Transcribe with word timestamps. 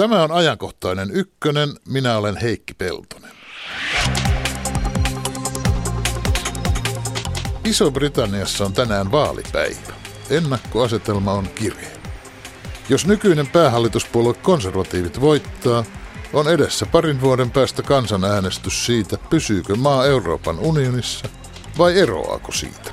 Tämä 0.00 0.22
on 0.22 0.32
ajankohtainen 0.32 1.10
ykkönen. 1.10 1.68
Minä 1.88 2.16
olen 2.16 2.36
Heikki 2.36 2.74
Peltonen. 2.74 3.30
Iso-Britanniassa 7.64 8.64
on 8.64 8.72
tänään 8.72 9.12
vaalipäivä. 9.12 9.92
Ennakkoasetelma 10.30 11.32
on 11.32 11.48
kireä. 11.54 11.96
Jos 12.88 13.06
nykyinen 13.06 13.46
päähallituspuolue 13.46 14.34
konservatiivit 14.34 15.20
voittaa, 15.20 15.84
on 16.32 16.48
edessä 16.48 16.86
parin 16.86 17.20
vuoden 17.20 17.50
päästä 17.50 17.82
kansanäänestys 17.82 18.86
siitä, 18.86 19.18
pysyykö 19.30 19.76
maa 19.76 20.06
Euroopan 20.06 20.58
unionissa 20.58 21.28
vai 21.78 21.98
eroaako 21.98 22.52
siitä. 22.52 22.92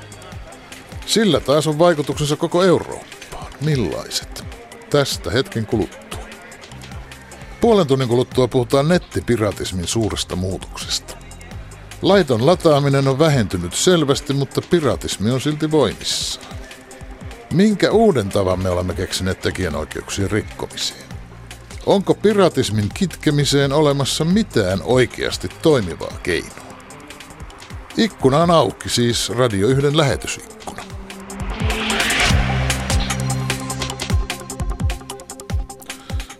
Sillä 1.06 1.40
taas 1.40 1.66
on 1.66 1.78
vaikutuksensa 1.78 2.36
koko 2.36 2.64
Eurooppaan. 2.64 3.52
Millaiset? 3.60 4.44
Tästä 4.90 5.30
hetken 5.30 5.66
kuluttua. 5.66 6.17
Puolen 7.60 7.86
tunnin 7.86 8.08
kuluttua 8.08 8.48
puhutaan 8.48 8.88
nettipiratismin 8.88 9.86
suuresta 9.86 10.36
muutoksesta. 10.36 11.16
Laiton 12.02 12.46
lataaminen 12.46 13.08
on 13.08 13.18
vähentynyt 13.18 13.74
selvästi, 13.74 14.32
mutta 14.32 14.60
piratismi 14.70 15.30
on 15.30 15.40
silti 15.40 15.70
voimissaan. 15.70 16.46
Minkä 17.52 17.90
uuden 17.90 18.28
tavan 18.28 18.62
me 18.62 18.70
olemme 18.70 18.94
keksineet 18.94 19.40
tekijänoikeuksien 19.40 20.30
rikkomiseen? 20.30 21.08
Onko 21.86 22.14
piratismin 22.14 22.88
kitkemiseen 22.94 23.72
olemassa 23.72 24.24
mitään 24.24 24.82
oikeasti 24.82 25.48
toimivaa 25.62 26.18
keinoa? 26.22 26.68
Ikkuna 27.96 28.38
on 28.38 28.50
auki, 28.50 28.88
siis 28.88 29.30
Radio 29.30 29.68
1 29.68 29.96
lähetysikkuna. 29.96 30.57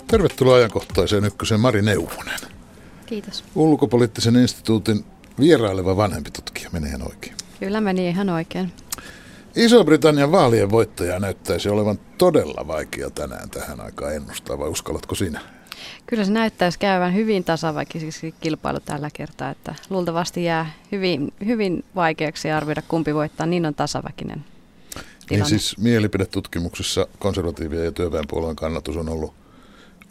Tervetuloa 0.09 0.57
ajankohtaiseen 0.57 1.25
ykkösen 1.25 1.61
Mari 1.61 1.83
Neuvonen. 1.83 2.39
Kiitos. 3.07 3.45
Ulkopoliittisen 3.55 4.37
instituutin 4.37 5.05
vieraileva 5.41 5.97
vanhempi 5.97 6.31
tutkija, 6.31 6.71
menee 6.73 6.89
ihan 6.89 7.03
oikein. 7.03 7.35
Kyllä 7.61 7.81
meni 7.81 8.09
ihan 8.09 8.29
oikein. 8.31 8.73
Iso-Britannian 9.57 10.33
vaalien 10.33 10.71
voittaja 10.71 11.19
näyttäisi 11.21 11.69
olevan 11.69 11.99
todella 12.19 12.67
vaikea 12.67 13.11
tänään 13.11 13.51
tähän 13.51 13.81
aikaan 13.81 14.15
ennustaa, 14.15 14.59
vai 14.59 14.69
uskallatko 14.69 15.15
sinä? 15.15 15.41
Kyllä 16.07 16.25
se 16.25 16.33
näyttäisi 16.33 16.79
käyvän 16.79 17.15
hyvin 17.15 17.45
tasavaikiseksi 17.45 18.35
kilpailu 18.41 18.81
tällä 18.81 19.11
kertaa, 19.13 19.51
että 19.51 19.75
luultavasti 19.91 20.45
jää 20.45 20.73
hyvin, 20.93 21.33
hyvin 21.47 21.85
vaikeaksi 21.95 22.51
arvioida 22.51 22.83
kumpi 22.89 23.15
voittaa, 23.15 23.47
niin 23.47 23.67
on 23.67 23.75
tasaväkinen 23.75 24.39
Niin 24.39 25.05
tilanne. 25.29 25.49
siis 25.49 25.79
mielipidetutkimuksissa 25.79 27.07
konservatiivien 27.19 27.85
ja 27.85 27.93
työväenpuolueen 27.93 28.57
kannatus 28.57 28.97
on 28.97 29.09
ollut 29.09 29.35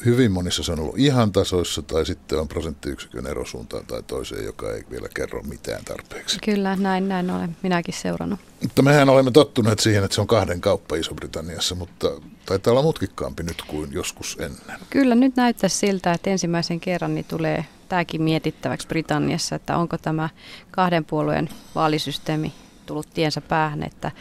hyvin 0.06 0.32
monissa 0.32 0.64
se 0.64 0.72
on 0.72 0.80
ollut 0.80 0.98
ihan 0.98 1.32
tasoissa 1.32 1.82
tai 1.82 2.06
sitten 2.06 2.40
on 2.40 2.48
prosenttiyksikön 2.48 3.28
ero 3.28 3.46
suuntaan 3.46 3.86
tai 3.86 4.04
toiseen, 4.04 4.46
joka 4.46 4.72
ei 4.72 4.84
vielä 4.92 5.08
kerro 5.16 5.44
mitään 5.44 5.86
tarpeeksi. 5.86 6.40
Kyllä, 6.46 6.76
näin, 6.76 7.08
näin 7.08 7.30
olen 7.32 7.58
minäkin 7.64 7.94
seurannut. 7.94 8.40
Mutta 8.62 8.82
mehän 8.82 9.10
olemme 9.10 9.32
tottuneet 9.32 9.80
siihen, 9.80 10.04
että 10.04 10.16
se 10.16 10.22
on 10.22 10.28
kahden 10.28 10.62
kauppa 10.62 10.96
Iso-Britanniassa, 10.96 11.76
mutta 11.76 12.08
taitaa 12.46 12.72
olla 12.72 12.82
mutkikkaampi 12.82 13.44
nyt 13.44 13.62
kuin 13.68 13.94
joskus 13.94 14.38
ennen. 14.40 14.80
Kyllä 14.90 15.16
nyt 15.16 15.36
näyttäisi 15.36 15.78
siltä, 15.78 16.12
että 16.12 16.30
ensimmäisen 16.30 16.80
kerran 16.80 17.16
niin 17.16 17.26
tulee 17.26 17.66
tämäkin 17.90 18.22
mietittäväksi 18.22 18.88
Britanniassa, 18.88 19.56
että 19.56 19.78
onko 19.78 19.98
tämä 19.98 20.30
kahden 20.72 21.06
puolueen 21.06 21.50
vaalisysteemi 21.76 22.54
tullut 22.86 23.08
tiensä 23.14 23.42
päähän, 23.42 23.84
että, 23.84 24.12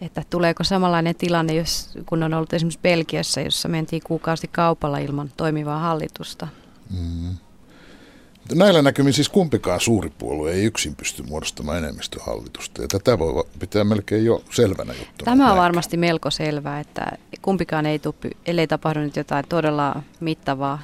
että 0.00 0.22
tuleeko 0.30 0.64
samanlainen 0.64 1.14
tilanne, 1.14 1.54
jos, 1.54 1.90
kun 2.06 2.22
on 2.22 2.34
ollut 2.34 2.52
esimerkiksi 2.52 2.80
Belgiassa, 2.82 3.40
jossa 3.40 3.68
mentiin 3.68 4.02
kuukausi 4.04 4.48
kaupalla 4.48 4.98
ilman 4.98 5.30
toimivaa 5.36 5.78
hallitusta. 5.78 6.48
Mm. 6.90 7.36
Näillä 8.54 8.82
näkymin 8.82 9.12
siis 9.12 9.28
kumpikaan 9.28 9.80
suuri 9.80 10.10
puolue 10.18 10.52
ei 10.52 10.64
yksin 10.64 10.96
pysty 10.96 11.22
muodostamaan 11.22 11.78
enemmistöhallitusta. 11.78 12.82
Ja 12.82 12.88
tätä 12.88 13.18
voi 13.18 13.44
pitää 13.58 13.84
melkein 13.84 14.24
jo 14.24 14.42
selvänä 14.50 14.92
juttuna. 14.92 15.24
Tämä 15.24 15.44
on 15.44 15.48
Näin. 15.48 15.62
varmasti 15.62 15.96
melko 15.96 16.30
selvää, 16.30 16.80
että 16.80 17.06
kumpikaan 17.42 17.86
ei 17.86 17.98
tule, 17.98 18.14
ellei 18.46 18.66
tapahdu 18.66 19.00
nyt 19.00 19.16
jotain 19.16 19.44
todella 19.48 20.02
mittavaa 20.20 20.82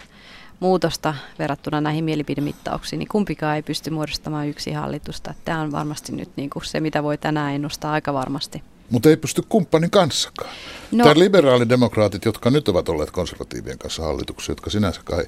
muutosta 0.61 1.15
verrattuna 1.39 1.81
näihin 1.81 2.05
mielipidemittauksiin, 2.05 2.99
niin 2.99 3.09
kumpikaan 3.09 3.57
ei 3.57 3.63
pysty 3.63 3.91
muodostamaan 3.91 4.49
yksi 4.49 4.73
hallitusta. 4.73 5.35
Tämä 5.45 5.61
on 5.61 5.73
varmasti 5.73 6.13
nyt 6.13 6.31
niin 6.37 6.51
kuin 6.51 6.65
se, 6.65 6.81
mitä 6.81 7.03
voi 7.03 7.19
tänään 7.19 7.55
ennustaa 7.55 7.93
aika 7.93 8.13
varmasti. 8.13 8.63
Mutta 8.91 9.09
ei 9.09 9.17
pysty 9.17 9.43
kumppanin 9.49 9.91
kanssakaan. 9.91 10.51
No. 10.93 11.05
Tämä 11.05 11.19
liberaalidemokraatit, 11.19 12.25
jotka 12.25 12.51
nyt 12.51 12.69
ovat 12.69 12.89
olleet 12.89 13.11
konservatiivien 13.11 13.79
kanssa 13.79 14.03
hallituksessa, 14.03 14.53
jotka 14.53 14.71
sinänsä 14.71 15.01
kai 15.05 15.25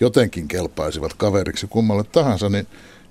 jotenkin 0.00 0.48
kelpaisivat 0.48 1.14
kaveriksi 1.14 1.66
kummalle 1.66 2.04
tahansa, 2.04 2.48
niin 2.48 2.66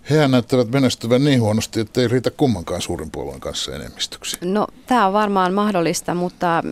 hehän 0.09 0.31
näyttävät 0.31 0.71
menestyvän 0.71 1.23
niin 1.23 1.41
huonosti, 1.41 1.79
että 1.79 2.01
ei 2.01 2.07
riitä 2.07 2.31
kummankaan 2.31 2.81
suurin 2.81 3.11
puolueen 3.11 3.39
kanssa 3.39 3.75
enemmistöksi. 3.75 4.37
No 4.41 4.67
tämä 4.85 5.07
on 5.07 5.13
varmaan 5.13 5.53
mahdollista, 5.53 6.13
mutta 6.13 6.63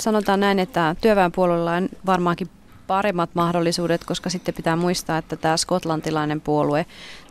sanotaan 0.00 0.40
näin, 0.40 0.58
että 0.58 0.96
työväenpuolella 1.00 1.72
on 1.72 1.88
varmaankin 2.06 2.48
paremmat 2.86 3.30
mahdollisuudet, 3.34 4.04
koska 4.04 4.30
sitten 4.30 4.54
pitää 4.54 4.76
muistaa, 4.76 5.18
että 5.18 5.36
tämä 5.36 5.56
skotlantilainen 5.56 6.40
puolue 6.40 6.86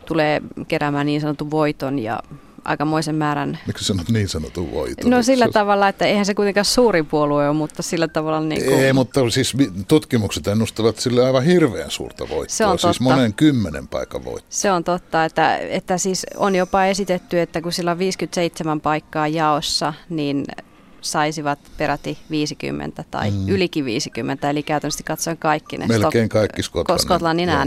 tulee 0.06 0.42
keräämään 0.68 1.06
niin 1.06 1.22
sanotun 1.22 1.52
voiton 1.52 2.00
ja 2.00 2.20
aikamoisen 2.66 3.16
määrän 3.16 3.60
Miksi 3.68 3.86
sanot 3.86 4.10
niin 4.10 4.28
sanotun 4.30 4.72
voiton? 4.72 5.10
No 5.12 5.24
sillä 5.24 5.48
tavalla, 5.54 5.88
että 5.88 6.06
eihän 6.06 6.26
se 6.26 6.34
kuitenkaan 6.34 6.66
suurin 6.66 7.06
puolue 7.06 7.48
ole, 7.50 7.56
mutta 7.58 7.84
sillä 7.84 8.08
tavalla 8.08 8.40
niin 8.42 8.64
kuin, 8.64 8.80
Ei, 8.80 8.94
mutta 8.94 9.30
siis 9.30 9.54
tutkimukset 9.88 10.48
ennustavat 10.48 10.98
sille 10.98 11.26
aivan 11.26 11.44
hirveän 11.44 11.92
suurta 11.92 12.30
voittoa. 12.30 12.56
Se 12.56 12.66
on 12.66 12.80
Siis 12.80 12.98
totta. 12.98 13.04
monen 13.04 13.34
kymmenen 13.34 13.88
paikan 13.88 14.26
voittoa. 14.26 14.48
se 14.50 14.72
on 14.72 14.84
totta, 14.84 15.26
että, 15.26 15.58
että 15.58 15.98
siis 15.98 16.26
on 16.38 16.56
jopa 16.56 16.86
esitetty, 16.86 17.40
että 17.40 17.62
kun 17.62 17.72
sillä 17.74 17.92
on 17.92 18.00
57 18.00 18.82
paikkaa 18.82 19.28
jaossa, 19.28 19.94
niin 20.10 20.46
saisivat 21.02 21.60
peräti 21.78 22.18
50 22.30 23.04
tai 23.12 23.32
Mm. 23.32 23.50
ylikin 23.50 23.86
50, 23.86 24.50
eli 24.50 24.64
käytännössä 24.64 25.04
katsoen 25.04 25.38
kaikki 25.38 25.78
ne 25.78 25.88
Melkein 25.88 26.26
Stok- 26.26 26.30
kaikki 26.30 26.64
Skotlannin. 26.64 27.02
Skotlannin 27.02 27.50
joo. 27.50 27.60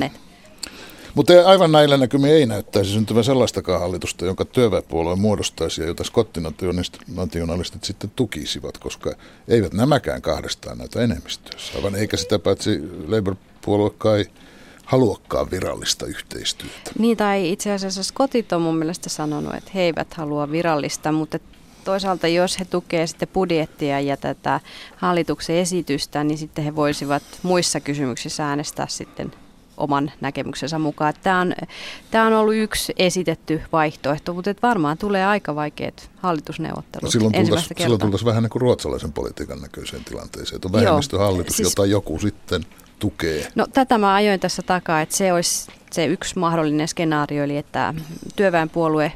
Mutta 1.18 1.32
aivan 1.46 1.72
näillä 1.72 1.96
näkymin 1.96 2.30
ei 2.30 2.46
näyttäisi 2.46 2.90
syntyvän 2.90 3.24
sellaistakaan 3.24 3.80
hallitusta, 3.80 4.24
jonka 4.24 4.44
työväenpuolue 4.44 5.16
muodostaisi 5.16 5.80
ja 5.80 5.86
jota 5.86 6.04
skottinationalistit 6.04 7.84
sitten 7.84 8.10
tukisivat, 8.16 8.78
koska 8.78 9.12
eivät 9.48 9.72
nämäkään 9.72 10.22
kahdestaan 10.22 10.78
näytä 10.78 11.00
enemmistössä, 11.00 11.82
vaan 11.82 11.94
eikä 11.94 12.16
sitä 12.16 12.38
paitsi 12.38 12.80
Labour-puolue 13.06 13.90
kai 13.98 14.24
haluakaan 14.84 15.50
virallista 15.50 16.06
yhteistyötä. 16.06 16.90
Niin, 16.98 17.16
tai 17.16 17.52
itse 17.52 17.72
asiassa 17.72 18.02
skotit 18.02 18.52
on 18.52 18.62
mun 18.62 18.76
mielestä 18.76 19.08
sanonut, 19.08 19.54
että 19.54 19.70
he 19.74 19.80
eivät 19.80 20.14
halua 20.14 20.50
virallista, 20.50 21.12
mutta 21.12 21.38
toisaalta 21.84 22.28
jos 22.28 22.60
he 22.60 22.64
tukee 22.64 23.06
sitten 23.06 23.28
budjettia 23.28 24.00
ja 24.00 24.16
tätä 24.16 24.60
hallituksen 24.96 25.56
esitystä, 25.56 26.24
niin 26.24 26.38
sitten 26.38 26.64
he 26.64 26.76
voisivat 26.76 27.22
muissa 27.42 27.80
kysymyksissä 27.80 28.48
äänestää 28.48 28.86
sitten 28.88 29.32
oman 29.78 30.12
näkemyksensä 30.20 30.78
mukaan. 30.78 31.14
Tämä 31.22 31.40
on, 31.40 31.54
tämä 32.10 32.26
on 32.26 32.32
ollut 32.32 32.54
yksi 32.54 32.92
esitetty 32.96 33.62
vaihtoehto, 33.72 34.34
mutta 34.34 34.50
että 34.50 34.66
varmaan 34.68 34.98
tulee 34.98 35.26
aika 35.26 35.54
vaikeat 35.54 36.10
hallitusneuvottelut 36.16 37.02
No 37.02 37.10
silloin 37.10 37.32
tultaisiin 37.32 37.40
ensimmäistä 37.40 37.74
silloin 37.78 37.90
kertaa. 37.98 38.06
tultais 38.06 38.24
vähän 38.24 38.42
niin 38.42 38.50
kuin 38.50 38.60
ruotsalaisen 38.60 39.12
politiikan 39.12 39.60
näköiseen 39.60 40.04
tilanteeseen, 40.04 40.56
että 40.56 40.68
on 40.68 40.72
vähemmistöhallitus, 40.72 41.56
siis- 41.56 41.68
jota 41.68 41.86
joku 41.86 42.18
sitten 42.18 42.64
tukee. 42.98 43.48
No 43.54 43.66
tätä 43.72 43.98
mä 43.98 44.14
ajoin 44.14 44.40
tässä 44.40 44.62
takaa, 44.62 45.00
että 45.00 45.16
se 45.16 45.32
olisi 45.32 45.70
se 45.90 46.06
yksi 46.06 46.38
mahdollinen 46.38 46.88
skenaario, 46.88 47.44
eli 47.44 47.56
että 47.56 47.94
työväenpuolue, 48.36 49.12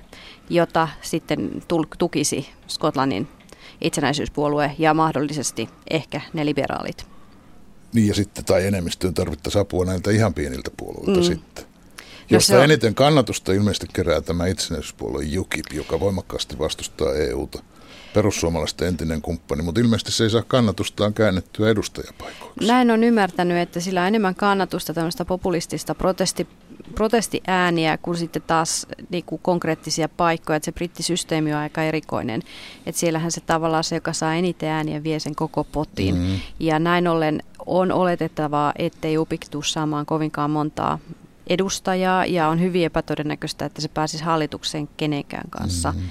jota 0.51 0.89
sitten 1.03 1.63
tukisi 1.99 2.49
Skotlannin 2.69 3.29
itsenäisyyspuolue 3.81 4.73
ja 4.79 4.95
mahdollisesti 4.95 5.69
ehkä 5.91 6.21
ne 6.33 6.47
liberaalit. 6.47 7.12
Niin 7.93 8.09
ja 8.09 8.15
sitten, 8.15 8.45
tai 8.45 8.67
enemmistöön 8.67 9.15
tarvittaisiin 9.15 9.63
apua 9.63 9.85
näiltä 9.85 10.11
ihan 10.11 10.35
pieniltä 10.35 10.71
puolueilta 10.77 11.21
Mm. 11.21 11.37
sitten. 11.37 11.65
No 11.65 12.37
Josta 12.37 12.57
on- 12.57 12.65
eniten 12.65 12.95
kannatusta 12.95 13.53
ilmeisesti 13.53 13.87
kerää 13.93 14.21
tämä 14.21 14.47
itsenäisyyspuolue 14.47 15.25
UKIP, 15.39 15.67
joka 15.73 16.01
voimakkaasti 16.01 16.59
vastustaa 16.59 17.15
EUta. 17.15 17.63
Perussuomalaisten 18.15 18.89
entinen 18.89 19.23
kumppani, 19.23 19.63
mutta 19.63 19.81
ilmeisesti 19.81 20.13
se 20.13 20.25
ei 20.25 20.31
saa 20.31 20.43
kannatustaan 20.49 21.15
käännettyä 21.15 21.71
edustajapaikoiksi. 21.71 22.67
Näin 22.67 22.91
on 22.91 23.05
ymmärtänyt, 23.05 23.57
että 23.59 23.81
sillä 23.81 24.01
on 24.01 24.07
enemmän 24.09 24.35
kannatusta 24.35 24.95
tämmöistä 24.95 25.25
populistista 25.25 25.95
protesti, 25.95 26.47
protestiääniä 26.95 27.99
kuin 27.99 28.17
sitten 28.17 28.43
taas 28.47 28.87
niin 29.11 29.25
kuin 29.25 29.41
konkreettisia 29.43 30.09
paikkoja. 30.09 30.57
Että 30.57 30.65
se 30.65 30.73
brittisysteemi 30.73 31.53
on 31.53 31.59
aika 31.59 31.83
erikoinen. 31.83 32.43
Että 32.87 32.99
siellähän 33.01 33.33
se 33.33 33.41
tavallaan 33.41 33.85
se, 33.85 33.95
joka 33.95 34.13
saa 34.13 34.35
eniten 34.35 34.69
ääniä, 34.69 35.03
vie 35.03 35.19
sen 35.21 35.35
koko 35.35 35.65
potin. 35.65 36.15
Mm. 36.15 36.41
Ja 36.61 36.79
näin 36.79 37.09
ollen 37.09 37.43
on 37.67 37.93
oletettavaa, 37.93 38.73
ettei 38.77 39.19
UPIK 39.19 39.49
tule 39.51 39.65
saamaan 39.65 40.07
kovinkaan 40.07 40.51
montaa 40.51 40.99
edustajaa 41.47 42.27
ja 42.27 42.49
on 42.49 42.61
hyvin 42.61 42.85
epätodennäköistä, 42.85 43.65
että 43.65 43.83
se 43.83 43.89
pääsisi 43.89 44.25
hallitukseen 44.25 44.89
kenenkään 44.97 45.51
kanssa. 45.51 45.93
Mm. 45.93 46.03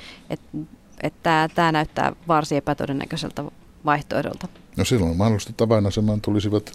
Että 1.04 1.44
et 1.44 1.52
tämä 1.56 1.72
näyttää 1.72 2.14
varsin 2.28 2.58
epätodennäköiseltä 2.58 3.44
vaihtoehdolta. 3.86 4.48
No 4.78 4.86
silloin 4.86 5.18
mahdollisesti 5.18 5.64
avainasemaan 5.64 6.22
tulisivat 6.22 6.72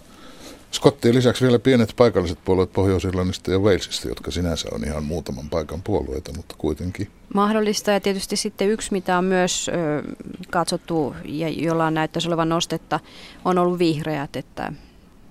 Skottien 0.71 1.15
lisäksi 1.15 1.45
vielä 1.45 1.59
pienet 1.59 1.93
paikalliset 1.97 2.39
puolueet 2.45 2.73
Pohjois-Irlannista 2.73 3.51
ja 3.51 3.59
Walesista, 3.59 4.07
jotka 4.07 4.31
sinänsä 4.31 4.69
on 4.71 4.83
ihan 4.83 5.03
muutaman 5.03 5.49
paikan 5.49 5.81
puolueita, 5.81 6.31
mutta 6.35 6.55
kuitenkin. 6.57 7.07
Mahdollista 7.33 7.91
ja 7.91 7.99
tietysti 7.99 8.35
sitten 8.35 8.69
yksi, 8.69 8.91
mitä 8.91 9.17
on 9.17 9.25
myös 9.25 9.69
ö, 9.69 10.03
katsottu 10.49 11.15
ja 11.25 11.49
jolla 11.49 11.91
näyttäisi 11.91 12.27
olevan 12.27 12.49
nostetta, 12.49 12.99
on 13.45 13.57
ollut 13.57 13.79
vihreät, 13.79 14.35
että 14.35 14.73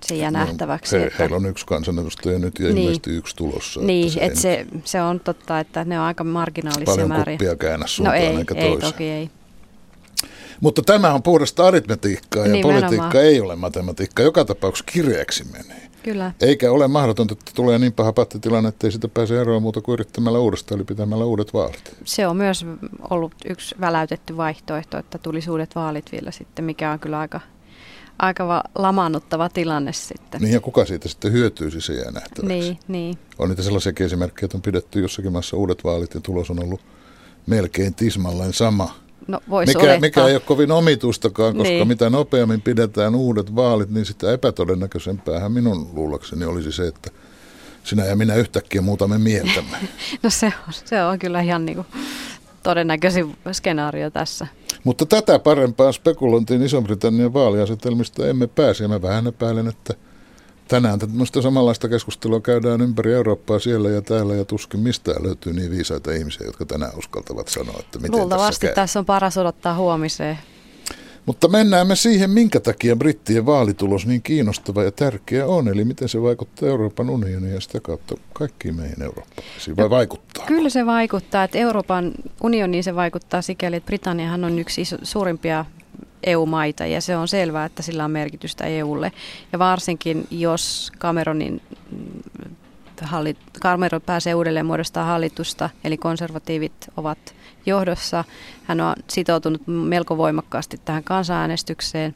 se 0.07 0.15
jää 0.15 0.31
no, 0.31 0.39
nähtäväksi. 0.39 0.99
He, 0.99 1.05
että... 1.05 1.17
Heillä 1.19 1.37
on 1.37 1.47
yksi 1.47 1.67
kansanedustaja 1.67 2.39
nyt 2.39 2.59
ja 2.59 2.65
niin, 2.65 2.79
ilmeisesti 2.79 3.11
yksi 3.11 3.37
tulossa. 3.37 3.81
Niin, 3.81 4.13
että 4.19 4.41
se, 4.41 4.55
että 4.55 4.79
se, 4.79 4.81
se 4.85 5.03
on 5.03 5.21
totta, 5.21 5.61
että 5.61 5.85
ne 5.85 6.01
on 6.01 6.07
aika 6.07 6.25
marginaalisia 6.25 6.85
Paljon 6.85 7.09
määriä. 7.09 7.25
Paljon 7.25 7.39
kuppia 7.39 7.69
käännä 7.69 7.87
suuntaan 7.87 8.19
no 8.19 8.25
ei, 8.25 8.37
eikä 8.37 8.55
ei 8.55 8.77
toki 8.77 9.05
ei. 9.05 9.31
Mutta 10.61 10.83
tämä 10.83 11.15
on 11.15 11.23
puhdasta 11.23 11.67
aritmetiikkaa 11.67 12.47
ja 12.47 12.53
Nimenomaan. 12.53 12.83
politiikka 12.83 13.21
ei 13.21 13.41
ole 13.41 13.57
matematiikkaa. 13.57 14.25
Joka 14.25 14.45
tapauksessa 14.45 14.93
kireäksi 14.93 15.45
menee. 15.45 15.91
Kyllä. 16.03 16.33
Eikä 16.41 16.73
ole 16.73 16.89
mahdotonta, 16.89 17.33
että 17.33 17.53
tulee 17.55 17.79
niin 17.79 17.93
paha 17.93 18.13
pattitilanne, 18.13 18.69
että 18.69 18.87
ei 18.87 18.93
sitä 18.93 19.09
pääse 19.09 19.41
eroon 19.41 19.63
muuta 19.63 19.81
kuin 19.81 19.93
yrittämällä 19.93 20.39
uudestaan, 20.39 20.79
eli 20.79 20.85
pitämällä 20.85 21.25
uudet 21.25 21.55
vaalit. 21.55 21.97
Se 22.05 22.27
on 22.27 22.37
myös 22.37 22.67
ollut 23.11 23.35
yksi 23.49 23.75
väläytetty 23.81 24.37
vaihtoehto, 24.37 24.99
että 24.99 25.19
tulisi 25.19 25.51
uudet 25.51 25.75
vaalit 25.75 26.13
vielä 26.13 26.31
sitten, 26.31 26.65
mikä 26.65 26.93
on 26.93 26.99
kyllä 26.99 27.19
aika, 27.19 27.41
aika 28.19 28.63
lamaannuttava 28.75 29.49
tilanne 29.49 29.93
sitten. 29.93 30.41
Niin 30.41 30.53
ja 30.53 30.61
kuka 30.61 30.85
siitä 30.85 31.09
sitten 31.09 31.33
hyötyisi, 31.33 31.81
se 31.81 31.93
jää 31.93 32.11
nähtäväksi. 32.11 32.47
Niin, 32.47 32.79
niin. 32.89 33.19
On 33.39 33.49
niitä 33.49 33.63
sellaisia 33.63 33.93
esimerkkejä, 34.01 34.47
että 34.47 34.57
on 34.57 34.63
pidetty 34.63 35.01
jossakin 35.01 35.33
maassa 35.33 35.57
uudet 35.57 35.85
vaalit 35.85 36.15
ja 36.15 36.21
tulos 36.21 36.51
on 36.51 36.63
ollut 36.63 36.81
melkein 37.47 37.95
tismalleen 37.95 38.53
sama 38.53 38.95
No, 39.27 39.41
vois 39.51 39.67
mikä, 39.67 39.99
mikä 40.01 40.27
ei 40.27 40.35
ole 40.35 40.41
kovin 40.41 40.73
omitustakaan, 40.73 41.57
koska 41.57 41.69
niin. 41.69 41.89
mitä 41.89 42.11
nopeammin 42.11 42.63
pidetään 42.63 43.15
uudet 43.15 43.55
vaalit, 43.55 43.91
niin 43.91 44.07
sitä 44.07 44.33
epätodennäköisempäähän 44.33 45.53
minun 45.53 45.91
luullakseni 45.93 46.45
olisi 46.45 46.73
se, 46.73 46.87
että 46.87 47.11
sinä 47.85 48.05
ja 48.05 48.17
minä 48.17 48.35
yhtäkkiä 48.35 48.81
muutamme 48.81 49.19
mieltämme. 49.19 49.77
no 50.23 50.31
se 50.31 50.47
on, 50.47 50.73
se 50.85 51.03
on 51.03 51.19
kyllä 51.19 51.41
ihan 51.41 51.67
niin 51.67 51.77
kuin 51.77 51.87
todennäköisin 52.63 53.37
skenaario 53.53 54.11
tässä. 54.11 54.47
Mutta 54.85 55.07
tätä 55.07 55.39
parempaa 55.39 55.93
spekulointiin 55.93 56.63
Iso-Britannian 56.63 57.33
vaaliasetelmista 57.33 58.27
emme 58.27 58.47
pääse. 58.47 58.85
Ja 58.85 58.89
mä 58.89 59.03
vähän 59.03 59.27
epäilen, 59.27 59.69
että 59.69 59.95
tänään 60.69 60.99
tämmöistä 60.99 61.43
samanlaista 61.43 61.89
keskustelua 61.89 62.41
käydään 62.41 62.81
ympäri 62.81 63.13
Eurooppaa 63.13 63.59
siellä 63.59 63.91
ja 63.91 64.03
täällä 64.03 64.35
ja 64.35 64.45
tuskin 64.45 64.81
mistään 64.81 65.23
löytyy 65.23 65.53
niin 65.53 65.71
viisaita 65.71 66.13
ihmisiä, 66.13 66.47
jotka 66.47 66.65
tänään 66.65 66.99
uskaltavat 66.99 67.49
sanoa, 67.49 67.77
että 67.81 67.99
miten 67.99 68.21
Luultavasti 68.21 68.67
tässä, 68.67 68.75
tässä 68.75 68.99
on 68.99 69.07
paras 69.07 69.39
odottaa 69.39 69.75
huomiseen. 69.75 70.39
Mutta 71.27 71.49
mennään 71.49 71.87
me 71.87 71.97
siihen, 71.97 72.31
minkä 72.31 72.61
takia 72.61 72.97
brittien 72.97 73.47
vaalitulos 73.47 74.07
niin 74.07 74.23
kiinnostava 74.23 74.85
ja 74.85 74.93
tärkeä 74.93 75.47
on, 75.47 75.69
eli 75.69 75.85
miten 75.85 76.09
se 76.09 76.23
vaikuttaa 76.23 76.69
Euroopan 76.69 77.11
unioniin 77.11 77.55
ja 77.55 77.61
sitä 77.61 77.81
kautta 77.81 78.15
kaikkiin 78.33 78.75
meihin 78.77 79.03
eurooppalaisiin, 79.03 79.77
vai 79.77 79.85
no, 79.85 79.91
vaikuttaa? 79.91 80.47
Kyllä 80.47 80.71
se 80.71 80.87
vaikuttaa, 80.87 81.45
että 81.45 81.59
Euroopan 81.59 82.13
unioniin 82.43 82.85
se 82.85 82.95
vaikuttaa 82.95 83.43
sikäli, 83.43 83.77
että 83.77 83.87
Britanniahan 83.87 84.45
on 84.45 84.59
yksi 84.59 84.81
iso, 84.81 84.97
suurimpia 85.03 85.65
EU-maita 86.25 86.87
ja 86.87 87.01
se 87.01 87.17
on 87.17 87.29
selvää, 87.29 87.65
että 87.65 87.83
sillä 87.83 88.05
on 88.05 88.11
merkitystä 88.11 88.65
EUlle. 88.65 89.13
Ja 89.53 89.59
varsinkin 89.59 90.27
jos 90.31 90.93
Cameronin 90.99 91.63
mm, 91.91 92.55
hallit, 93.03 93.39
Cameron 93.61 94.03
pääsee 94.03 94.35
uudelleen 94.35 94.67
muodostaa 94.67 95.05
hallitusta, 95.05 95.71
eli 95.85 95.97
konservatiivit 95.97 96.89
ovat 96.97 97.35
johdossa. 97.67 98.25
Hän 98.65 98.81
on 98.81 98.95
sitoutunut 99.09 99.63
melko 99.67 100.17
voimakkaasti 100.17 100.81
tähän 100.85 101.05
kansanäänestykseen 101.05 102.15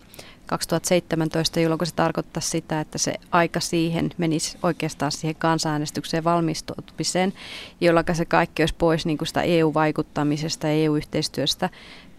2017, 0.50 1.60
jolloin 1.60 1.86
se 1.86 1.94
tarkoittaa 1.94 2.40
sitä, 2.40 2.80
että 2.80 2.98
se 2.98 3.14
aika 3.30 3.60
siihen 3.60 4.10
menisi 4.18 4.58
oikeastaan 4.62 5.12
siihen 5.12 5.34
kansanäänestykseen 5.34 6.24
valmistautumiseen, 6.24 7.32
jolloin 7.80 8.06
se 8.12 8.24
kaikki 8.24 8.62
olisi 8.62 8.74
pois 8.78 9.06
niin 9.06 9.18
kuin 9.18 9.28
sitä 9.28 9.42
EU-vaikuttamisesta 9.42 10.66
ja 10.66 10.72
EU-yhteistyöstä 10.72 11.70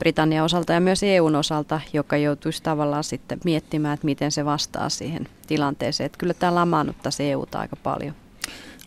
Britannian 0.01 0.45
osalta 0.45 0.73
ja 0.73 0.79
myös 0.79 1.03
EUn 1.03 1.35
osalta, 1.35 1.81
joka 1.93 2.17
joutuisi 2.17 2.63
tavallaan 2.63 3.03
sitten 3.03 3.39
miettimään, 3.45 3.93
että 3.93 4.05
miten 4.05 4.31
se 4.31 4.45
vastaa 4.45 4.89
siihen 4.89 5.27
tilanteeseen. 5.47 6.05
Että 6.05 6.17
kyllä 6.17 6.33
tämä 6.33 6.55
lamaannuttaisi 6.55 7.23
EUta 7.23 7.59
aika 7.59 7.75
paljon. 7.75 8.13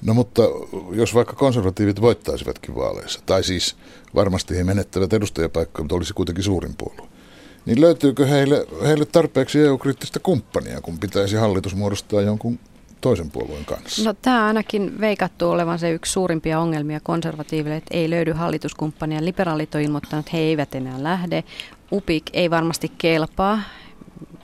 No 0.03 0.15
mutta 0.15 0.43
jos 0.93 1.15
vaikka 1.15 1.33
konservatiivit 1.33 2.01
voittaisivatkin 2.01 2.75
vaaleissa, 2.75 3.21
tai 3.27 3.45
siis 3.45 3.77
varmasti 4.15 4.57
he 4.57 4.65
menettävät 4.65 5.13
edustajapaikkoja, 5.13 5.85
mutta 5.85 5.95
olisi 5.95 6.15
kuitenkin 6.15 6.45
suurin 6.45 6.75
puolue, 6.79 7.09
niin 7.67 7.81
löytyykö 7.81 8.27
heille, 8.27 8.67
heille 8.87 9.05
tarpeeksi 9.05 9.61
EU-kriittistä 9.61 10.19
kumppania, 10.19 10.81
kun 10.81 10.99
pitäisi 10.99 11.37
hallitus 11.37 11.75
muodostaa 11.75 12.21
jonkun 12.21 12.59
toisen 13.05 13.31
puolueen 13.31 13.65
kanssa? 13.65 14.05
No 14.05 14.15
tämä 14.23 14.47
ainakin 14.47 15.01
veikattu 15.01 15.51
olevan 15.51 15.79
se 15.79 15.91
yksi 15.91 16.13
suurimpia 16.13 16.61
ongelmia 16.61 17.01
konservatiiville, 17.01 17.77
että 17.77 17.95
ei 17.95 18.11
löydy 18.11 18.33
hallituskumppania. 18.33 19.25
Liberaalit 19.25 19.75
on 19.75 19.81
ilmoittanut, 19.81 20.27
että 20.27 20.37
he 20.37 20.43
eivät 20.43 20.75
enää 20.75 21.03
lähde. 21.03 21.45
UPIK 21.93 22.25
ei 22.33 22.51
varmasti 22.51 22.93
kelpaa, 22.99 23.61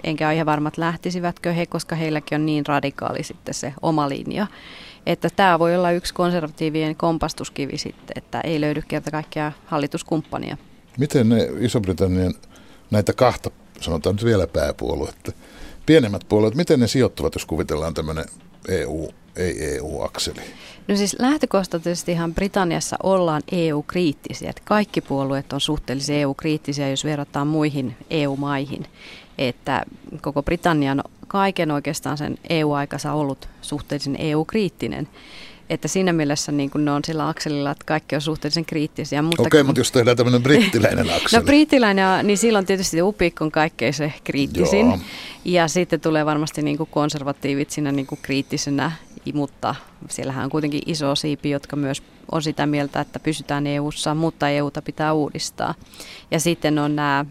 enkä 0.05 0.29
ole 0.29 0.35
ihan 0.35 0.47
varma, 0.47 0.69
että 0.69 0.81
lähtisivätkö 0.81 1.53
he, 1.53 1.67
koska 1.67 1.97
heilläkin 1.97 2.37
on 2.37 2.47
niin 2.47 2.67
radikaali 2.67 3.23
sitten 3.23 3.55
se 3.55 3.75
oma 3.83 4.09
linja. 4.09 4.47
Että 5.07 5.29
tämä 5.37 5.59
voi 5.59 5.77
olla 5.77 5.91
yksi 5.91 6.15
konservatiivien 6.15 6.97
kompastuskivi 6.97 7.79
sitten, 7.79 8.13
että 8.17 8.41
ei 8.41 8.61
löydy 8.61 8.83
kerta 8.89 9.11
kaikkiaan 9.11 9.53
hallituskumppania. 9.67 10.57
Miten 10.99 11.29
ne 11.29 11.49
Iso-Britannian 11.61 12.35
näitä 12.91 13.13
kahta, 13.13 13.51
sanotaan 13.81 14.17
nyt 14.17 14.25
vielä 14.25 14.47
pääpuoluetta, 14.47 15.33
pienemmät 15.87 16.25
puolueet, 16.29 16.55
miten 16.55 16.81
ne 16.81 16.87
sijoittuvat, 16.87 17.35
jos 17.35 17.47
kuvitellaan 17.47 17.95
tämmöinen 17.95 18.25
EU, 18.69 19.09
ei-EU-akseli? 19.37 20.41
No 20.89 20.97
siis 20.97 21.17
lähtökohtaisesti 21.19 22.13
ihan 22.13 22.35
Britanniassa 22.35 22.97
ollaan 23.03 23.43
EU-kriittisiä. 23.53 24.51
Että 24.51 24.63
kaikki 24.65 25.01
puolueet 25.01 25.53
on 25.53 25.61
suhteellisen 25.61 26.17
EU-kriittisiä, 26.17 26.91
jos 26.91 27.05
verrataan 27.05 27.47
muihin 27.47 27.97
EU-maihin. 28.11 28.87
Että 29.39 29.85
koko 30.21 30.43
Britannian 30.43 31.03
kaiken 31.29 31.71
oikeastaan 31.71 32.19
sen 32.19 32.39
EU-aikansa 32.51 33.13
ollut 33.13 33.49
suhteellisen 33.63 34.17
EU-kriittinen. 34.19 35.09
Että 35.71 35.89
siinä 35.89 36.13
mielessä 36.13 36.53
niin 36.53 36.71
kun 36.71 36.85
ne 36.85 36.91
on 36.91 37.05
sillä 37.05 37.29
akselilla, 37.29 37.71
että 37.71 37.85
kaikki 37.87 38.15
on 38.15 38.21
suhteellisen 38.21 38.65
kriittisiä. 38.65 39.23
Mutta 39.23 39.43
Okei, 39.43 39.63
mutta 39.63 39.81
jos 39.81 39.93
tehdään 39.93 40.17
tämmöinen 40.17 40.43
brittiläinen 40.43 41.07
no, 41.07 41.17
akseli. 41.17 41.43
no 41.43 41.47
brittiläinen, 41.47 42.27
niin 42.27 42.39
silloin 42.39 42.67
tietysti 42.67 43.03
UPIK 43.03 43.43
on 43.43 43.51
kaikkein 43.51 43.95
se 43.95 44.13
kriittisin. 44.25 44.87
Joo. 44.87 44.99
Ja 45.45 45.69
sitten 45.69 46.01
tulee 46.01 46.27
varmasti 46.27 46.63
niin 46.63 46.77
kuin 46.77 46.89
konservatiivit 46.93 47.71
siinä 47.71 47.93
niin 47.93 48.07
kuin 48.07 48.19
kriittisenä, 48.23 48.93
mutta 49.35 49.75
siellähän 50.09 50.45
on 50.45 50.51
kuitenkin 50.51 50.83
iso 50.87 51.15
siipi, 51.15 51.51
jotka 51.51 51.77
myös 51.77 52.03
on 52.33 52.43
sitä 52.43 52.67
mieltä, 52.67 53.01
että 53.01 53.21
pysytään 53.21 53.67
EU-ssa, 53.67 54.15
mutta 54.15 54.49
EUta 54.49 54.83
pitää 54.83 55.13
uudistaa. 55.13 55.75
Ja 56.31 56.41
sitten 56.41 56.79
on 56.79 56.97
nämä 56.97 57.25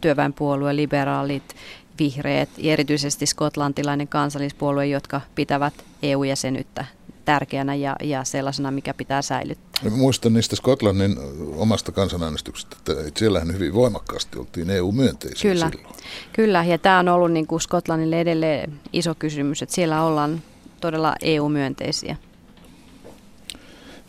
työväenpuolue, 0.00 0.76
liberaalit, 0.76 1.56
vihreät 1.98 2.48
ja 2.58 2.72
erityisesti 2.72 3.26
skotlantilainen 3.26 4.08
kansallispuolue, 4.08 4.86
jotka 4.86 5.20
pitävät 5.34 5.74
EU-jäsenyyttä 6.02 6.84
tärkeänä 7.30 7.74
ja, 7.74 7.96
ja 8.02 8.24
sellaisena, 8.24 8.70
mikä 8.70 8.94
pitää 8.94 9.22
säilyttää. 9.22 9.90
Muistan 9.90 10.32
niistä 10.32 10.56
Skotlannin 10.56 11.16
omasta 11.56 11.92
kansanäänestyksestä, 11.92 12.76
että 12.78 12.92
siellähän 13.18 13.52
hyvin 13.52 13.74
voimakkaasti 13.74 14.38
oltiin 14.38 14.70
EU-myönteisiä 14.70 15.50
Kyllä, 15.50 15.70
silloin. 15.70 15.96
kyllä 16.32 16.64
ja 16.64 16.78
tämä 16.78 16.98
on 16.98 17.08
ollut 17.08 17.32
niin 17.32 17.46
kuin 17.46 17.60
Skotlannille 17.60 18.20
edelleen 18.20 18.80
iso 18.92 19.14
kysymys, 19.14 19.62
että 19.62 19.74
siellä 19.74 20.02
ollaan 20.04 20.42
todella 20.80 21.14
EU-myönteisiä. 21.22 22.16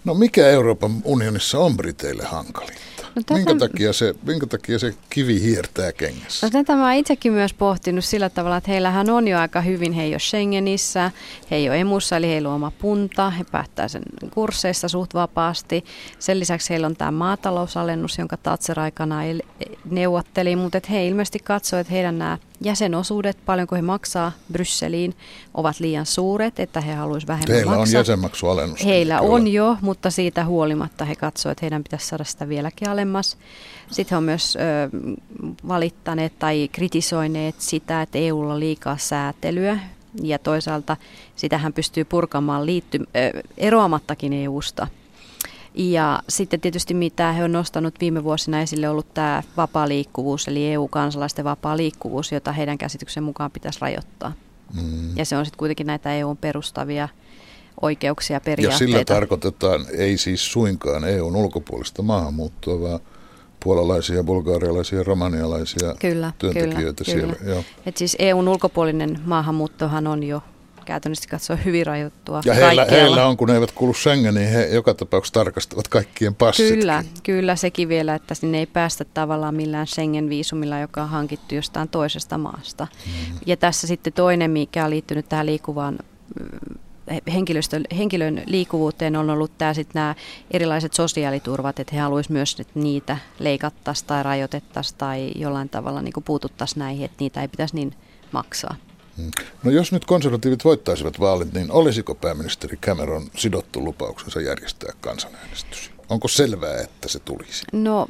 No 0.05 0.13
mikä 0.13 0.47
Euroopan 0.47 0.91
unionissa 1.03 1.59
on 1.59 1.77
Briteille 1.77 2.23
hankalin? 2.25 2.75
No 3.15 3.21
tätä... 3.21 3.33
minkä, 3.33 3.55
takia 3.55 3.93
se, 3.93 4.15
minkä 4.27 4.47
takia 4.47 4.79
se 4.79 4.93
kivi 5.09 5.41
hiertää 5.41 5.91
kengässä? 5.91 6.47
No 6.47 6.51
tätä 6.51 6.75
mä 6.75 6.93
itsekin 6.93 7.33
myös 7.33 7.53
pohtinut 7.53 8.05
sillä 8.05 8.29
tavalla, 8.29 8.57
että 8.57 8.71
heillähän 8.71 9.09
on 9.09 9.27
jo 9.27 9.39
aika 9.39 9.61
hyvin, 9.61 9.93
he 9.93 10.03
ei 10.03 10.13
ole 10.13 10.19
Schengenissä, 10.19 11.11
he 11.51 11.55
ei 11.55 11.69
ole 11.69 11.79
emussa, 11.79 12.17
eli 12.17 12.27
heillä 12.27 12.49
on 12.49 12.55
oma 12.55 12.71
punta, 12.71 13.29
he 13.29 13.43
päättää 13.51 13.87
sen 13.87 14.01
kursseissa 14.33 14.87
suht 14.87 15.13
vapaasti. 15.13 15.85
Sen 16.19 16.39
lisäksi 16.39 16.69
heillä 16.69 16.87
on 16.87 16.95
tämä 16.95 17.11
maatalousalennus, 17.11 18.17
jonka 18.17 18.37
Tatser 18.37 18.79
aikana 18.79 19.17
neuvotteli, 19.85 20.55
mutta 20.55 20.79
he 20.89 21.07
ilmeisesti 21.07 21.39
katsoivat, 21.39 21.81
että 21.81 21.93
heidän 21.93 22.19
nämä 22.19 22.37
jäsenosuudet, 22.61 23.37
paljonko 23.45 23.75
he 23.75 23.81
maksaa 23.81 24.31
Brysseliin, 24.53 25.15
ovat 25.53 25.79
liian 25.79 26.05
suuret, 26.05 26.59
että 26.59 26.81
he 26.81 26.93
haluaisivat 26.93 27.27
vähemmän 27.27 27.55
Heillä 27.55 27.75
maksaa. 27.75 27.99
on 27.99 28.01
jäsenmaksualennus. 28.01 28.85
Heillä 28.85 29.21
on 29.21 29.47
jo, 29.47 29.77
mutta 29.81 30.09
siitä 30.09 30.45
huolimatta 30.45 31.05
he 31.05 31.15
katsoivat, 31.15 31.51
että 31.51 31.65
heidän 31.65 31.83
pitäisi 31.83 32.07
saada 32.07 32.23
sitä 32.23 32.49
vieläkin 32.49 32.89
alemmas. 32.89 33.37
Sitten 33.91 34.15
he 34.15 34.17
on 34.17 34.23
myös 34.23 34.55
ö, 34.55 34.59
valittaneet 35.67 36.39
tai 36.39 36.69
kritisoineet 36.71 37.55
sitä, 37.57 38.01
että 38.01 38.17
EUlla 38.17 38.53
on 38.53 38.59
liikaa 38.59 38.97
säätelyä 38.97 39.79
ja 40.23 40.39
toisaalta 40.39 40.97
sitähän 41.35 41.73
pystyy 41.73 42.05
purkamaan 42.05 42.65
liitty, 42.65 42.99
ö, 42.99 43.41
eroamattakin 43.57 44.33
EUsta– 44.33 44.87
ja 45.73 46.23
sitten 46.29 46.61
tietysti 46.61 46.93
mitä 46.93 47.31
he 47.31 47.43
on 47.43 47.51
nostanut 47.51 47.95
viime 47.99 48.23
vuosina 48.23 48.61
esille 48.61 48.89
ollut 48.89 49.13
tämä 49.13 49.43
vapaa 49.57 49.87
liikkuvuus, 49.87 50.47
eli 50.47 50.73
EU-kansalaisten 50.73 51.45
vapaa 51.45 51.77
liikkuvuus, 51.77 52.31
jota 52.31 52.51
heidän 52.51 52.77
käsityksen 52.77 53.23
mukaan 53.23 53.51
pitäisi 53.51 53.79
rajoittaa. 53.81 54.33
Mm. 54.73 55.17
Ja 55.17 55.25
se 55.25 55.37
on 55.37 55.45
sitten 55.45 55.57
kuitenkin 55.57 55.87
näitä 55.87 56.15
EUn 56.15 56.37
perustavia 56.37 57.09
oikeuksia, 57.81 58.39
periaatteita. 58.39 58.83
Ja 58.83 58.87
sillä 58.87 59.05
tarkoitetaan 59.05 59.85
ei 59.97 60.17
siis 60.17 60.51
suinkaan 60.51 61.03
EUn 61.03 61.35
ulkopuolista 61.35 62.01
maahanmuuttoa, 62.01 62.81
vaan 62.81 62.99
puolalaisia, 63.63 64.23
bulgaarialaisia, 64.23 65.03
romanialaisia 65.03 65.95
kyllä, 65.99 66.33
työntekijöitä 66.37 67.03
kyllä, 67.03 67.17
siellä. 67.17 67.35
Kyllä. 67.35 67.63
Et 67.85 67.97
siis 67.97 68.15
EUn 68.19 68.47
ulkopuolinen 68.47 69.19
maahanmuuttohan 69.25 70.07
on 70.07 70.23
jo 70.23 70.43
käytännössä 70.85 71.29
katsoa 71.29 71.55
hyvin 71.55 71.85
rajoittua. 71.85 72.41
Ja 72.45 72.53
heillä, 72.53 72.85
heillä 72.85 73.25
on, 73.25 73.37
kun 73.37 73.47
ne 73.47 73.53
eivät 73.53 73.71
kuulu 73.71 73.93
Schengeniin, 73.93 74.49
he 74.49 74.65
joka 74.65 74.93
tapauksessa 74.93 75.33
tarkastavat 75.33 75.87
kaikkien 75.87 76.35
passit. 76.35 76.67
Kyllä, 76.67 77.03
kyllä 77.23 77.55
sekin 77.55 77.89
vielä, 77.89 78.15
että 78.15 78.35
sinne 78.35 78.59
ei 78.59 78.65
päästä 78.65 79.05
tavallaan 79.05 79.55
millään 79.55 79.87
Schengen-viisumilla, 79.87 80.79
joka 80.79 81.03
on 81.03 81.09
hankittu 81.09 81.55
jostain 81.55 81.89
toisesta 81.89 82.37
maasta. 82.37 82.87
Mm. 83.05 83.37
Ja 83.45 83.57
tässä 83.57 83.87
sitten 83.87 84.13
toinen, 84.13 84.51
mikä 84.51 84.85
on 84.85 84.89
liittynyt 84.89 85.29
tähän 85.29 85.45
liikuvaan 85.45 85.99
henkilöstön, 87.33 87.83
henkilön 87.97 88.43
liikkuvuuteen 88.45 89.15
on 89.15 89.29
ollut 89.29 89.57
tämä 89.57 89.73
sitten 89.73 89.99
nämä 89.99 90.15
erilaiset 90.51 90.93
sosiaaliturvat, 90.93 91.79
että 91.79 91.95
he 91.95 92.01
haluaisivat 92.01 92.33
myös, 92.33 92.59
että 92.59 92.79
niitä 92.79 93.17
leikattaisiin 93.39 94.07
tai 94.07 94.23
rajoitettaisiin 94.23 94.97
tai 94.97 95.31
jollain 95.35 95.69
tavalla 95.69 96.01
niin 96.01 96.13
puututtaisiin 96.25 96.79
näihin, 96.79 97.05
että 97.05 97.17
niitä 97.19 97.41
ei 97.41 97.47
pitäisi 97.47 97.75
niin 97.75 97.93
maksaa. 98.31 98.75
No 99.63 99.71
jos 99.71 99.91
nyt 99.91 100.05
konservatiivit 100.05 100.65
voittaisivat 100.65 101.19
vaalit, 101.19 101.53
niin 101.53 101.71
olisiko 101.71 102.15
pääministeri 102.15 102.77
Cameron 102.77 103.27
sidottu 103.37 103.83
lupauksensa 103.83 104.41
järjestää 104.41 104.93
kansanäänestys? 105.01 105.91
Onko 106.09 106.27
selvää, 106.27 106.77
että 106.77 107.07
se 107.07 107.19
tulisi? 107.19 107.65
No 107.73 108.07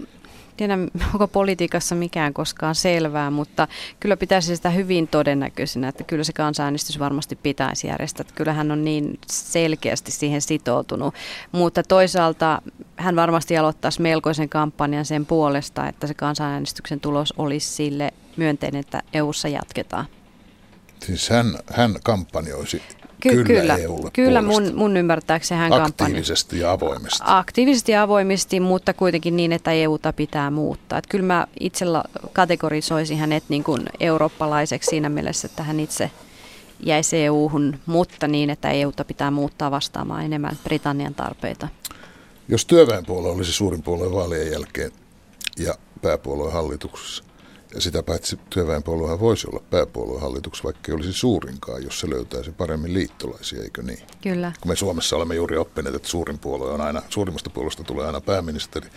tiedä, 0.58 0.78
onko 1.14 1.28
politiikassa 1.28 1.96
mikään 1.96 2.34
koskaan 2.34 2.76
selvää, 2.76 3.32
mutta 3.32 3.68
kyllä 4.00 4.18
pitäisi 4.18 4.56
sitä 4.56 4.70
hyvin 4.70 5.08
todennäköisenä, 5.08 5.88
että 5.88 6.04
kyllä 6.04 6.24
se 6.24 6.34
kansanäänestys 6.34 7.00
varmasti 7.00 7.36
pitäisi 7.36 7.88
järjestää. 7.88 8.26
Kyllä 8.36 8.54
hän 8.54 8.72
on 8.72 8.86
niin 8.86 9.20
selkeästi 9.28 10.12
siihen 10.12 10.42
sitoutunut, 10.42 11.14
mutta 11.52 11.84
toisaalta 11.84 12.62
hän 12.96 13.16
varmasti 13.16 13.58
aloittaisi 13.58 14.02
melkoisen 14.02 14.50
kampanjan 14.50 15.06
sen 15.06 15.26
puolesta, 15.26 15.88
että 15.88 16.08
se 16.08 16.14
kansanäänestyksen 16.14 17.00
tulos 17.00 17.34
olisi 17.38 17.70
sille 17.70 18.12
myönteinen, 18.38 18.80
että 18.80 19.02
EU-ssa 19.14 19.48
jatketaan. 19.48 20.06
Siis 21.06 21.30
hän, 21.30 21.60
hän 21.68 21.96
kampanjoisi 22.04 22.82
Ky- 23.22 23.30
kyllä, 23.30 23.44
kyllä, 23.44 23.76
EUlle 23.76 24.12
kyllä 24.14 24.42
mun, 24.42 24.76
mun 24.76 24.98
ymmärtääkseni 24.98 25.60
hän 25.60 25.74
Aktiivisesti 25.74 26.60
ja 26.60 26.72
avoimesti. 26.72 27.20
Aktiivisesti 27.26 27.92
ja 27.92 28.02
avoimesti, 28.02 28.60
mutta 28.60 28.94
kuitenkin 28.94 29.36
niin, 29.36 29.52
että 29.52 29.72
EUta 29.72 30.14
pitää 30.14 30.52
muuttaa. 30.52 31.00
Et 31.00 31.08
kyllä 31.08 31.26
mä 31.26 31.48
itse 31.60 31.86
kategorisoisin 32.34 33.18
hänet 33.18 33.44
niin 33.50 33.64
kuin 33.64 33.82
eurooppalaiseksi 34.00 34.90
siinä 34.90 35.10
mielessä, 35.10 35.46
että 35.46 35.64
hän 35.64 35.80
itse 35.80 36.12
jäisi 36.80 37.18
EU-hun, 37.18 37.80
mutta 37.86 38.28
niin, 38.28 38.50
että 38.50 38.72
EUta 38.72 39.06
pitää 39.06 39.32
muuttaa 39.32 39.72
vastaamaan 39.72 40.26
enemmän 40.26 40.58
Britannian 40.64 41.16
tarpeita. 41.16 41.68
Jos 42.48 42.66
työväenpuolue 42.66 43.32
olisi 43.32 43.52
suurin 43.52 43.84
puolue 43.84 44.12
vaalien 44.12 44.52
jälkeen 44.52 44.92
ja 45.58 45.76
pääpuolue 46.02 46.52
hallituksessa, 46.52 47.24
ja 47.76 47.82
sitä 47.82 48.04
paitsi 48.04 48.40
työväenpuoluehan 48.50 49.20
voisi 49.20 49.48
olla 49.48 49.64
pääpuoluehallituksessa, 49.70 50.64
vaikka 50.64 50.92
ei 50.92 50.96
olisi 50.96 51.14
suurinkaan, 51.14 51.84
jos 51.84 52.00
se 52.00 52.10
löytäisi 52.10 52.52
paremmin 52.52 52.94
liittolaisia, 52.94 53.64
eikö 53.64 53.84
niin? 53.84 54.00
Kyllä. 54.22 54.52
Kun 54.62 54.72
me 54.72 54.76
Suomessa 54.76 55.16
olemme 55.16 55.36
juuri 55.36 55.58
oppineet, 55.58 55.96
että 55.96 56.08
suurin 56.08 56.40
puolue 56.40 56.72
on 56.72 56.82
aina, 56.82 57.02
suurimmasta 57.10 57.50
puolueesta 57.50 57.84
tulee 57.84 58.06
aina 58.06 58.22
pääministeri. 58.22 58.90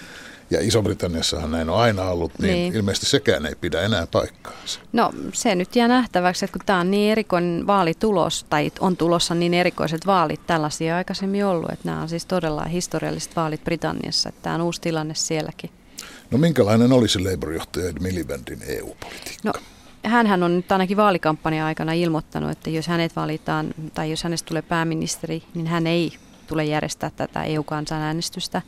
Ja 0.50 0.60
Iso-Britanniassahan 0.60 1.50
näin 1.50 1.70
on 1.70 1.78
aina 1.78 2.02
ollut, 2.02 2.38
niin, 2.38 2.52
niin 2.52 2.74
ilmeisesti 2.74 3.06
sekään 3.06 3.46
ei 3.46 3.54
pidä 3.54 3.80
enää 3.80 4.06
paikkaansa. 4.06 4.80
No 4.92 5.12
se 5.32 5.54
nyt 5.54 5.76
jää 5.76 5.88
nähtäväksi, 5.88 6.44
että 6.44 6.58
kun 6.58 6.66
tämä 6.66 6.80
on 6.80 6.90
niin 6.90 7.12
erikoinen 7.12 7.66
vaalitulos, 7.66 8.46
tai 8.50 8.72
on 8.80 8.96
tulossa 8.96 9.34
niin 9.34 9.54
erikoiset 9.54 10.06
vaalit, 10.06 10.46
tällaisia 10.46 10.96
aikaisemmin 10.96 11.44
ollut, 11.44 11.70
että 11.70 11.88
nämä 11.88 12.02
on 12.02 12.08
siis 12.08 12.26
todella 12.26 12.64
historialliset 12.64 13.36
vaalit 13.36 13.64
Britanniassa, 13.64 14.28
että 14.28 14.40
tämä 14.42 14.54
on 14.54 14.62
uusi 14.62 14.80
tilanne 14.80 15.14
sielläkin. 15.14 15.70
No 16.34 16.38
minkälainen 16.38 16.92
olisi 16.92 17.18
Labour-johtaja 17.18 17.88
Ed 17.88 17.96
Milibandin 18.00 18.58
EU-politiikka? 18.68 19.40
No, 19.44 19.52
hänhän 20.04 20.42
on 20.42 20.56
nyt 20.56 20.72
ainakin 20.72 20.96
vaalikampanjan 20.96 21.66
aikana 21.66 21.92
ilmoittanut, 21.92 22.50
että 22.50 22.70
jos 22.70 22.86
hänet 22.86 23.16
valitaan 23.16 23.74
tai 23.94 24.10
jos 24.10 24.24
hänestä 24.24 24.48
tulee 24.48 24.62
pääministeri, 24.62 25.42
niin 25.54 25.66
hän 25.66 25.86
ei 25.86 26.12
tule 26.46 26.64
järjestää 26.64 27.10
tätä 27.16 27.44
EU-kansanäänestystä. 27.44 28.62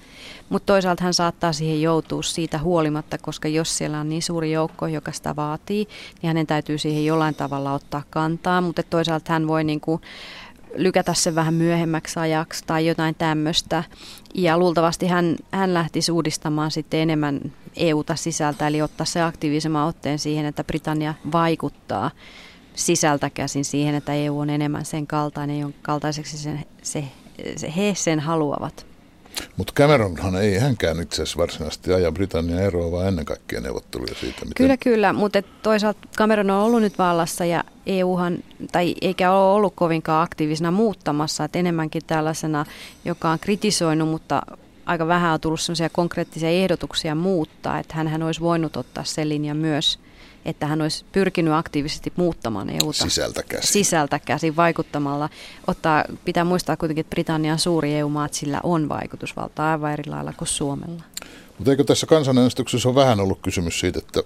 Mutta 0.49 0.67
toisaalta 0.67 1.05
hän 1.05 1.15
saattaa 1.15 1.53
siihen 1.53 1.83
joutua 1.83 2.23
siitä 2.23 2.59
huolimatta, 2.59 3.19
koska 3.19 3.49
jos 3.49 3.79
siellä 3.79 4.01
on 4.01 4.09
niin 4.09 4.23
suuri 4.23 4.53
joukko, 4.53 4.87
joka 4.87 5.13
sitä 5.13 5.37
vaatii, 5.37 5.89
niin 6.23 6.29
hänen 6.29 6.47
täytyy 6.47 6.79
siihen 6.79 7.05
jollain 7.07 7.35
tavalla 7.35 7.73
ottaa 7.73 8.03
kantaa. 8.11 8.61
Mutta 8.61 8.83
toisaalta 8.83 9.33
hän 9.33 9.49
voi 9.49 9.65
niinku 9.65 10.01
lykätä 10.77 11.15
sen 11.15 11.35
vähän 11.35 11.55
myöhemmäksi 11.55 12.19
ajaksi 12.21 12.65
tai 12.67 12.87
jotain 12.87 13.15
tämmöistä. 13.15 13.85
Ja 14.35 14.59
luultavasti 14.59 15.07
hän, 15.07 15.37
hän 15.51 15.75
lähtisi 15.75 16.13
uudistamaan 16.13 16.71
sitten 16.71 17.01
enemmän 17.01 17.53
EUta 17.77 18.17
sisältä, 18.17 18.67
eli 18.67 18.83
ottaa 18.83 19.05
se 19.05 19.23
aktiivisemman 19.23 19.89
otteen 19.89 20.19
siihen, 20.19 20.47
että 20.47 20.65
Britannia 20.65 21.15
vaikuttaa 21.33 22.11
sisältä 22.75 23.31
käsin 23.31 23.65
siihen, 23.65 23.95
että 23.95 24.15
EU 24.15 24.39
on 24.39 24.51
enemmän 24.51 24.85
sen 24.85 25.07
kaltainen, 25.07 25.61
jonka 25.61 25.79
kaltaiseksi 25.83 26.39
sen, 26.39 26.65
se, 26.83 27.05
se, 27.57 27.73
he 27.77 27.93
sen 27.97 28.21
haluavat. 28.21 28.87
Mutta 29.57 29.73
Cameronhan 29.73 30.37
ei 30.37 30.59
hänkään 30.59 31.03
itse 31.03 31.23
asiassa 31.23 31.39
varsinaisesti 31.39 31.93
aja 31.93 32.13
Britannian 32.13 32.63
eroa, 32.63 32.93
vaan 32.93 33.09
ennen 33.09 33.25
kaikkea 33.25 33.61
neuvotteluja 33.61 34.15
siitä. 34.15 34.39
Miten... 34.41 34.55
Kyllä, 34.55 34.77
kyllä, 34.77 35.13
mutta 35.13 35.43
toisaalta 35.63 36.09
Cameron 36.17 36.51
on 36.51 36.63
ollut 36.63 36.81
nyt 36.81 36.99
vallassa 36.99 37.45
ja 37.45 37.65
EUhan, 37.87 38.39
tai 38.73 38.95
eikä 39.01 39.33
ole 39.33 39.55
ollut 39.55 39.73
kovinkaan 39.77 40.23
aktiivisena 40.23 40.71
muuttamassa, 40.71 41.45
että 41.45 41.59
enemmänkin 41.59 42.03
tällaisena, 42.07 42.67
joka 43.05 43.31
on 43.31 43.39
kritisoinut, 43.39 44.09
mutta 44.09 44.43
aika 44.87 45.07
vähän 45.07 45.33
on 45.33 45.41
tullut 45.41 45.61
konkreettisia 45.93 46.51
ehdotuksia 46.51 47.15
muuttaa, 47.15 47.79
että 47.79 47.95
hän 47.95 48.23
olisi 48.23 48.41
voinut 48.41 48.77
ottaa 48.77 49.05
sen 49.05 49.29
linjan 49.29 49.57
myös 49.57 49.99
että 50.47 50.67
hän 50.67 50.83
olisi 50.83 51.05
pyrkinyt 51.13 51.55
aktiivisesti 51.55 52.13
muuttamaan 52.17 52.71
EUta 52.71 52.93
sisältä 52.93 53.43
käsin, 53.43 53.73
sisältä 53.73 54.19
käsin 54.19 54.57
vaikuttamalla. 54.57 55.29
Ottaa, 55.67 56.05
pitää 56.25 56.45
muistaa 56.45 56.77
kuitenkin, 56.77 57.01
että 57.01 57.11
Britannian 57.11 57.59
suuri 57.59 57.95
EU-maat 57.95 58.35
sillä 58.35 58.61
on 58.63 58.89
vaikutusvalta 58.89 59.71
aivan 59.71 59.93
eri 59.93 60.05
lailla 60.07 60.33
kuin 60.33 60.49
Suomella. 60.49 61.03
Mutta 61.59 61.71
eikö 61.71 61.85
tässä 61.85 62.07
kansanäänestyksessä 62.07 62.89
ole 62.89 62.95
vähän 62.95 63.21
ollut 63.21 63.39
kysymys 63.43 63.81
siitä, 63.81 63.99
että 63.99 64.23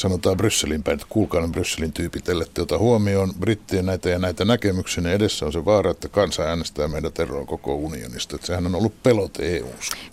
sanotaan 0.00 0.36
Brysselin 0.36 0.82
päin, 0.82 0.94
että 0.94 1.06
kuulkaa 1.08 1.40
ne 1.40 1.48
Brysselin 1.48 1.92
tyypit, 1.92 2.28
ellette 2.28 2.62
ota 2.62 2.78
huomioon 2.78 3.32
brittien 3.40 3.86
näitä 3.86 4.08
ja 4.08 4.18
näitä 4.18 4.44
näkemyksiä, 4.44 5.02
niin 5.02 5.14
edessä 5.14 5.46
on 5.46 5.52
se 5.52 5.64
vaara, 5.64 5.90
että 5.90 6.08
kansa 6.08 6.42
äänestää 6.42 6.88
meidän 6.88 7.12
eroon 7.18 7.46
koko 7.46 7.74
unionista. 7.74 8.36
Että 8.36 8.46
sehän 8.46 8.66
on 8.66 8.74
ollut 8.74 9.02
pelot 9.02 9.38
eu 9.40 9.66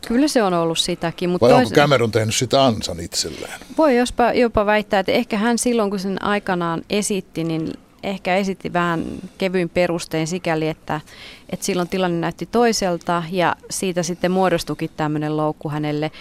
Kyllä 0.07 0.27
se 0.27 0.43
on 0.43 0.53
ollut 0.53 0.79
sitäkin. 0.79 1.29
Mutta 1.29 1.45
Vai 1.45 1.53
tois... 1.53 1.67
onko 1.67 1.75
Cameron 1.75 2.11
tehnyt 2.11 2.35
sitä 2.35 2.65
ansan 2.65 2.99
itselleen? 2.99 3.59
Voi 3.77 3.97
jospa, 3.97 4.31
jopa 4.33 4.65
väittää, 4.65 4.99
että 4.99 5.11
ehkä 5.11 5.37
hän 5.37 5.57
silloin, 5.57 5.89
kun 5.89 5.99
sen 5.99 6.23
aikanaan 6.23 6.81
esitti, 6.89 7.43
niin 7.43 7.73
ehkä 8.03 8.35
esitti 8.35 8.73
vähän 8.73 9.05
kevyin 9.37 9.69
perustein 9.69 10.27
sikäli, 10.27 10.67
että, 10.67 11.01
että 11.49 11.65
silloin 11.65 11.89
tilanne 11.89 12.19
näytti 12.19 12.45
toiselta 12.45 13.23
ja 13.31 13.55
siitä 13.69 14.03
sitten 14.03 14.31
muodostukin 14.31 14.89
tämmöinen 14.97 15.37
loukku 15.37 15.69
hänelle 15.69 16.11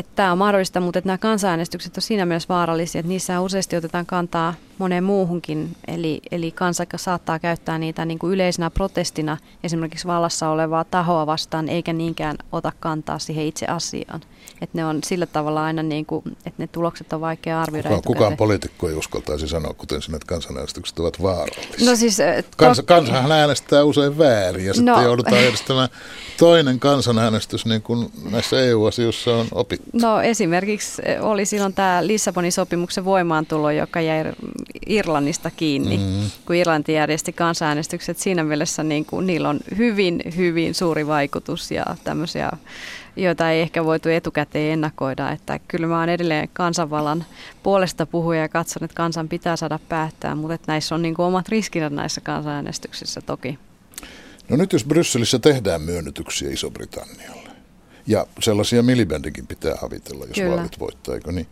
että 0.00 0.12
tämä 0.16 0.32
on 0.32 0.38
mahdollista, 0.38 0.80
mutta 0.80 1.00
nämä 1.04 1.18
kansanäänestykset 1.18 1.96
on 1.96 2.02
siinä 2.02 2.26
mielessä 2.26 2.48
vaarallisia, 2.48 2.98
että 2.98 3.08
niissä 3.08 3.40
useasti 3.40 3.76
otetaan 3.76 4.06
kantaa 4.06 4.54
moneen 4.78 5.04
muuhunkin. 5.04 5.76
Eli, 5.86 6.20
eli 6.30 6.50
kansa 6.50 6.84
saattaa 6.96 7.38
käyttää 7.38 7.78
niitä 7.78 8.04
niin 8.04 8.18
kuin 8.18 8.32
yleisenä 8.32 8.70
protestina 8.70 9.36
esimerkiksi 9.64 10.06
vallassa 10.06 10.48
olevaa 10.48 10.84
tahoa 10.84 11.26
vastaan, 11.26 11.68
eikä 11.68 11.92
niinkään 11.92 12.36
ota 12.52 12.72
kantaa 12.80 13.18
siihen 13.18 13.46
itse 13.46 13.66
asiaan. 13.66 14.20
Että 14.60 14.78
ne 14.78 14.84
on 14.84 15.00
sillä 15.04 15.26
tavalla 15.26 15.64
aina, 15.64 15.82
niin 15.82 16.06
kuin, 16.06 16.22
että 16.28 16.62
ne 16.62 16.66
tulokset 16.66 17.12
on 17.12 17.20
vaikea 17.20 17.62
arvioida. 17.62 17.88
Kukaan, 17.88 18.02
kukaan 18.02 18.36
poliitikko 18.36 18.88
ei 18.88 18.94
uskaltaisi 18.94 19.48
sanoa, 19.48 19.74
kuten 19.74 20.02
sinne, 20.02 20.16
että 20.16 20.26
kansanäänestykset 20.26 20.98
ovat 20.98 21.22
vaarallisia. 21.22 21.90
No 21.90 21.96
siis, 21.96 22.18
Kans, 22.56 22.82
kansahan 22.86 23.32
äänestää 23.32 23.84
usein 23.84 24.18
väärin 24.18 24.66
ja 24.66 24.74
sitten 24.74 24.94
no, 24.94 25.02
joudutaan 25.02 25.36
järjestämään 25.36 25.88
toinen 26.38 26.80
kansanäänestys, 26.80 27.66
niin 27.66 27.82
kuin 27.82 28.10
näissä 28.30 28.60
EU-asioissa 28.60 29.36
on 29.36 29.46
opittu. 29.52 29.86
No 29.92 30.20
esimerkiksi 30.20 31.02
oli 31.20 31.46
silloin 31.46 31.74
tämä 31.74 32.06
Lissabonin 32.06 32.52
sopimuksen 32.52 33.04
voimaantulo, 33.04 33.70
joka 33.70 34.00
jäi 34.00 34.24
Irlannista 34.86 35.50
kiinni, 35.50 35.98
mm. 35.98 36.30
kun 36.46 36.56
Irlanti 36.56 36.92
järjesti 36.92 37.32
kansanäänestykset. 37.32 38.18
Siinä 38.18 38.44
mielessä 38.44 38.82
niin 38.82 39.04
kuin, 39.04 39.26
niillä 39.26 39.48
on 39.48 39.60
hyvin, 39.76 40.22
hyvin 40.36 40.74
suuri 40.74 41.06
vaikutus 41.06 41.70
ja 41.70 41.84
tämmöisiä 42.04 42.50
joita 43.16 43.50
ei 43.50 43.60
ehkä 43.60 43.84
voitu 43.84 44.08
etukäteen 44.08 44.72
ennakoida. 44.72 45.30
Että 45.30 45.60
kyllä 45.68 45.86
mä 45.86 46.00
oon 46.00 46.08
edelleen 46.08 46.48
kansanvallan 46.52 47.24
puolesta 47.62 48.06
puhuja 48.06 48.40
ja 48.40 48.48
katson, 48.48 48.84
että 48.84 48.94
kansan 48.94 49.28
pitää 49.28 49.56
saada 49.56 49.78
päättää, 49.88 50.34
mutta 50.34 50.54
että 50.54 50.72
näissä 50.72 50.94
on 50.94 51.02
niin 51.02 51.14
kuin 51.14 51.26
omat 51.26 51.48
riskinsä 51.48 51.90
näissä 51.90 52.20
kansanäänestyksissä 52.20 53.20
toki. 53.20 53.58
No 54.48 54.56
nyt 54.56 54.72
jos 54.72 54.84
Brysselissä 54.84 55.38
tehdään 55.38 55.82
myönnytyksiä 55.82 56.50
Iso-Britannialle, 56.50 57.50
ja 58.06 58.26
sellaisia 58.40 58.82
Milibändikin 58.82 59.46
pitää 59.46 59.74
havitella, 59.80 60.24
jos 60.24 60.34
Kyllä. 60.34 60.56
vaalit 60.56 60.80
voittaa, 60.80 61.14
eikö 61.14 61.32
niin? 61.32 61.46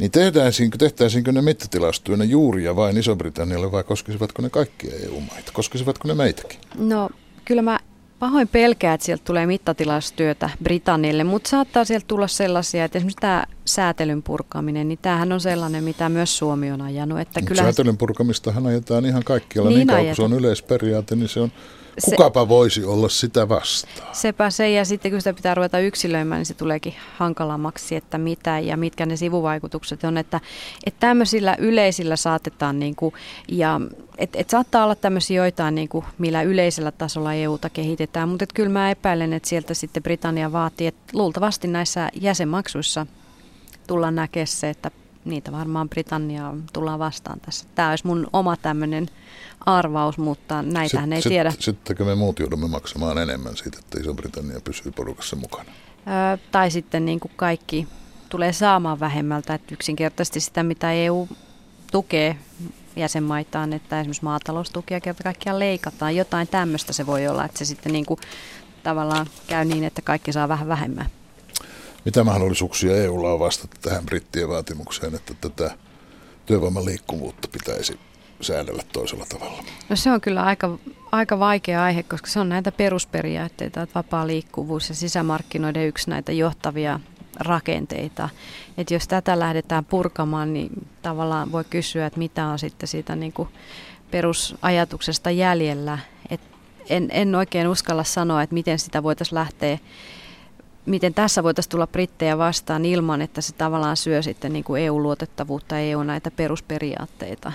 Niin 0.00 0.10
tehtäisiinkö, 0.10 0.78
tehtäisiinkö 0.78 1.32
ne 1.32 1.42
mittatilastyönä 1.42 2.24
juuri 2.24 2.64
ja 2.64 2.76
vain 2.76 2.98
Iso-Britannialle 2.98 3.72
vai 3.72 3.84
koskisivatko 3.84 4.42
ne 4.42 4.50
kaikkia 4.50 4.94
EU-maita? 4.96 5.52
Koskisivatko 5.52 6.08
ne 6.08 6.14
meitäkin? 6.14 6.58
No 6.78 7.10
kyllä 7.44 7.62
mä 7.62 7.78
pahoin 8.22 8.48
pelkää, 8.48 8.94
että 8.94 9.04
sieltä 9.04 9.24
tulee 9.24 9.46
mittatilastyötä 9.46 10.50
Britannille, 10.62 11.24
mutta 11.24 11.50
saattaa 11.50 11.84
sieltä 11.84 12.04
tulla 12.08 12.26
sellaisia, 12.26 12.84
että 12.84 12.98
esimerkiksi 12.98 13.20
tämä 13.20 13.44
säätelyn 13.64 14.22
purkaminen, 14.22 14.88
niin 14.88 14.98
tämähän 15.02 15.32
on 15.32 15.40
sellainen, 15.40 15.84
mitä 15.84 16.08
myös 16.08 16.38
Suomi 16.38 16.72
on 16.72 16.80
ajanut. 16.80 17.20
Että 17.20 17.42
kyllä... 17.42 17.62
Säätelyn 17.62 17.96
purkamistahan 17.96 18.66
ajetaan 18.66 19.06
ihan 19.06 19.24
kaikkialla, 19.24 19.70
niin, 19.70 19.78
niin 19.78 19.86
kauan 19.86 20.06
kun 20.06 20.16
se 20.16 20.22
on 20.22 20.32
yleisperiaate, 20.32 21.16
niin 21.16 21.28
se 21.28 21.40
on 21.40 21.52
Kukapa 22.04 22.42
se, 22.42 22.48
voisi 22.48 22.84
olla 22.84 23.08
sitä 23.08 23.48
vastaan? 23.48 24.08
Sepä 24.14 24.50
se, 24.50 24.70
ja 24.70 24.84
sitten 24.84 25.10
kun 25.10 25.20
sitä 25.20 25.32
pitää 25.32 25.54
ruveta 25.54 25.78
yksilöimään, 25.78 26.38
niin 26.38 26.46
se 26.46 26.54
tuleekin 26.54 26.94
hankalammaksi, 27.16 27.96
että 27.96 28.18
mitä 28.18 28.58
ja 28.58 28.76
mitkä 28.76 29.06
ne 29.06 29.16
sivuvaikutukset 29.16 30.04
on. 30.04 30.18
Että, 30.18 30.40
että 30.86 31.00
tämmöisillä 31.00 31.56
yleisillä 31.58 32.16
saatetaan, 32.16 32.78
niin 32.78 32.96
kuin, 32.96 33.14
ja 33.48 33.80
että 34.18 34.38
et 34.38 34.50
saattaa 34.50 34.84
olla 34.84 34.94
tämmöisiä 34.94 35.42
joitain, 35.42 35.74
niin 35.74 35.88
kuin, 35.88 36.04
millä 36.18 36.42
yleisellä 36.42 36.90
tasolla 36.90 37.34
EUta 37.34 37.70
kehitetään, 37.70 38.28
mutta 38.28 38.46
kyllä 38.54 38.70
mä 38.70 38.90
epäilen, 38.90 39.32
että 39.32 39.48
sieltä 39.48 39.74
sitten 39.74 40.02
Britannia 40.02 40.52
vaatii, 40.52 40.86
että 40.86 41.02
luultavasti 41.12 41.68
näissä 41.68 42.08
jäsenmaksuissa 42.20 43.06
tullaan 43.86 44.14
näkemään 44.14 44.46
se, 44.46 44.70
että 44.70 44.90
niitä 45.24 45.52
varmaan 45.52 45.88
Britannia 45.88 46.54
tullaan 46.72 46.98
vastaan 46.98 47.40
tässä. 47.40 47.66
Tämä 47.74 47.90
olisi 47.90 48.06
mun 48.06 48.26
oma 48.32 48.56
tämmöinen 48.56 49.08
arvaus, 49.66 50.18
mutta 50.18 50.62
näitähän 50.62 51.08
sit, 51.08 51.14
ei 51.14 51.22
sit, 51.22 51.30
tiedä. 51.30 51.52
Sittenkö 51.58 52.04
me 52.04 52.14
muut 52.14 52.38
joudumme 52.38 52.68
maksamaan 52.68 53.18
enemmän 53.18 53.56
siitä, 53.56 53.78
että 53.78 54.00
Iso-Britannia 54.00 54.60
pysyy 54.60 54.92
porukassa 54.92 55.36
mukana? 55.36 55.70
Öö, 56.06 56.36
tai 56.50 56.70
sitten 56.70 57.04
niin 57.04 57.20
kuin 57.20 57.32
kaikki 57.36 57.88
tulee 58.28 58.52
saamaan 58.52 59.00
vähemmältä, 59.00 59.54
että 59.54 59.74
yksinkertaisesti 59.74 60.40
sitä, 60.40 60.62
mitä 60.62 60.92
EU 60.92 61.28
tukee 61.92 62.36
jäsenmaitaan, 62.96 63.72
että 63.72 64.00
esimerkiksi 64.00 64.24
maataloustukia 64.24 65.00
kerta 65.00 65.22
kaikkiaan 65.22 65.58
leikataan. 65.58 66.16
Jotain 66.16 66.48
tämmöistä 66.48 66.92
se 66.92 67.06
voi 67.06 67.28
olla, 67.28 67.44
että 67.44 67.58
se 67.58 67.64
sitten 67.64 67.92
niin 67.92 68.06
kuin 68.06 68.20
tavallaan 68.82 69.26
käy 69.46 69.64
niin, 69.64 69.84
että 69.84 70.02
kaikki 70.02 70.32
saa 70.32 70.48
vähän 70.48 70.68
vähemmän. 70.68 71.06
Mitä 72.04 72.24
mahdollisuuksia 72.24 72.96
EUlla 72.96 73.32
on 73.32 73.38
vastata 73.38 73.76
tähän 73.82 74.06
brittien 74.06 74.48
vaatimukseen, 74.48 75.14
että 75.14 75.34
tätä 75.40 75.76
työvoiman 76.46 76.84
liikkuvuutta 76.84 77.48
pitäisi 77.48 78.00
säädellä 78.40 78.82
toisella 78.92 79.26
tavalla? 79.28 79.64
No 79.88 79.96
se 79.96 80.10
on 80.10 80.20
kyllä 80.20 80.42
aika, 80.42 80.78
aika 81.12 81.38
vaikea 81.38 81.84
aihe, 81.84 82.02
koska 82.02 82.26
se 82.26 82.40
on 82.40 82.48
näitä 82.48 82.72
perusperiaatteita, 82.72 83.82
että 83.82 83.94
vapaa 83.94 84.26
liikkuvuus 84.26 84.88
ja 84.88 84.94
sisämarkkinoiden 84.94 85.86
yksi 85.86 86.10
näitä 86.10 86.32
johtavia 86.32 87.00
rakenteita. 87.40 88.28
Että 88.78 88.94
jos 88.94 89.08
tätä 89.08 89.38
lähdetään 89.38 89.84
purkamaan, 89.84 90.52
niin 90.52 90.88
tavallaan 91.02 91.52
voi 91.52 91.64
kysyä, 91.64 92.06
että 92.06 92.18
mitä 92.18 92.46
on 92.46 92.58
sitten 92.58 92.88
siitä 92.88 93.16
niin 93.16 93.32
kuin 93.32 93.48
perusajatuksesta 94.10 95.30
jäljellä. 95.30 95.98
Et 96.30 96.40
en, 96.88 97.08
en 97.12 97.34
oikein 97.34 97.68
uskalla 97.68 98.04
sanoa, 98.04 98.42
että 98.42 98.54
miten 98.54 98.78
sitä 98.78 99.02
voitaisiin 99.02 99.34
lähteä 99.34 99.78
miten 100.86 101.14
tässä 101.14 101.42
voitaisiin 101.42 101.70
tulla 101.70 101.86
brittejä 101.86 102.38
vastaan 102.38 102.84
ilman, 102.84 103.22
että 103.22 103.40
se 103.40 103.52
tavallaan 103.52 103.96
syö 103.96 104.22
sitten 104.22 104.52
niin 104.52 104.64
kuin 104.64 104.82
EU-luotettavuutta, 104.82 105.78
EU 105.78 106.02
näitä 106.02 106.30
perusperiaatteita. 106.30 107.52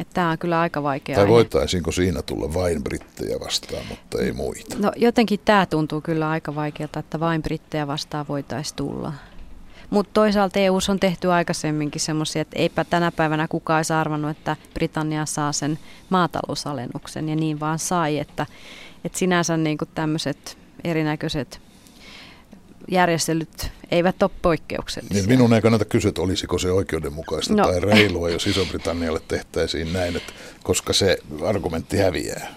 Että 0.00 0.14
tämä 0.14 0.30
on 0.30 0.38
kyllä 0.38 0.60
aika 0.60 0.82
vaikea 0.82 1.16
Tai 1.16 1.28
voitaisiinko 1.28 1.92
siinä 1.92 2.22
tulla 2.22 2.54
vain 2.54 2.84
brittejä 2.84 3.40
vastaan, 3.40 3.82
mutta 3.88 4.18
ei 4.22 4.32
muita? 4.32 4.76
No 4.78 4.92
jotenkin 4.96 5.40
tämä 5.44 5.66
tuntuu 5.66 6.00
kyllä 6.00 6.30
aika 6.30 6.54
vaikealta, 6.54 6.98
että 6.98 7.20
vain 7.20 7.42
brittejä 7.42 7.86
vastaan 7.86 8.26
voitaisiin 8.28 8.76
tulla. 8.76 9.12
Mutta 9.90 10.10
toisaalta 10.14 10.58
EU 10.58 10.78
on 10.90 11.00
tehty 11.00 11.32
aikaisemminkin 11.32 12.00
semmoisia, 12.00 12.42
että 12.42 12.58
eipä 12.58 12.84
tänä 12.84 13.12
päivänä 13.12 13.48
kukaan 13.48 13.78
olisi 13.78 13.92
arvannut, 13.92 14.30
että 14.30 14.56
Britannia 14.74 15.26
saa 15.26 15.52
sen 15.52 15.78
maatalousalennuksen 16.10 17.28
ja 17.28 17.36
niin 17.36 17.60
vaan 17.60 17.78
sai, 17.78 18.18
että, 18.18 18.46
että 19.04 19.18
sinänsä 19.18 19.56
niin 19.56 19.78
tämmöiset 19.94 20.58
erinäköiset 20.84 21.60
järjestelyt 22.88 23.70
eivät 23.90 24.22
ole 24.22 24.30
poikkeuksellisia. 24.42 25.16
Niin 25.16 25.28
minun 25.28 25.54
ei 25.54 25.62
kannata 25.62 25.84
kysyä, 25.84 26.08
että 26.08 26.22
olisiko 26.22 26.58
se 26.58 26.70
oikeudenmukaista 26.70 27.54
no. 27.54 27.64
tai 27.64 27.80
reilua, 27.80 28.30
jos 28.30 28.46
Iso-Britannialle 28.46 29.20
tehtäisiin 29.28 29.92
näin, 29.92 30.16
että 30.16 30.32
koska 30.62 30.92
se 30.92 31.18
argumentti 31.44 31.96
häviää. 31.96 32.54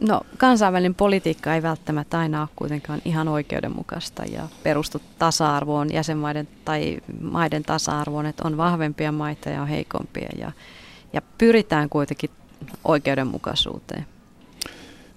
No 0.00 0.20
kansainvälinen 0.38 0.94
politiikka 0.94 1.54
ei 1.54 1.62
välttämättä 1.62 2.18
aina 2.18 2.40
ole 2.40 2.48
kuitenkaan 2.56 3.02
ihan 3.04 3.28
oikeudenmukaista 3.28 4.24
ja 4.24 4.48
perustu 4.62 5.02
tasa-arvoon, 5.18 5.92
jäsenmaiden 5.92 6.48
tai 6.64 6.98
maiden 7.20 7.62
tasa-arvoon, 7.62 8.26
että 8.26 8.42
on 8.46 8.56
vahvempia 8.56 9.12
maita 9.12 9.50
ja 9.50 9.62
on 9.62 9.68
heikompia 9.68 10.28
ja, 10.38 10.52
ja 11.12 11.22
pyritään 11.38 11.88
kuitenkin 11.88 12.30
oikeudenmukaisuuteen. 12.84 14.06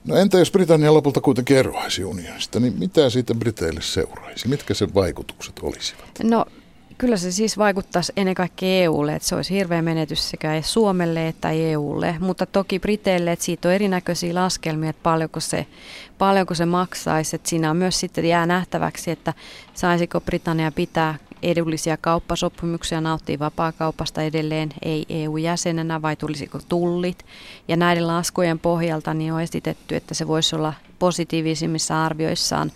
No 0.06 0.16
entä 0.16 0.40
jos 0.40 0.52
Britannia 0.52 0.94
lopulta 0.94 1.22
kuitenkin 1.22 1.58
eroaisi 1.58 2.04
unionista, 2.04 2.60
niin 2.60 2.74
mitä 2.80 3.10
siitä 3.10 3.36
Briteille 3.36 3.82
seuraisi? 3.82 4.48
Mitkä 4.48 4.74
sen 4.74 4.94
vaikutukset 4.94 5.60
olisivat? 5.62 6.10
No 6.24 6.46
kyllä 6.98 7.18
se 7.18 7.32
siis 7.32 7.58
vaikuttaisi 7.58 8.14
ennen 8.16 8.36
kaikkea 8.36 8.84
EUlle, 8.84 9.16
että 9.16 9.28
se 9.28 9.36
olisi 9.36 9.54
hirveä 9.54 9.82
menetys 9.82 10.30
sekä 10.30 10.62
Suomelle 10.62 11.28
että 11.28 11.52
EUlle, 11.52 12.16
mutta 12.20 12.46
toki 12.46 12.80
Briteille, 12.80 13.32
että 13.32 13.46
siitä 13.46 13.68
on 13.68 13.74
erinäköisiä 13.74 14.36
laskelmia, 14.36 14.90
että 14.90 15.04
paljonko 15.04 15.40
se, 15.40 15.66
paljonko 16.18 16.56
se 16.56 16.66
maksaisi, 16.66 17.36
että 17.36 17.50
siinä 17.50 17.72
on 17.72 17.78
myös 17.78 18.00
sitten 18.00 18.26
jää 18.26 18.46
nähtäväksi, 18.46 19.12
että 19.12 19.34
saisiko 19.74 20.22
Britannia 20.22 20.72
pitää 20.72 21.16
edullisia 21.43 21.97
kauppasopimuksia 21.97 23.02
nauttii 23.02 23.39
vapaakaupasta 23.39 24.21
edelleen 24.21 24.69
ei 24.82 25.06
EU-jäsenenä 25.10 26.02
vai 26.02 26.15
tulisiko 26.15 26.60
tullit. 26.69 27.25
Ja 27.67 27.78
näiden 27.78 28.08
laskujen 28.08 28.60
pohjalta 28.60 29.13
niin 29.13 29.34
on 29.34 29.41
esitetty, 29.41 29.95
että 29.95 30.13
se 30.13 30.28
voisi 30.28 30.56
olla 30.56 30.73
positiivisimmissa 30.99 32.06
arvioissaan 32.06 32.71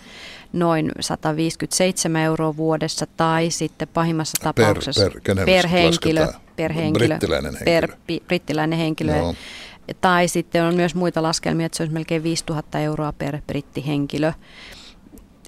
noin 0.54 0.92
157 1.00 2.22
euroa 2.22 2.58
vuodessa 2.58 3.08
tai 3.18 3.52
sitten 3.52 3.88
pahimmassa 3.88 4.38
tapauksessa 4.44 5.10
per, 5.10 5.36
per, 5.36 5.46
per 5.46 5.68
henkilö, 5.68 6.28
per 6.56 6.74
henkilö, 6.74 7.08
brittiläinen 7.08 7.54
henkilö. 7.54 7.66
Per, 7.66 8.22
brittiläinen 8.28 8.80
henkilö. 8.80 9.22
No. 9.22 9.36
Tai 10.02 10.28
sitten 10.28 10.64
on 10.64 10.76
myös 10.76 10.96
muita 10.96 11.24
laskelmia, 11.24 11.66
että 11.66 11.78
se 11.78 11.84
olisi 11.84 11.94
melkein 11.94 12.24
5000 12.24 12.80
euroa 12.80 13.14
per 13.14 13.42
brittihenkilö. 13.48 14.34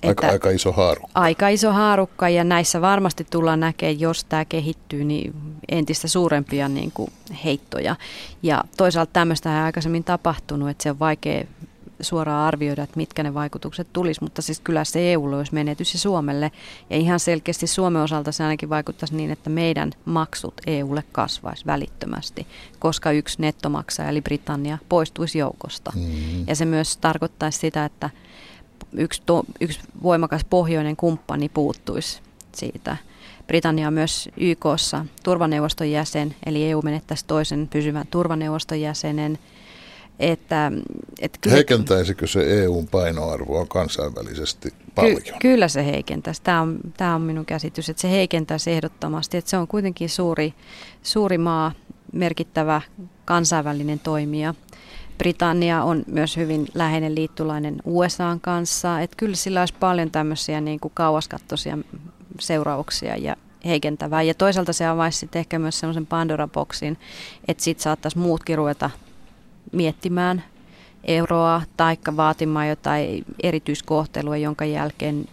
Aika, 0.07 0.27
aika 0.27 0.49
iso 0.49 0.71
haarukka. 0.71 1.11
Aika 1.13 1.47
iso 1.49 1.71
haarukka 1.71 2.29
ja 2.29 2.43
näissä 2.43 2.81
varmasti 2.81 3.27
tullaan 3.29 3.59
näkemään, 3.59 3.99
jos 3.99 4.23
tämä 4.23 4.45
kehittyy, 4.45 5.03
niin 5.03 5.33
entistä 5.69 6.07
suurempia 6.07 6.69
niin 6.69 6.91
kuin 6.91 7.11
heittoja. 7.43 7.95
Ja 8.43 8.63
toisaalta 8.77 9.13
tämmöistä 9.13 9.57
ei 9.57 9.63
aikaisemmin 9.63 10.03
tapahtunut, 10.03 10.69
että 10.69 10.83
se 10.83 10.91
on 10.91 10.99
vaikea 10.99 11.43
suoraan 12.01 12.47
arvioida, 12.47 12.83
että 12.83 12.97
mitkä 12.97 13.23
ne 13.23 13.33
vaikutukset 13.33 13.87
tulisi, 13.93 14.23
mutta 14.23 14.41
siis 14.41 14.59
kyllä 14.59 14.83
se 14.83 15.13
EUlle 15.13 15.37
olisi 15.37 15.53
menetys 15.53 15.93
ja 15.93 15.99
Suomelle. 15.99 16.51
Ja 16.89 16.97
ihan 16.97 17.19
selkeästi 17.19 17.67
Suomen 17.67 18.01
osalta 18.01 18.31
se 18.31 18.43
ainakin 18.43 18.69
vaikuttaisi 18.69 19.15
niin, 19.15 19.31
että 19.31 19.49
meidän 19.49 19.91
maksut 20.05 20.53
EUlle 20.67 21.03
kasvaisi 21.11 21.65
välittömästi, 21.65 22.47
koska 22.79 23.11
yksi 23.11 23.41
nettomaksaja 23.41 24.09
eli 24.09 24.21
Britannia 24.21 24.77
poistuisi 24.89 25.37
joukosta. 25.37 25.91
Mm-hmm. 25.95 26.43
Ja 26.47 26.55
se 26.55 26.65
myös 26.65 26.97
tarkoittaisi 26.97 27.59
sitä, 27.59 27.85
että 27.85 28.09
yksi, 28.97 29.21
to, 29.25 29.43
yksi 29.61 29.79
voimakas 30.03 30.45
pohjoinen 30.49 30.95
kumppani 30.95 31.49
puuttuisi 31.49 32.21
siitä. 32.55 32.97
Britannia 33.47 33.87
on 33.87 33.93
myös 33.93 34.29
YKssa 34.37 35.05
turvaneuvoston 35.23 35.91
jäsen, 35.91 36.35
eli 36.45 36.63
EU 36.63 36.81
menettäisi 36.81 37.25
toisen 37.25 37.67
pysyvän 37.67 38.07
turvaneuvoston 38.11 38.81
jäsenen. 38.81 39.39
Että, 40.19 40.71
että 41.21 41.39
kyllä, 41.41 41.55
Heikentäisikö 41.55 42.27
se 42.27 42.63
EUn 42.63 42.87
painoarvoa 42.87 43.65
kansainvälisesti 43.65 44.73
paljon? 44.95 45.21
Ky, 45.21 45.31
kyllä 45.41 45.67
se 45.67 45.85
heikentäisi. 45.85 46.41
Tämä 46.41 46.61
on, 46.61 46.79
tämä 46.97 47.15
on 47.15 47.21
minun 47.21 47.45
käsitys, 47.45 47.89
että 47.89 48.01
se 48.01 48.11
heikentäisi 48.11 48.71
ehdottomasti. 48.71 49.37
Että 49.37 49.49
se 49.49 49.57
on 49.57 49.67
kuitenkin 49.67 50.09
suuri, 50.09 50.53
suuri 51.03 51.37
maa, 51.37 51.71
merkittävä 52.13 52.81
kansainvälinen 53.25 53.99
toimija– 53.99 54.53
Britannia 55.17 55.83
on 55.83 56.03
myös 56.07 56.37
hyvin 56.37 56.67
läheinen 56.73 57.15
liittolainen 57.15 57.75
USAn 57.85 58.39
kanssa. 58.39 58.99
Että 58.99 59.17
kyllä 59.17 59.35
sillä 59.35 59.59
olisi 59.59 59.73
paljon 59.79 60.11
tämmöisiä 60.11 60.61
niin 60.61 60.79
kuin 60.79 60.91
kauaskattoisia 60.95 61.77
seurauksia 62.39 63.17
ja 63.17 63.35
heikentävää. 63.65 64.21
Ja 64.21 64.33
toisaalta 64.33 64.73
se 64.73 64.85
avaisi 64.85 65.19
sitten 65.19 65.39
ehkä 65.39 65.59
myös 65.59 65.79
semmoisen 65.79 66.07
Pandora-boksin, 66.07 66.97
että 67.47 67.63
sitten 67.63 67.83
saattaisi 67.83 68.17
muutkin 68.17 68.57
ruveta 68.57 68.89
miettimään 69.71 70.43
euroa 71.03 71.61
tai 71.77 71.97
vaatimaan 72.17 72.69
jotain 72.69 73.25
erityiskohtelua, 73.43 74.37
jonka 74.37 74.65
jälkeen 74.65 75.25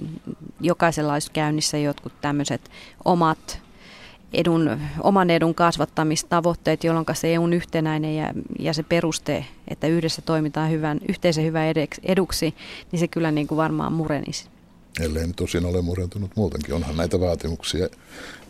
jokaisella 0.60 1.12
olisi 1.12 1.30
käynnissä 1.32 1.78
jotkut 1.78 2.12
tämmöiset 2.20 2.70
omat 3.04 3.61
edun, 4.32 4.80
oman 5.02 5.30
edun 5.30 5.54
kasvattamistavoitteet, 5.54 6.84
jolloin 6.84 7.06
se 7.12 7.38
on 7.38 7.52
yhtenäinen 7.52 8.16
ja, 8.16 8.32
ja 8.58 8.72
se 8.72 8.82
peruste, 8.82 9.44
että 9.68 9.86
yhdessä 9.86 10.22
toimitaan 10.22 10.70
hyvän, 10.70 11.00
yhteisen 11.08 11.44
hyvän 11.44 11.74
eduksi, 12.02 12.54
niin 12.92 13.00
se 13.00 13.08
kyllä 13.08 13.30
niin 13.30 13.46
kuin 13.46 13.56
varmaan 13.56 13.92
murenisi. 13.92 14.52
Ellei 15.00 15.26
nyt 15.26 15.36
tosin 15.36 15.66
ole 15.66 15.82
murentunut 15.82 16.30
muutenkin. 16.36 16.74
Onhan 16.74 16.96
näitä 16.96 17.20
vaatimuksia 17.20 17.88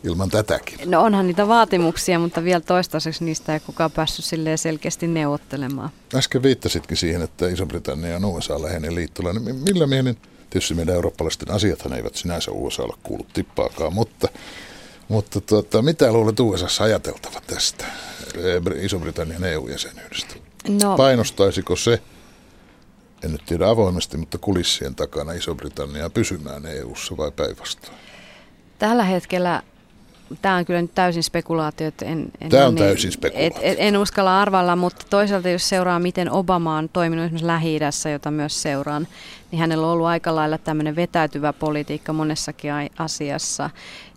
ilman 0.03 0.29
tätäkin. 0.29 0.91
No 0.91 1.01
onhan 1.01 1.27
niitä 1.27 1.47
vaatimuksia, 1.47 2.19
mutta 2.19 2.43
vielä 2.43 2.61
toistaiseksi 2.61 3.23
niistä 3.23 3.53
ei 3.53 3.59
kukaan 3.59 3.91
päässyt 3.91 4.25
selkeästi 4.55 5.07
neuvottelemaan. 5.07 5.89
Äsken 6.15 6.43
viittasitkin 6.43 6.97
siihen, 6.97 7.21
että 7.21 7.47
Iso-Britannia 7.47 8.15
on 8.15 8.25
USA 8.25 8.61
läheinen 8.61 8.95
liittolainen. 8.95 9.55
Millä 9.55 9.87
mielin, 9.87 10.17
tietysti 10.49 10.73
meidän 10.73 10.95
eurooppalaisten 10.95 11.51
asiathan 11.51 11.93
eivät 11.93 12.15
sinänsä 12.15 12.51
USAlla 12.51 12.97
kuulu 13.03 13.25
tippaakaan, 13.33 13.93
mutta, 13.93 14.27
mutta 15.09 15.41
tuota, 15.41 15.81
mitä 15.81 16.11
luulet 16.11 16.39
USA 16.39 16.83
ajateltavan 16.83 17.41
tästä 17.47 17.85
Iso-Britannian 18.81 19.43
EU-jäsenyydestä? 19.43 20.35
No. 20.83 20.97
Painostaisiko 20.97 21.75
se 21.75 22.01
en 23.23 23.31
nyt 23.31 23.45
tiedä 23.45 23.69
avoimesti, 23.69 24.17
mutta 24.17 24.37
kulissien 24.37 24.95
takana 24.95 25.33
Iso-Britanniaa 25.33 26.09
pysymään 26.09 26.65
EU-ssa 26.65 27.17
vai 27.17 27.31
päinvastoin? 27.31 27.97
Tällä 28.79 29.03
hetkellä 29.03 29.61
tämä 30.41 30.55
on 30.55 30.65
kyllä 30.65 30.81
nyt 30.81 30.95
täysin 30.95 31.23
spekulaatio. 31.23 31.87
Että 31.87 32.05
en, 32.05 32.25
en, 32.41 32.49
tämä 32.49 32.67
on 32.67 32.75
niin, 32.75 32.85
täysin 32.85 33.11
spekulaatio. 33.11 33.61
Et, 33.61 33.73
et, 33.73 33.77
en 33.79 33.97
uskalla 33.97 34.41
arvalla, 34.41 34.75
mutta 34.75 35.05
toisaalta 35.09 35.49
jos 35.49 35.69
seuraa, 35.69 35.99
miten 35.99 36.31
Obama 36.31 36.77
on 36.77 36.89
toiminut 36.89 37.25
esimerkiksi 37.25 37.47
lähi 37.47 37.79
jota 38.11 38.31
myös 38.31 38.61
seuraan, 38.61 39.07
niin 39.53 39.59
hänellä 39.59 39.87
on 39.87 39.93
ollut 39.93 40.07
aika 40.07 40.35
lailla 40.35 40.57
tämmöinen 40.57 40.95
vetäytyvä 40.95 41.53
politiikka 41.53 42.13
monessakin 42.13 42.71
asiassa. 42.97 43.69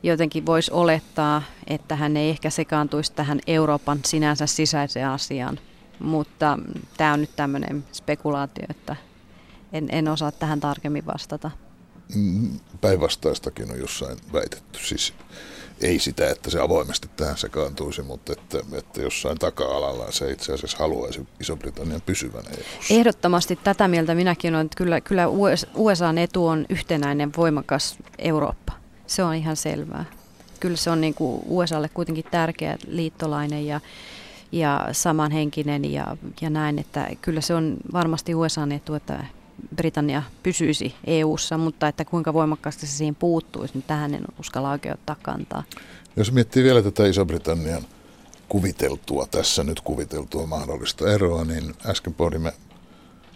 Jotenkin 0.03 0.47
voisi 0.47 0.71
olettaa, 0.73 1.43
että 1.67 1.97
hän 1.97 2.17
ei 2.17 2.31
ehkä 2.31 2.51
sekaantuisi 2.51 3.13
tähän 3.13 3.41
Euroopan 3.47 3.99
sinänsä 4.05 4.47
sisäiseen 4.47 5.09
asiaan 5.09 5.59
mutta 5.99 6.59
tämä 6.97 7.13
on 7.13 7.21
nyt 7.21 7.37
tämmöinen 7.37 7.85
spekulaatio, 7.93 8.65
että 8.71 8.97
en, 9.73 9.89
en 9.93 10.09
osaa 10.09 10.33
tähän 10.33 10.61
tarkemmin 10.61 11.07
vastata. 11.07 11.51
Mm, 12.15 12.61
päinvastaistakin 12.81 13.71
on 13.71 13.79
jossain 13.79 14.19
väitetty. 14.33 14.79
Siis 14.87 15.15
ei 15.81 15.99
sitä, 15.99 16.31
että 16.31 16.51
se 16.51 16.61
avoimesti 16.61 17.09
tähän 17.17 17.39
sekaantuisi, 17.39 18.03
mutta 18.03 18.33
että, 18.33 18.59
että 18.79 19.03
jossain 19.03 19.39
taka-alalla 19.39 20.13
se 20.13 20.31
itse 20.31 20.53
asiassa 20.53 20.79
haluaisi 20.79 21.27
Iso-Britannian 21.41 22.03
pysyvän 22.07 22.45
eu 22.51 22.65
Ehdottomasti 22.91 23.59
tätä 23.65 23.89
mieltä 23.89 24.15
minäkin 24.15 24.55
olen, 24.55 24.67
että 24.67 24.77
kyllä, 24.77 25.01
kyllä 25.01 25.25
USAn 25.75 26.19
etu 26.19 26.47
on 26.47 26.67
yhtenäinen, 26.69 27.33
voimakas 27.37 27.97
Eurooppa. 28.19 28.73
Se 29.07 29.23
on 29.23 29.35
ihan 29.35 29.57
selvää. 29.57 30.05
Kyllä 30.61 30.77
se 30.77 30.91
on 30.91 31.01
niin 31.01 31.15
kuin 31.15 31.43
USAlle 31.47 31.89
kuitenkin 31.89 32.25
tärkeä 32.31 32.79
liittolainen 32.87 33.67
ja 33.67 33.81
ja 34.53 34.89
samanhenkinen 34.93 35.93
ja, 35.93 36.17
ja 36.41 36.51
näin, 36.51 36.79
että 36.79 37.09
kyllä 37.23 37.41
se 37.41 37.55
on 37.55 37.77
varmasti 37.93 38.35
USA 38.35 38.69
etu, 38.75 38.95
että 38.95 39.25
Britannia 39.77 40.23
pysyisi 40.43 40.95
EU-ssa, 41.07 41.59
mutta 41.59 41.89
että 41.89 42.05
kuinka 42.05 42.35
voimakkaasti 42.35 42.87
se 42.87 42.97
siihen 42.97 43.15
puuttuisi, 43.15 43.75
niin 43.75 43.85
tähän 43.87 44.15
en 44.15 44.25
uskalla 44.41 44.71
oikein 44.71 44.95
ottaa 44.95 45.17
kantaa. 45.23 45.63
Jos 46.17 46.33
miettii 46.33 46.65
vielä 46.65 46.83
tätä 46.83 47.07
Iso-Britannian 47.07 47.83
kuviteltua, 48.49 49.27
tässä 49.31 49.65
nyt 49.65 49.81
kuviteltua 49.81 50.47
mahdollista 50.47 51.13
eroa, 51.13 51.45
niin 51.45 51.75
äsken 51.87 52.15
pohdimme 52.15 52.53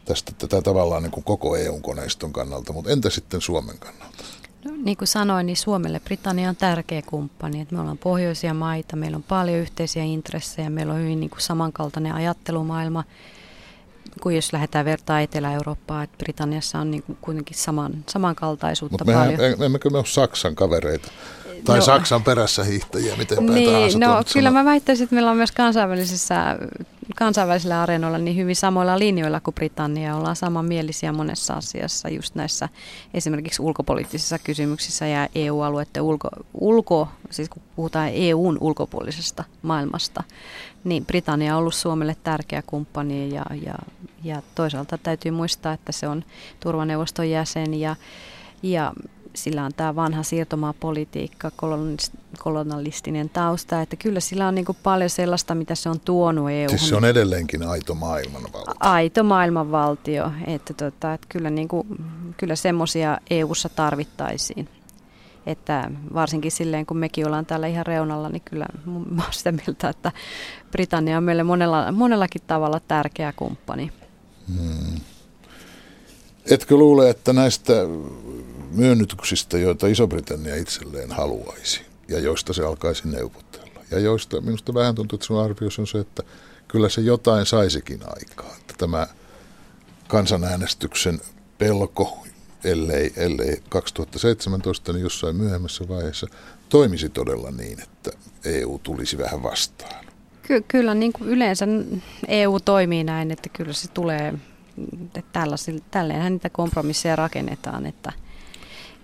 tästä 0.04 0.33
tätä 0.38 0.62
tavallaan 0.62 1.02
niin 1.02 1.11
kuin 1.11 1.24
koko 1.24 1.56
EU-koneiston 1.56 2.33
kannalta, 2.33 2.72
mutta 2.72 2.90
entä 2.90 3.11
sitten 3.11 3.40
Suomen 3.40 3.78
kannalta? 3.78 4.24
No, 4.64 4.70
niin 4.76 4.96
kuin 4.96 5.09
sanoin, 5.09 5.46
niin 5.46 5.56
Suomelle 5.56 6.00
Britannia 6.00 6.48
on 6.48 6.56
tärkeä 6.56 7.02
kumppani. 7.02 7.61
Että 7.61 7.74
me 7.74 7.80
ollaan 7.80 7.98
pohjoisia 7.98 8.54
maita, 8.54 8.96
meillä 8.96 9.16
on 9.16 9.22
paljon 9.22 9.59
yhteisiä 9.59 10.04
intressejä, 10.04 10.70
meillä 10.70 10.92
on 10.92 11.00
hyvin 11.00 11.20
niin 11.20 11.30
kuin 11.30 11.40
samankaltainen 11.40 12.14
ajattelumaailma 12.14 13.04
kuin 14.22 14.36
jos 14.36 14.52
lähdetään 14.52 14.84
vertaa 14.84 15.20
Etelä-Eurooppaa, 15.20 16.02
että 16.02 16.16
Britanniassa 16.18 16.78
on 16.78 16.90
niin 16.90 17.04
kuitenkin 17.20 17.56
saman, 17.56 17.92
samankaltaisuutta 18.08 19.04
Mut 19.04 19.14
paljon. 19.14 19.40
Mutta 19.50 19.64
emmekö 19.64 19.90
me 19.90 19.98
ole 19.98 20.06
Saksan 20.06 20.54
kavereita? 20.54 21.08
Tai 21.64 21.78
no, 21.78 21.84
Saksan 21.84 22.22
perässä 22.22 22.64
hiihtäjiä, 22.64 23.16
miten 23.16 23.38
päin 23.38 23.54
niin, 23.54 23.72
tahansa 23.72 23.98
No 23.98 24.22
kyllä 24.32 24.50
mä 24.50 24.64
väittäisin, 24.64 25.04
että 25.04 25.14
meillä 25.14 25.30
on 25.30 25.36
myös 25.36 25.52
kansainvälisissä, 25.52 26.58
kansainvälisillä 27.16 27.82
areenoilla 27.82 28.18
niin 28.18 28.36
hyvin 28.36 28.56
samoilla 28.56 28.98
linjoilla 28.98 29.40
kuin 29.40 29.54
Britannia. 29.54 30.16
Ollaan 30.16 30.36
samanmielisiä 30.36 31.12
monessa 31.12 31.54
asiassa, 31.54 32.08
just 32.08 32.34
näissä 32.34 32.68
esimerkiksi 33.14 33.62
ulkopoliittisissa 33.62 34.38
kysymyksissä 34.38 35.06
ja 35.06 35.28
EU-alueiden 35.34 36.02
ulko, 36.02 36.28
ulko, 36.54 37.08
siis 37.30 37.48
kun 37.48 37.62
puhutaan 37.76 38.10
EUn 38.12 38.58
ulkopuolisesta 38.60 39.44
maailmasta, 39.62 40.22
niin 40.84 41.06
Britannia 41.06 41.54
on 41.54 41.60
ollut 41.60 41.74
Suomelle 41.74 42.16
tärkeä 42.24 42.62
kumppani 42.66 43.34
ja, 43.34 43.44
ja, 43.66 43.74
ja 44.24 44.42
toisaalta 44.54 44.98
täytyy 44.98 45.30
muistaa, 45.30 45.72
että 45.72 45.92
se 45.92 46.08
on 46.08 46.24
turvaneuvoston 46.60 47.30
jäsen 47.30 47.74
ja, 47.74 47.96
ja 48.62 48.92
sillä 49.34 49.64
on 49.64 49.74
tämä 49.76 49.96
vanha 49.96 50.22
siirtomaapolitiikka, 50.22 51.50
kolonialistinen 52.38 53.28
tausta, 53.28 53.82
että 53.82 53.96
kyllä 53.96 54.20
sillä 54.20 54.48
on 54.48 54.54
niin 54.54 54.64
kuin 54.64 54.78
paljon 54.82 55.10
sellaista, 55.10 55.54
mitä 55.54 55.74
se 55.74 55.88
on 55.88 56.00
tuonut 56.00 56.50
EU. 56.50 56.68
Siis 56.68 56.88
se 56.88 56.96
on 56.96 57.04
edelleenkin 57.04 57.62
aito 57.62 57.94
maailmanvaltio. 57.94 58.74
Aito 58.80 59.24
maailmanvaltio, 59.24 60.32
että, 60.46 60.74
tota, 60.74 61.14
että 61.14 61.26
kyllä, 61.28 61.50
niin 61.50 61.68
kuin, 61.68 61.86
kyllä 62.36 62.56
semmoisia 62.56 63.18
EU-ssa 63.30 63.68
tarvittaisiin. 63.68 64.68
Että 65.46 65.90
varsinkin 66.14 66.50
silleen, 66.50 66.86
kun 66.86 66.96
mekin 66.96 67.26
ollaan 67.26 67.46
täällä 67.46 67.66
ihan 67.66 67.86
reunalla, 67.86 68.28
niin 68.28 68.42
kyllä 68.44 68.66
mä 69.10 69.22
olen 69.22 69.32
sitä 69.32 69.52
mieltä, 69.52 69.88
että 69.88 70.12
Britannia 70.70 71.16
on 71.16 71.24
meille 71.24 71.42
monella, 71.42 71.92
monellakin 71.92 72.42
tavalla 72.46 72.80
tärkeä 72.88 73.32
kumppani. 73.32 73.92
Hmm. 74.48 75.00
Etkö 76.50 76.76
luule, 76.76 77.10
että 77.10 77.32
näistä 77.32 77.72
myönnytyksistä, 78.70 79.59
joita 79.59 79.87
Iso-Britannia 79.87 80.56
itselleen 80.56 81.12
haluaisi 81.12 81.83
ja 82.09 82.18
joista 82.18 82.52
se 82.52 82.64
alkaisi 82.64 83.09
neuvotella. 83.09 83.80
Ja 83.90 83.98
joista 83.98 84.40
minusta 84.40 84.74
vähän 84.74 84.94
tuntuu, 84.94 85.16
että 85.16 85.26
sun 85.26 85.44
arvios 85.44 85.78
on 85.78 85.87
se, 85.87 85.98
että 85.98 86.22
kyllä 86.68 86.88
se 86.88 87.00
jotain 87.00 87.46
saisikin 87.46 88.00
aikaa. 88.06 88.56
Että 88.61 88.74
tämä 88.78 89.06
kansanäänestyksen 90.09 91.20
pelko, 91.59 92.26
ellei, 92.64 93.12
ellei 93.16 93.62
2017, 93.68 94.92
niin 94.92 95.02
jossain 95.02 95.37
myöhemmässä 95.37 95.88
vaiheessa 95.88 96.26
toimisi 96.68 97.09
todella 97.09 97.50
niin, 97.50 97.83
että 97.83 98.11
EU 98.44 98.80
tulisi 98.83 99.18
vähän 99.18 99.42
vastaan. 99.42 100.04
Ky- 100.42 100.64
kyllä 100.68 100.94
niin 100.94 101.12
kuin 101.12 101.28
yleensä 101.28 101.66
EU 102.28 102.61
toimii 102.61 103.04
näin, 103.04 103.30
että 103.30 103.48
kyllä 103.48 103.72
se 103.72 103.88
tulee, 103.88 104.35
että 105.14 105.46
tälleenhän 105.90 106.33
niitä 106.33 106.50
kompromisseja 106.50 107.16
rakennetaan, 107.16 107.87
että– 107.87 108.12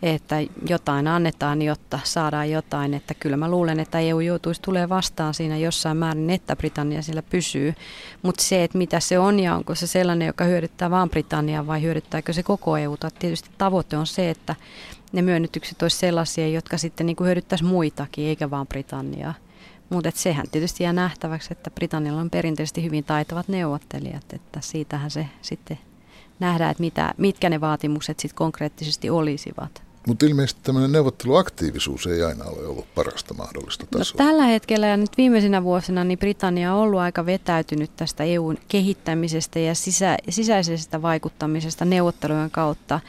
että 0.03 0.37
jotain 0.69 1.09
annetaan, 1.09 1.63
jotta 1.63 1.99
saadaan 2.05 2.51
jotain. 2.51 2.95
Että 2.95 3.15
kyllä 3.15 3.37
mä 3.37 3.51
luulen, 3.51 3.81
että 3.81 3.99
EU 4.01 4.21
joutuisi 4.21 4.63
tulee 4.63 4.89
vastaan 4.89 5.35
siinä 5.35 5.57
jossain 5.57 5.97
määrin, 5.97 6.31
että 6.31 6.57
Britannia 6.57 7.03
siellä 7.03 7.23
pysyy. 7.23 7.75
Mutta 8.23 8.43
se, 8.43 8.65
että 8.65 8.79
mitä 8.79 9.01
se 9.01 9.19
on 9.19 9.41
ja 9.41 9.55
onko 9.55 9.75
se 9.75 9.87
sellainen, 9.87 10.27
joka 10.27 10.45
hyödyttää 10.45 10.91
vain 10.91 11.11
Britanniaa 11.11 11.67
vai 11.67 11.83
hyödyttääkö 11.83 12.33
se 12.33 12.43
koko 12.43 12.77
EUta. 12.77 13.11
Tietysti 13.11 13.51
tavoite 13.59 13.97
on 13.97 14.07
se, 14.07 14.31
että 14.31 14.55
ne 15.13 15.23
myönnytykset 15.23 15.83
olisi 15.83 15.97
sellaisia, 15.97 16.49
jotka 16.49 16.79
sitten 16.79 17.07
niin 17.07 17.17
hyödyttäisi 17.21 17.65
muitakin, 17.65 18.27
eikä 18.27 18.51
vain 18.51 18.67
Britanniaa. 18.67 19.35
Mutta 19.91 20.11
sehän 20.15 20.47
tietysti 20.53 20.85
jää 20.85 20.93
nähtäväksi, 20.93 21.49
että 21.53 21.71
Britannialla 21.71 22.21
on 22.21 22.31
perinteisesti 22.31 22.85
hyvin 22.85 23.05
taitavat 23.05 23.49
neuvottelijat, 23.49 24.33
että 24.33 24.61
siitähän 24.61 25.11
se 25.11 25.27
sitten 25.43 25.79
nähdään, 26.41 26.71
että 26.71 26.81
mitä, 26.81 27.15
mitkä 27.17 27.51
ne 27.51 27.61
vaatimukset 27.61 28.21
sitten 28.21 28.37
konkreettisesti 28.37 29.11
olisivat. 29.11 29.86
Mutta 30.07 30.27
ilmeisesti 30.27 30.61
tämmöinen 30.63 30.93
neuvotteluaktiivisuus 30.93 32.07
ei 32.07 32.23
aina 32.23 32.45
ole 32.45 32.67
ollut 32.67 32.95
parasta 32.95 33.35
mahdollista 33.35 33.87
tasoa. 33.87 34.25
No, 34.25 34.31
tällä 34.31 34.45
hetkellä 34.45 34.87
ja 34.87 34.97
nyt 34.97 35.11
viimeisinä 35.17 35.63
vuosina 35.65 36.05
niin 36.05 36.19
Britannia 36.19 36.75
on 36.75 36.81
ollut 36.81 37.01
aika 37.01 37.27
vetäytynyt 37.27 37.91
tästä 37.97 38.25
EUn 38.25 38.59
kehittämisestä 38.69 39.59
ja 39.59 39.75
sisä, 39.75 40.17
sisäisestä 40.29 41.03
vaikuttamisesta 41.03 41.85
neuvottelujen 41.85 42.51
kautta. 42.51 43.01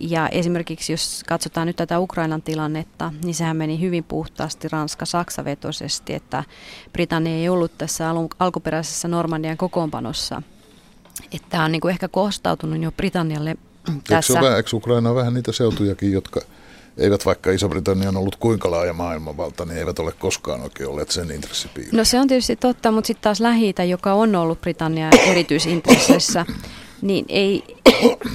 Ja 0.00 0.28
esimerkiksi 0.28 0.92
jos 0.92 1.22
katsotaan 1.26 1.66
nyt 1.66 1.76
tätä 1.76 2.00
Ukrainan 2.00 2.42
tilannetta, 2.42 3.12
niin 3.24 3.34
sehän 3.34 3.56
meni 3.56 3.80
hyvin 3.80 4.04
puhtaasti 4.04 4.68
Ranska-Saksa-vetoisesti, 4.68 6.14
että 6.14 6.44
Britannia 6.92 7.34
ei 7.34 7.48
ollut 7.48 7.78
tässä 7.78 8.10
alkuperäisessä 8.38 9.08
Normandian 9.08 9.56
kokoonpanossa. 9.56 10.42
Että 11.32 11.48
tämä 11.48 11.64
on 11.64 11.72
niin 11.72 11.80
kuin 11.80 11.92
ehkä 11.92 12.08
kostautunut 12.08 12.82
jo 12.82 12.92
Britannialle 12.92 13.56
tässä. 14.08 14.38
Eikö, 14.38 14.56
eikö 14.56 14.76
Ukraina 14.76 15.10
on 15.10 15.16
vähän 15.16 15.34
niitä 15.34 15.52
seutujakin, 15.52 16.12
jotka 16.12 16.40
eivät 16.96 17.26
vaikka 17.26 17.50
Iso-Britannia 17.50 18.08
on 18.08 18.16
ollut 18.16 18.36
kuinka 18.36 18.70
laaja 18.70 18.92
maailmanvalta, 18.92 19.64
niin 19.64 19.78
eivät 19.78 19.98
ole 19.98 20.12
koskaan 20.12 20.60
oikein 20.60 20.88
olleet 20.88 21.10
sen 21.10 21.30
intressipiirissä. 21.30 21.96
No 21.96 22.04
se 22.04 22.20
on 22.20 22.28
tietysti 22.28 22.56
totta, 22.56 22.92
mutta 22.92 23.06
sitten 23.06 23.22
taas 23.22 23.40
lähi 23.40 23.74
joka 23.88 24.12
on 24.12 24.34
ollut 24.34 24.60
Britannia 24.60 25.10
erityisintresseissä, 25.26 26.46
niin 27.02 27.24
ei, 27.28 27.76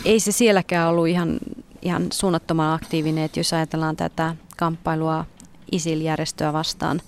ei 0.06 0.20
se 0.20 0.32
sielläkään 0.32 0.90
ollut 0.90 1.08
ihan, 1.08 1.40
ihan 1.82 2.08
suunnattoman 2.14 2.74
aktiivinen, 2.74 3.24
että 3.24 3.40
jos 3.40 3.54
ajatellaan 3.54 3.96
tätä 3.96 4.36
kamppailua 4.58 5.26
ISIL-järjestöä 5.72 6.54
vastaan, 6.54 7.02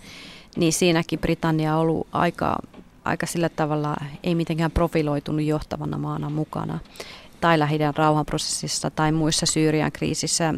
niin 0.58 0.73
siinäkin 0.73 1.19
Britannia 1.19 1.75
on 1.75 1.82
ollut 1.82 2.08
aika, 2.12 2.56
aika 3.03 3.25
sillä 3.25 3.49
tavalla, 3.49 3.95
ei 4.23 4.36
mitenkään 4.36 4.71
profiloitunut 4.71 5.45
johtavana 5.45 5.97
maana 5.97 6.29
mukana. 6.29 6.79
Tai 7.43 7.60
lähi 7.60 7.77
rauhanprosessissa 7.95 8.89
tai 8.89 9.12
muissa 9.12 9.45
Syyrian 9.45 9.91
kriisissä, 9.91 10.53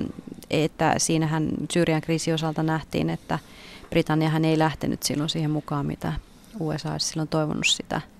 että 0.49 0.93
siinähän 0.97 1.49
Syyrian 1.73 2.01
kriisi 2.01 2.33
osalta 2.33 2.63
nähtiin, 2.63 3.09
että 3.09 3.39
Britanniahan 3.89 4.45
ei 4.45 4.59
lähtenyt 4.59 5.03
silloin 5.03 5.29
siihen 5.29 5.51
mukaan, 5.51 5.85
mitä 5.85 6.13
USA 6.59 6.91
olisi 6.91 7.07
silloin 7.07 7.27
toivonut 7.27 7.67
sitä– 7.67 8.01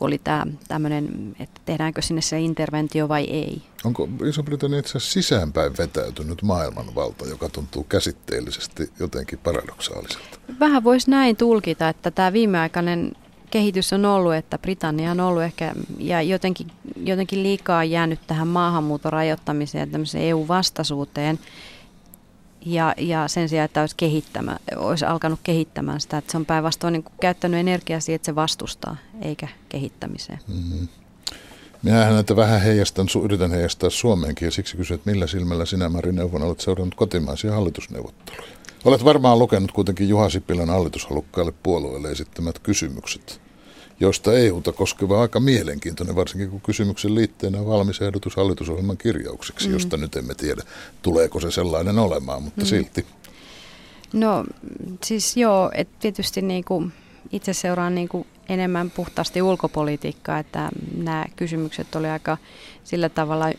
oli 0.00 0.20
tämä 0.24 0.46
tämmöinen, 0.68 1.36
että 1.40 1.60
tehdäänkö 1.64 2.02
sinne 2.02 2.22
se 2.22 2.40
interventio 2.40 3.08
vai 3.08 3.24
ei. 3.24 3.62
Onko 3.84 4.08
Iso-Britannia 4.28 4.78
itse 4.78 4.98
asiassa 4.98 5.12
sisäänpäin 5.12 5.72
vetäytynyt 5.78 6.42
maailmanvalta, 6.42 7.26
joka 7.26 7.48
tuntuu 7.48 7.84
käsitteellisesti 7.84 8.90
jotenkin 9.00 9.38
paradoksaaliselta? 9.38 10.38
Vähän 10.60 10.84
voisi 10.84 11.10
näin 11.10 11.36
tulkita, 11.36 11.88
että 11.88 12.10
tämä 12.10 12.32
viimeaikainen 12.32 13.12
kehitys 13.56 13.92
on 13.92 14.04
ollut, 14.04 14.34
että 14.34 14.58
Britannia 14.58 15.10
on 15.10 15.20
ollut 15.20 15.42
ehkä 15.42 15.74
ja 15.98 16.22
jotenkin, 16.22 16.66
jotenkin 17.04 17.42
liikaa 17.42 17.84
jäänyt 17.84 18.20
tähän 18.26 18.48
maahanmuuton 18.48 19.12
rajoittamiseen 19.12 19.88
ja 19.88 19.92
tämmöiseen 19.92 20.24
EU-vastaisuuteen. 20.24 21.38
Ja, 22.66 22.94
ja 22.98 23.28
sen 23.28 23.48
sijaan, 23.48 23.64
että 23.64 23.80
olisi, 23.80 23.96
kehittämä, 23.96 24.56
olisi 24.76 25.04
alkanut 25.04 25.40
kehittämään 25.42 26.00
sitä, 26.00 26.18
että 26.18 26.32
se 26.32 26.36
on 26.36 26.46
päinvastoin 26.46 26.92
niin 26.92 27.04
käyttänyt 27.20 27.60
energiaa 27.60 28.00
siihen, 28.00 28.16
että 28.16 28.26
se 28.26 28.34
vastustaa, 28.34 28.96
eikä 29.22 29.48
kehittämiseen. 29.68 30.38
Mm-hmm. 30.48 30.88
Minähän 31.82 32.14
näitä 32.14 32.36
vähän 32.36 32.60
heijastan, 32.60 33.06
yritän 33.24 33.50
heijastaa 33.50 33.90
Suomeenkin 33.90 34.46
ja 34.46 34.52
siksi 34.52 34.76
kysyn, 34.76 34.94
että 34.94 35.10
millä 35.10 35.26
silmällä 35.26 35.66
sinä 35.66 35.88
Mari 35.88 36.12
Neuvon 36.12 36.42
olet 36.42 36.60
seurannut 36.60 36.94
kotimaisia 36.94 37.52
hallitusneuvotteluja? 37.52 38.48
Olet 38.84 39.04
varmaan 39.04 39.38
lukenut 39.38 39.72
kuitenkin 39.72 40.08
Juha 40.08 40.28
Sipilän 40.28 40.70
hallitushalukkaille 40.70 41.52
puolueelle 41.62 42.10
esittämät 42.10 42.58
kysymykset 42.58 43.45
josta 44.00 44.38
EUta 44.38 44.72
koskeva 44.72 45.22
aika 45.22 45.40
mielenkiintoinen, 45.40 46.16
varsinkin 46.16 46.50
kun 46.50 46.60
kysymyksen 46.60 47.14
liitteenä 47.14 47.60
on 47.60 47.66
valmis 47.66 48.00
ehdotus 48.00 48.36
hallitusohjelman 48.36 48.96
kirjaukseksi, 48.96 49.68
mm. 49.68 49.74
josta 49.74 49.96
nyt 49.96 50.16
emme 50.16 50.34
tiedä, 50.34 50.62
tuleeko 51.02 51.40
se 51.40 51.50
sellainen 51.50 51.98
olemaan, 51.98 52.42
mutta 52.42 52.60
mm. 52.60 52.66
silti. 52.66 53.06
No 54.12 54.44
siis 55.04 55.36
joo, 55.36 55.70
että 55.74 55.96
tietysti 56.00 56.42
niin 56.42 56.64
kuin 56.64 56.92
itse 57.32 57.52
seuraan 57.52 57.94
niin 57.94 58.08
kuin 58.08 58.26
enemmän 58.48 58.90
puhtaasti 58.90 59.42
ulkopolitiikkaa, 59.42 60.38
että 60.38 60.68
nämä 60.96 61.24
kysymykset 61.36 61.94
oli 61.94 62.08
aika 62.08 62.38
sillä 62.84 63.08
tavalla 63.08 63.52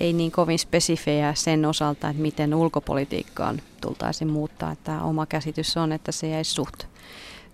ei 0.00 0.12
niin 0.12 0.30
kovin 0.30 0.58
spesifejä 0.58 1.34
sen 1.34 1.64
osalta, 1.64 2.08
että 2.08 2.22
miten 2.22 2.54
ulkopolitiikkaan 2.54 3.62
tultaisiin 3.80 4.30
muuttaa. 4.30 4.72
Että 4.72 5.02
oma 5.02 5.26
käsitys 5.26 5.76
on, 5.76 5.92
että 5.92 6.12
se 6.12 6.28
jäisi 6.28 6.50
suht, 6.50 6.84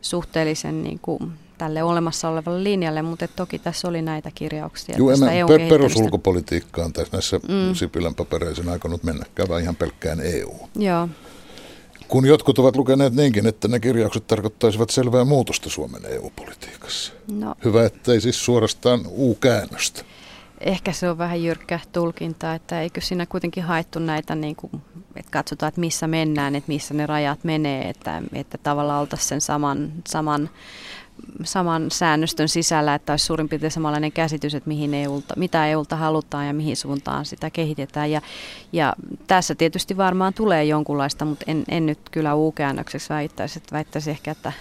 suhteellisen 0.03 0.83
niin 0.83 0.99
kuin 0.99 1.33
tälle 1.59 1.83
olemassa 1.83 2.29
olevalle 2.29 2.65
linjalle, 2.65 3.03
mutta 3.03 3.29
toki 3.29 3.59
tässä 3.59 3.89
oli 3.89 4.03
näitä 4.03 4.31
kirjauksia. 4.35 4.97
Joo, 4.99 5.11
en 5.11 5.47
per, 5.49 5.61
perusulkopolitiikkaan 5.69 6.93
tässä 6.93 7.13
näissä 7.13 7.41
mm. 7.49 7.75
Sipilän 7.75 8.15
papereissa 8.15 8.73
aikonut 8.73 9.05
mennäkään, 9.05 9.49
vaan 9.49 9.63
ihan 9.63 9.77
pelkkään 9.77 10.21
EU. 10.21 10.55
Joo. 10.79 11.09
Kun 12.09 12.27
jotkut 12.27 12.59
ovat 12.59 12.77
lukeneet 12.77 13.15
niinkin, 13.15 13.47
että 13.47 13.69
ne 13.69 13.81
kirjaukset 13.81 14.27
tarkoittaisivat 14.27 14.91
selvää 14.91 15.25
muutosta 15.25 15.71
Suomen 15.71 16.03
EU-politiikassa. 16.05 17.13
No. 17.33 17.55
Hyvä, 17.65 17.85
ettei 17.85 18.21
siis 18.21 18.45
suorastaan 18.45 19.01
U-käännöstä. 19.07 20.03
Ehkä 20.61 20.93
se 20.93 21.11
on 21.11 21.19
vähän 21.19 21.43
jyrkkä 21.43 21.81
tulkinta, 21.93 22.55
että 22.55 22.81
eikö 22.81 23.01
siinä 23.01 23.27
kuitenkin 23.27 23.63
haettu 23.63 23.99
näitä, 23.99 24.35
niin 24.35 24.57
kuin, 24.57 24.71
että 25.17 25.31
katsotaan, 25.33 25.69
että 25.69 25.81
missä 25.81 26.07
mennään, 26.07 26.57
että 26.57 26.73
missä 26.73 26.95
ne 26.95 27.07
rajat 27.07 27.45
menee, 27.45 27.89
että, 27.89 28.23
että 28.33 28.59
tavallaan 28.59 29.01
oltaisiin 29.01 29.29
sen 29.29 29.41
saman, 29.41 29.93
saman 30.07 30.51
saman 31.45 31.91
säännöstön 31.91 32.49
sisällä, 32.49 32.95
että 32.95 33.13
olisi 33.13 33.25
suurin 33.25 33.49
piirtein 33.49 33.71
samanlainen 33.71 34.13
käsitys, 34.13 34.55
että 34.55 34.69
mihin 34.69 34.95
EUlta, 34.95 35.35
mitä 35.37 35.67
EUlta 35.67 35.97
halutaan 35.97 36.47
ja 36.47 36.55
mihin 36.55 36.77
suuntaan 36.77 37.25
sitä 37.25 37.51
kehitetään. 37.51 38.11
Ja, 38.11 38.21
ja 38.73 38.95
tässä 39.27 39.55
tietysti 39.55 39.97
varmaan 39.97 40.35
tulee 40.35 40.65
jonkunlaista, 40.65 41.25
mutta 41.25 41.45
en, 41.49 41.65
en 41.69 41.87
nyt 41.87 41.99
kyllä 42.11 42.35
U-käännökseksi 42.35 43.09
väittäisi, 43.09 43.59
että 43.59 43.75
väittäisi 43.75 44.11
ehkä, 44.11 44.31
että 44.31 44.53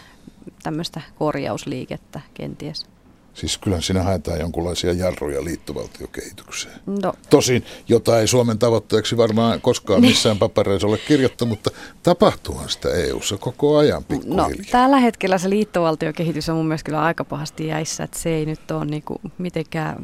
tämmöistä 0.64 1.02
korjausliikettä 1.18 2.22
kenties. 2.34 2.95
Siis 3.36 3.58
kyllä 3.58 3.82
siinä 3.82 4.04
haetaan 4.04 4.40
jonkinlaisia 4.40 4.94
jarruja 4.94 5.44
liittovaltiokehitykseen. 5.44 6.80
No. 6.86 7.14
Tosin, 7.30 7.66
jota 7.90 8.20
ei 8.20 8.28
Suomen 8.28 8.60
tavoitteeksi 8.60 9.18
varmaan 9.18 9.62
koskaan 9.62 10.02
niin. 10.02 10.12
missään 10.12 10.38
papereissa 10.38 10.88
ole 10.88 10.98
kirjoittu, 10.98 11.46
mutta 11.46 11.70
tapahtuuhan 12.04 12.70
sitä 12.70 12.90
EU-ssa 12.90 13.38
koko 13.38 13.78
ajan 13.78 14.04
pikkuhiljaa. 14.04 14.50
No, 14.50 14.56
tällä 14.72 14.98
hetkellä 14.98 15.38
se 15.38 15.50
liittovaltiokehitys 15.50 16.50
on 16.50 16.56
mun 16.56 16.68
mielestä 16.68 16.86
kyllä 16.86 17.02
aika 17.02 17.26
pahasti 17.26 17.68
jäissä, 17.68 18.04
että 18.04 18.20
se 18.20 18.30
ei 18.30 18.46
nyt 18.46 18.72
ole 18.72 18.86
niinku 18.86 19.22
mitenkään 19.38 19.96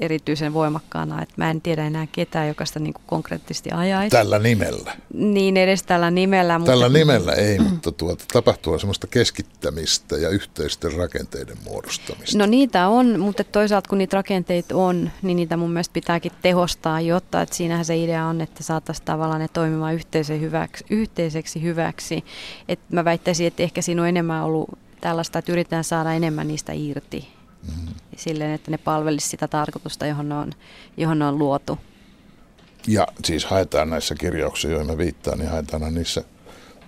erityisen 0.00 0.54
voimakkaana, 0.54 1.22
että 1.22 1.34
mä 1.36 1.50
en 1.50 1.60
tiedä 1.60 1.86
enää 1.86 2.06
ketään, 2.12 2.48
joka 2.48 2.64
sitä 2.64 2.78
niin 2.78 2.94
kuin 2.94 3.04
konkreettisesti 3.06 3.70
ajaisi. 3.70 4.16
Tällä 4.16 4.38
nimellä? 4.38 4.96
Niin, 5.14 5.56
edes 5.56 5.82
tällä 5.82 6.10
nimellä. 6.10 6.60
Tällä 6.66 6.88
mutta... 6.88 6.98
nimellä 6.98 7.32
ei, 7.32 7.58
mutta 7.58 7.92
tuota, 7.92 8.24
tapahtuu 8.32 8.78
semmoista 8.78 9.06
keskittämistä 9.06 10.16
ja 10.16 10.28
yhteisten 10.28 10.92
rakenteiden 10.92 11.56
muodostamista. 11.64 12.38
No 12.38 12.46
niitä 12.46 12.88
on, 12.88 13.20
mutta 13.20 13.44
toisaalta 13.44 13.88
kun 13.88 13.98
niitä 13.98 14.16
rakenteita 14.16 14.76
on, 14.76 15.10
niin 15.22 15.36
niitä 15.36 15.56
mun 15.56 15.70
mielestä 15.70 15.92
pitääkin 15.92 16.32
tehostaa, 16.42 17.00
jotta 17.00 17.42
että 17.42 17.54
siinähän 17.54 17.84
se 17.84 17.96
idea 17.96 18.26
on, 18.26 18.40
että 18.40 18.62
saataisiin 18.62 19.04
tavallaan 19.04 19.40
ne 19.40 19.48
toimimaan 19.48 19.94
yhteisen 19.94 20.40
hyväksi, 20.40 20.84
yhteiseksi 20.90 21.62
hyväksi. 21.62 22.24
Et 22.68 22.80
mä 22.92 23.04
väittäisin, 23.04 23.46
että 23.46 23.62
ehkä 23.62 23.82
siinä 23.82 24.02
on 24.02 24.08
enemmän 24.08 24.44
ollut 24.44 24.78
tällaista, 25.00 25.38
että 25.38 25.52
yritetään 25.52 25.84
saada 25.84 26.12
enemmän 26.12 26.48
niistä 26.48 26.72
irti 26.72 27.39
mm. 27.68 27.94
silleen, 28.16 28.50
että 28.50 28.70
ne 28.70 28.78
palvelisi 28.78 29.28
sitä 29.28 29.48
tarkoitusta, 29.48 30.06
johon 30.06 30.28
ne 30.28 30.34
on, 30.34 30.52
johon 30.96 31.18
ne 31.18 31.24
on 31.24 31.38
luotu. 31.38 31.78
Ja 32.86 33.06
siis 33.24 33.44
haetaan 33.44 33.90
näissä 33.90 34.14
kirjauksissa, 34.14 34.68
joihin 34.68 34.86
mä 34.86 34.98
viittaan, 34.98 35.38
niin 35.38 35.50
haetaan 35.50 35.94
niissä– 35.94 36.24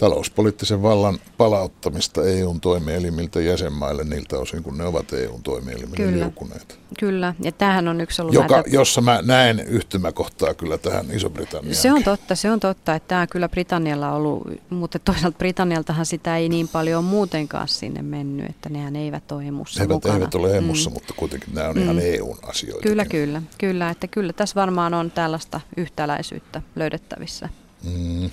talouspoliittisen 0.02 0.82
vallan 0.82 1.18
palauttamista 1.36 2.24
EUn 2.24 2.60
toimielimiltä 2.60 3.40
jäsenmaille 3.40 4.04
niiltä 4.04 4.38
osin, 4.38 4.62
kun 4.62 4.78
ne 4.78 4.84
ovat 4.84 5.12
EUn 5.12 5.42
toimielimille 5.42 5.96
kyllä, 5.96 6.24
liukuneet. 6.24 6.78
Kyllä, 6.98 7.34
ja 7.40 7.52
tämähän 7.52 7.88
on 7.88 8.00
yksi 8.00 8.22
ollut 8.22 8.34
Joka, 8.34 8.54
näitä... 8.54 8.70
Jossa 8.70 9.00
mä 9.00 9.22
näen 9.22 9.60
yhtymäkohtaa 9.60 10.54
kyllä 10.54 10.78
tähän 10.78 11.06
Iso-Britanniaan. 11.10 11.74
Se 11.74 11.92
on 11.92 12.04
totta, 12.04 12.34
se 12.34 12.50
on 12.50 12.60
totta, 12.60 12.94
että 12.94 13.08
tämä 13.08 13.26
kyllä 13.26 13.48
Britannialla 13.48 14.08
on 14.08 14.14
ollut, 14.14 14.46
mutta 14.70 14.98
toisaalta 14.98 15.38
Britannialtahan 15.38 16.06
sitä 16.06 16.36
ei 16.36 16.48
niin 16.48 16.68
paljon 16.68 17.04
muutenkaan 17.04 17.68
sinne 17.68 18.02
mennyt, 18.02 18.50
että 18.50 18.68
nehän 18.68 18.96
eivät 18.96 19.32
ole 19.32 19.46
emussa 19.46 19.80
He 19.82 19.86
mukana. 19.86 20.14
eivät 20.14 20.34
ole 20.34 20.56
emussa, 20.56 20.90
mm. 20.90 20.94
mutta 20.94 21.14
kuitenkin 21.16 21.54
nämä 21.54 21.68
on 21.68 21.76
mm. 21.76 21.82
ihan 21.82 21.98
EUn 21.98 22.38
asioita. 22.42 22.88
Kyllä, 22.88 23.04
kyllä, 23.04 23.42
kyllä, 23.58 23.90
että 23.90 24.06
kyllä 24.06 24.32
tässä 24.32 24.54
varmaan 24.54 24.94
on 24.94 25.10
tällaista 25.10 25.60
yhtäläisyyttä 25.76 26.62
löydettävissä. 26.76 27.48
Mm. 27.84 28.30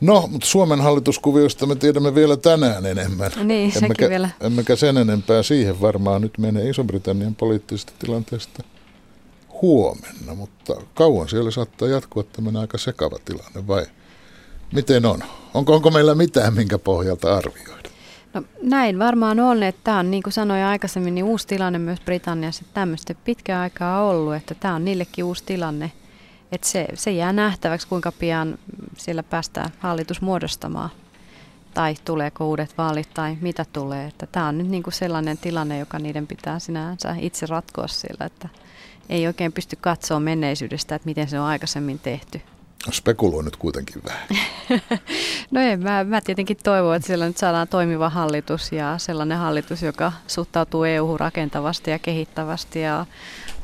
No, 0.00 0.28
mutta 0.32 0.46
Suomen 0.46 0.80
hallituskuviosta 0.80 1.66
me 1.66 1.74
tiedämme 1.74 2.14
vielä 2.14 2.36
tänään 2.36 2.86
enemmän. 2.86 3.30
Niin, 3.44 3.72
emmekä, 3.82 4.08
vielä. 4.08 4.30
Emmekä 4.40 4.76
sen 4.76 4.96
enempää 4.96 5.42
siihen 5.42 5.80
varmaan 5.80 6.22
nyt 6.22 6.38
menee 6.38 6.68
Iso-Britannian 6.68 7.34
poliittisesta 7.34 7.92
tilanteesta 7.98 8.62
huomenna, 9.62 10.34
mutta 10.34 10.74
kauan 10.94 11.28
siellä 11.28 11.50
saattaa 11.50 11.88
jatkua 11.88 12.22
tämmöinen 12.22 12.60
aika 12.60 12.78
sekava 12.78 13.18
tilanne 13.24 13.66
vai 13.66 13.86
miten 14.72 15.06
on? 15.06 15.20
Onko, 15.54 15.74
onko 15.74 15.90
meillä 15.90 16.14
mitään, 16.14 16.54
minkä 16.54 16.78
pohjalta 16.78 17.36
arvioida? 17.36 17.90
No 18.34 18.42
näin 18.62 18.98
varmaan 18.98 19.40
on, 19.40 19.62
että 19.62 19.80
tämä 19.84 19.98
on 19.98 20.10
niin 20.10 20.22
kuin 20.22 20.32
sanoin 20.32 20.62
aikaisemmin, 20.62 21.14
niin 21.14 21.24
uusi 21.24 21.46
tilanne 21.46 21.78
myös 21.78 22.00
Britanniassa, 22.00 22.62
että 22.62 22.74
tämmöistä 22.74 23.14
pitkään 23.24 23.60
aikaa 23.60 24.02
ollut, 24.02 24.34
että 24.34 24.54
tämä 24.54 24.74
on 24.74 24.84
niillekin 24.84 25.24
uusi 25.24 25.44
tilanne– 25.46 25.92
et 26.52 26.64
se, 26.64 26.86
se 26.94 27.10
jää 27.10 27.32
nähtäväksi, 27.32 27.88
kuinka 27.88 28.12
pian 28.12 28.58
siellä 28.96 29.22
päästään 29.22 29.70
hallitus 29.78 30.20
muodostamaan 30.20 30.90
tai 31.74 31.94
tuleeko 32.04 32.48
uudet 32.48 32.78
vaalit 32.78 33.08
tai 33.14 33.36
mitä 33.40 33.64
tulee. 33.72 34.06
Että 34.06 34.26
tämä 34.26 34.48
on 34.48 34.58
nyt 34.58 34.68
niin 34.68 34.82
kuin 34.82 34.94
sellainen 34.94 35.38
tilanne, 35.38 35.78
joka 35.78 35.98
niiden 35.98 36.26
pitää 36.26 36.58
sinänsä 36.58 37.16
itse 37.18 37.46
ratkoa 37.46 37.88
sillä, 37.88 38.26
että 38.26 38.48
ei 39.08 39.26
oikein 39.26 39.52
pysty 39.52 39.76
katsoa 39.80 40.20
menneisyydestä, 40.20 40.94
että 40.94 41.06
miten 41.06 41.28
se 41.28 41.40
on 41.40 41.46
aikaisemmin 41.46 41.98
tehty. 41.98 42.40
Spekuloi 42.92 43.44
nyt 43.44 43.56
kuitenkin 43.56 44.02
vähän. 44.04 44.28
no 45.50 45.60
en, 45.60 45.82
mä, 45.82 46.04
mä 46.04 46.20
tietenkin 46.20 46.56
toivon, 46.64 46.96
että 46.96 47.06
siellä 47.06 47.26
nyt 47.26 47.36
saadaan 47.36 47.68
toimiva 47.68 48.08
hallitus 48.10 48.72
ja 48.72 48.98
sellainen 48.98 49.38
hallitus, 49.38 49.82
joka 49.82 50.12
suhtautuu 50.26 50.84
EU-hun 50.84 51.20
rakentavasti 51.20 51.90
ja 51.90 51.98
kehittävästi 51.98 52.80
ja 52.80 53.06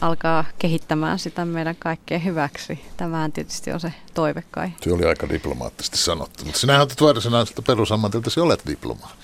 alkaa 0.03 0.45
kehittämään 0.59 1.19
sitä 1.19 1.45
meidän 1.45 1.77
kaikkeen 1.79 2.25
hyväksi. 2.25 2.85
Tämähän 2.97 3.33
tietysti 3.33 3.73
on 3.73 3.81
se 3.81 3.93
toive 4.15 4.43
kai. 4.51 4.73
Se 4.81 4.93
oli 4.93 5.05
aika 5.05 5.29
diplomaattisesti 5.29 5.99
sanottu, 5.99 6.45
mutta 6.45 6.61
sinähän 6.61 6.83
olet 6.83 7.01
varsinaiselta 7.01 7.63
perusammatilta, 7.63 8.31
olet 8.43 8.63
diplomaatti. 8.67 9.17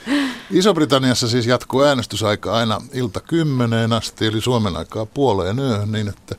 Iso-Britanniassa 0.50 1.28
siis 1.28 1.46
jatkuu 1.46 1.82
äänestysaika 1.82 2.52
aina 2.52 2.80
ilta 2.92 3.20
kymmeneen 3.20 3.92
asti, 3.92 4.26
eli 4.26 4.40
Suomen 4.40 4.76
aikaa 4.76 5.06
puoleen 5.06 5.58
yöhön, 5.58 5.92
niin 5.92 6.08
että 6.08 6.34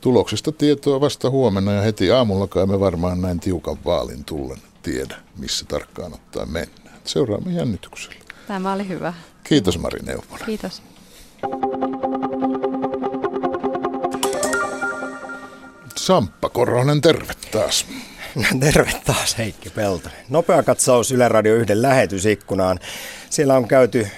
tuloksista 0.00 0.52
tietoa 0.52 1.00
vasta 1.00 1.30
huomenna 1.30 1.72
ja 1.72 1.82
heti 1.82 2.10
aamulla 2.10 2.66
me 2.66 2.80
varmaan 2.80 3.20
näin 3.20 3.40
tiukan 3.40 3.76
vaalin 3.84 4.24
tullen 4.24 4.58
tiedä, 4.82 5.16
missä 5.38 5.64
tarkkaan 5.64 6.14
ottaen 6.14 6.50
mennään. 6.50 7.00
Seuraamme 7.04 7.52
jännityksellä. 7.52 8.16
Tämä 8.48 8.72
oli 8.72 8.88
hyvä. 8.88 9.14
Kiitos 9.44 9.78
Mari 9.78 10.00
Neuvonen. 10.02 10.46
Kiitos. 10.46 10.82
Samppa 16.10 16.48
Koronen, 16.48 17.00
terve 17.00 17.32
taas. 17.50 17.86
Terve 18.60 18.92
taas 19.04 19.38
Heikki 19.38 19.70
Pelto. 19.70 20.08
Nopea 20.28 20.62
katsaus 20.62 21.12
Yle 21.12 21.28
Radio 21.28 21.54
1 21.54 21.82
lähetysikkunaan. 21.82 22.78
Siellä 23.30 23.54
on 23.54 23.68
käyty 23.68 24.08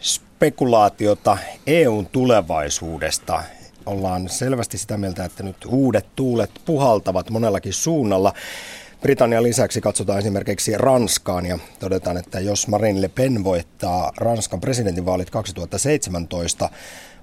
spekulaatiota 0.00 1.38
EUn 1.66 2.06
tulevaisuudesta. 2.06 3.42
Ollaan 3.86 4.28
selvästi 4.28 4.78
sitä 4.78 4.96
mieltä, 4.96 5.24
että 5.24 5.42
nyt 5.42 5.56
uudet 5.66 6.06
tuulet 6.16 6.50
puhaltavat 6.64 7.30
monellakin 7.30 7.72
suunnalla. 7.72 8.32
Britannian 9.00 9.42
lisäksi 9.42 9.80
katsotaan 9.80 10.18
esimerkiksi 10.18 10.72
Ranskaan 10.76 11.46
ja 11.46 11.58
todetaan, 11.78 12.16
että 12.16 12.40
jos 12.40 12.68
Marine 12.68 13.02
Le 13.02 13.08
Pen 13.08 13.44
voittaa 13.44 14.12
Ranskan 14.16 14.60
presidentinvaalit 14.60 15.30
2017, 15.30 16.70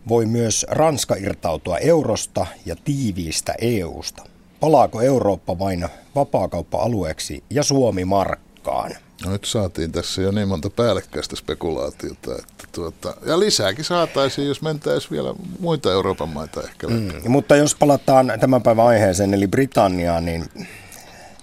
voi 0.07 0.25
myös 0.25 0.65
Ranska 0.69 1.15
irtautua 1.15 1.77
eurosta 1.77 2.45
ja 2.65 2.75
tiiviistä 2.75 3.55
EUsta. 3.61 4.23
Palaako 4.59 5.01
Eurooppa 5.01 5.59
vain 5.59 5.87
vapaakauppa-alueeksi 6.15 7.43
ja 7.49 7.63
Suomi 7.63 8.05
markkaan? 8.05 8.91
No 9.25 9.31
nyt 9.31 9.45
saatiin 9.45 9.91
tässä 9.91 10.21
jo 10.21 10.31
niin 10.31 10.47
monta 10.47 10.69
päällekkäistä 10.69 11.35
spekulaatiota, 11.35 12.35
että 12.35 12.63
tuota, 12.71 13.13
ja 13.25 13.39
lisääkin 13.39 13.85
saataisiin, 13.85 14.47
jos 14.47 14.61
mentäisiin 14.61 15.11
vielä 15.11 15.33
muita 15.59 15.91
Euroopan 15.91 16.29
maita 16.29 16.61
ehkä 16.63 16.87
Mm, 16.87 17.11
mutta 17.27 17.55
jos 17.55 17.75
palataan 17.75 18.33
tämän 18.39 18.61
päivän 18.61 18.85
aiheeseen, 18.85 19.33
eli 19.33 19.47
Britanniaan, 19.47 20.25
niin 20.25 20.45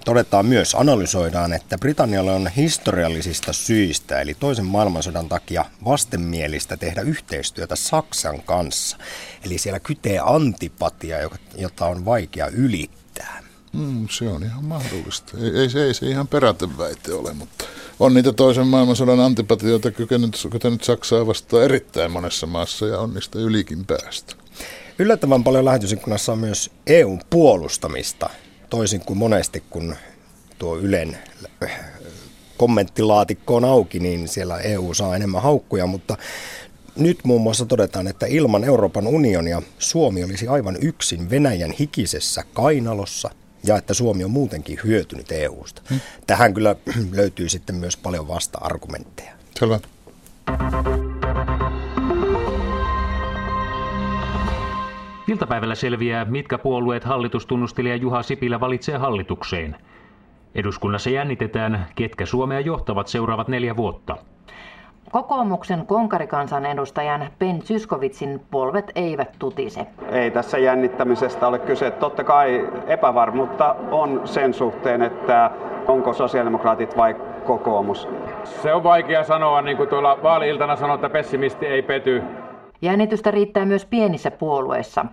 todetaan 0.04 0.46
myös, 0.46 0.74
analysoidaan, 0.74 1.52
että 1.52 1.78
Britannialle 1.78 2.32
on 2.32 2.50
historiallisista 2.56 3.52
syistä, 3.52 4.20
eli 4.20 4.34
toisen 4.34 4.66
maailmansodan 4.66 5.28
takia 5.28 5.64
vastenmielistä 5.84 6.76
tehdä 6.76 7.00
yhteistyötä 7.00 7.76
Saksan 7.76 8.42
kanssa. 8.42 8.96
Eli 9.44 9.58
siellä 9.58 9.80
kytee 9.80 10.20
antipatia, 10.24 11.16
jota 11.56 11.86
on 11.86 12.04
vaikea 12.04 12.46
ylittää. 12.46 13.42
Mm, 13.72 14.08
se 14.10 14.28
on 14.28 14.42
ihan 14.42 14.64
mahdollista. 14.64 15.38
Ei, 15.38 15.60
ei, 15.60 15.70
se, 15.70 15.84
ei 15.84 15.94
se 15.94 16.06
ihan 16.06 16.28
peräteväite 16.28 17.12
ole, 17.12 17.32
mutta 17.32 17.64
on 18.00 18.14
niitä 18.14 18.32
toisen 18.32 18.66
maailmansodan 18.66 19.20
antipatioita 19.20 19.90
kykenyt, 19.90 20.48
kykenyt 20.50 20.84
Saksaa 20.84 21.26
vastaan 21.26 21.64
erittäin 21.64 22.10
monessa 22.10 22.46
maassa 22.46 22.86
ja 22.86 22.98
on 22.98 23.14
niistä 23.14 23.38
ylikin 23.38 23.84
päästä. 23.84 24.34
Yllättävän 24.98 25.44
paljon 25.44 25.64
lähetysikkunassa 25.64 26.32
on 26.32 26.38
myös 26.38 26.70
EUn 26.86 27.20
puolustamista 27.30 28.30
toisin 28.72 29.00
kuin 29.00 29.18
monesti, 29.18 29.62
kun 29.70 29.96
tuo 30.58 30.78
Ylen 30.78 31.18
äh, 31.62 31.80
kommenttilaatikko 32.56 33.56
on 33.56 33.64
auki, 33.64 34.00
niin 34.00 34.28
siellä 34.28 34.58
EU 34.58 34.94
saa 34.94 35.16
enemmän 35.16 35.42
haukkuja, 35.42 35.86
mutta 35.86 36.16
nyt 36.96 37.18
muun 37.24 37.42
muassa 37.42 37.66
todetaan, 37.66 38.06
että 38.06 38.26
ilman 38.26 38.64
Euroopan 38.64 39.06
unionia 39.06 39.62
Suomi 39.78 40.24
olisi 40.24 40.48
aivan 40.48 40.76
yksin 40.80 41.30
Venäjän 41.30 41.70
hikisessä 41.70 42.44
kainalossa 42.52 43.30
ja 43.64 43.76
että 43.76 43.94
Suomi 43.94 44.24
on 44.24 44.30
muutenkin 44.30 44.78
hyötynyt 44.84 45.32
EUsta. 45.32 45.82
Hmm. 45.90 46.00
Tähän 46.26 46.54
kyllä 46.54 46.76
löytyy 47.12 47.48
sitten 47.48 47.76
myös 47.76 47.96
paljon 47.96 48.28
vasta-argumentteja. 48.28 49.32
Selvä. 49.58 49.80
Iltapäivällä 55.32 55.74
selviää, 55.74 56.24
mitkä 56.24 56.58
puolueet 56.58 57.04
hallitustunnustelija 57.04 57.96
Juha 57.96 58.22
Sipilä 58.22 58.60
valitsee 58.60 58.96
hallitukseen. 58.96 59.76
Eduskunnassa 60.54 61.10
jännitetään, 61.10 61.86
ketkä 61.94 62.26
Suomea 62.26 62.60
johtavat 62.60 63.06
seuraavat 63.06 63.48
neljä 63.48 63.76
vuotta. 63.76 64.16
Kokoomuksen 65.10 65.86
konkarikansan 65.86 66.66
edustajan 66.66 67.30
Ben 67.38 67.62
Syskovitsin 67.62 68.40
polvet 68.50 68.92
eivät 68.94 69.36
tutise. 69.38 69.86
Ei 70.10 70.30
tässä 70.30 70.58
jännittämisestä 70.58 71.48
ole 71.48 71.58
kyse. 71.58 71.90
Totta 71.90 72.24
kai 72.24 72.68
epävarmuutta 72.86 73.76
on 73.90 74.20
sen 74.24 74.54
suhteen, 74.54 75.02
että 75.02 75.50
onko 75.86 76.12
sosiaalidemokraatit 76.12 76.96
vai 76.96 77.16
kokoomus. 77.44 78.08
Se 78.44 78.74
on 78.74 78.82
vaikea 78.82 79.24
sanoa, 79.24 79.62
niin 79.62 79.76
kuin 79.76 79.88
tuolla 79.88 80.18
vaali-iltana 80.22 80.76
sanoi, 80.76 80.94
että 80.94 81.10
pessimisti 81.10 81.66
ei 81.66 81.82
pety. 81.82 82.22
Jännitystä 82.82 83.30
riittää 83.30 83.64
myös 83.64 83.86
pienissä 83.86 84.30
puolueissa. 84.30 85.04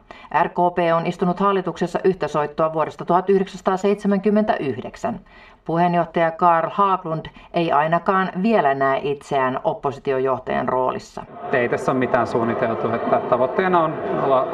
RKP 0.44 0.78
on 0.96 1.06
istunut 1.06 1.40
hallituksessa 1.40 2.00
yhtä 2.04 2.28
soittoa 2.28 2.74
vuodesta 2.74 3.06
1979. 3.06 5.20
Puheenjohtaja 5.66 6.32
Karl 6.32 6.70
Haaglund 6.72 7.26
ei 7.54 7.72
ainakaan 7.72 8.30
vielä 8.44 8.74
näe 8.74 9.00
itseään 9.04 9.60
oppositiojohtajan 9.64 10.70
roolissa. 10.70 11.24
Ei 11.52 11.70
tässä 11.70 11.92
ole 11.92 12.00
mitään 12.00 12.28
suunniteltu, 12.28 12.90
että 12.90 13.22
tavoitteena 13.30 13.84
on, 13.84 13.94
olla, 14.24 14.48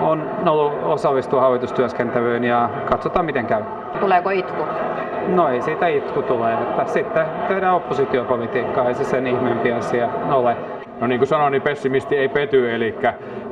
on 0.00 0.48
ollut 0.48 0.72
osallistua 0.82 1.40
hallitustyöskentelyyn 1.40 2.44
ja 2.44 2.70
katsotaan 2.90 3.26
miten 3.26 3.46
käy. 3.46 3.62
Tuleeko 4.00 4.30
itku? 4.30 4.62
No 5.28 5.48
ei 5.48 5.62
siitä 5.62 5.86
itku 5.86 6.22
tule, 6.22 6.54
että 6.54 6.86
sitten 6.86 7.26
tehdään 7.48 7.74
oppositiopolitiikkaa, 7.74 8.88
ei 8.88 8.94
se 8.94 9.04
sen 9.04 9.26
ihmeempi 9.26 9.72
asia 9.72 10.08
ole. 10.32 10.77
No 11.00 11.06
niin 11.06 11.18
kuin 11.18 11.28
sanoin, 11.28 11.52
niin 11.52 11.62
pessimisti 11.62 12.16
ei 12.16 12.28
pety, 12.28 12.74
eli, 12.74 12.94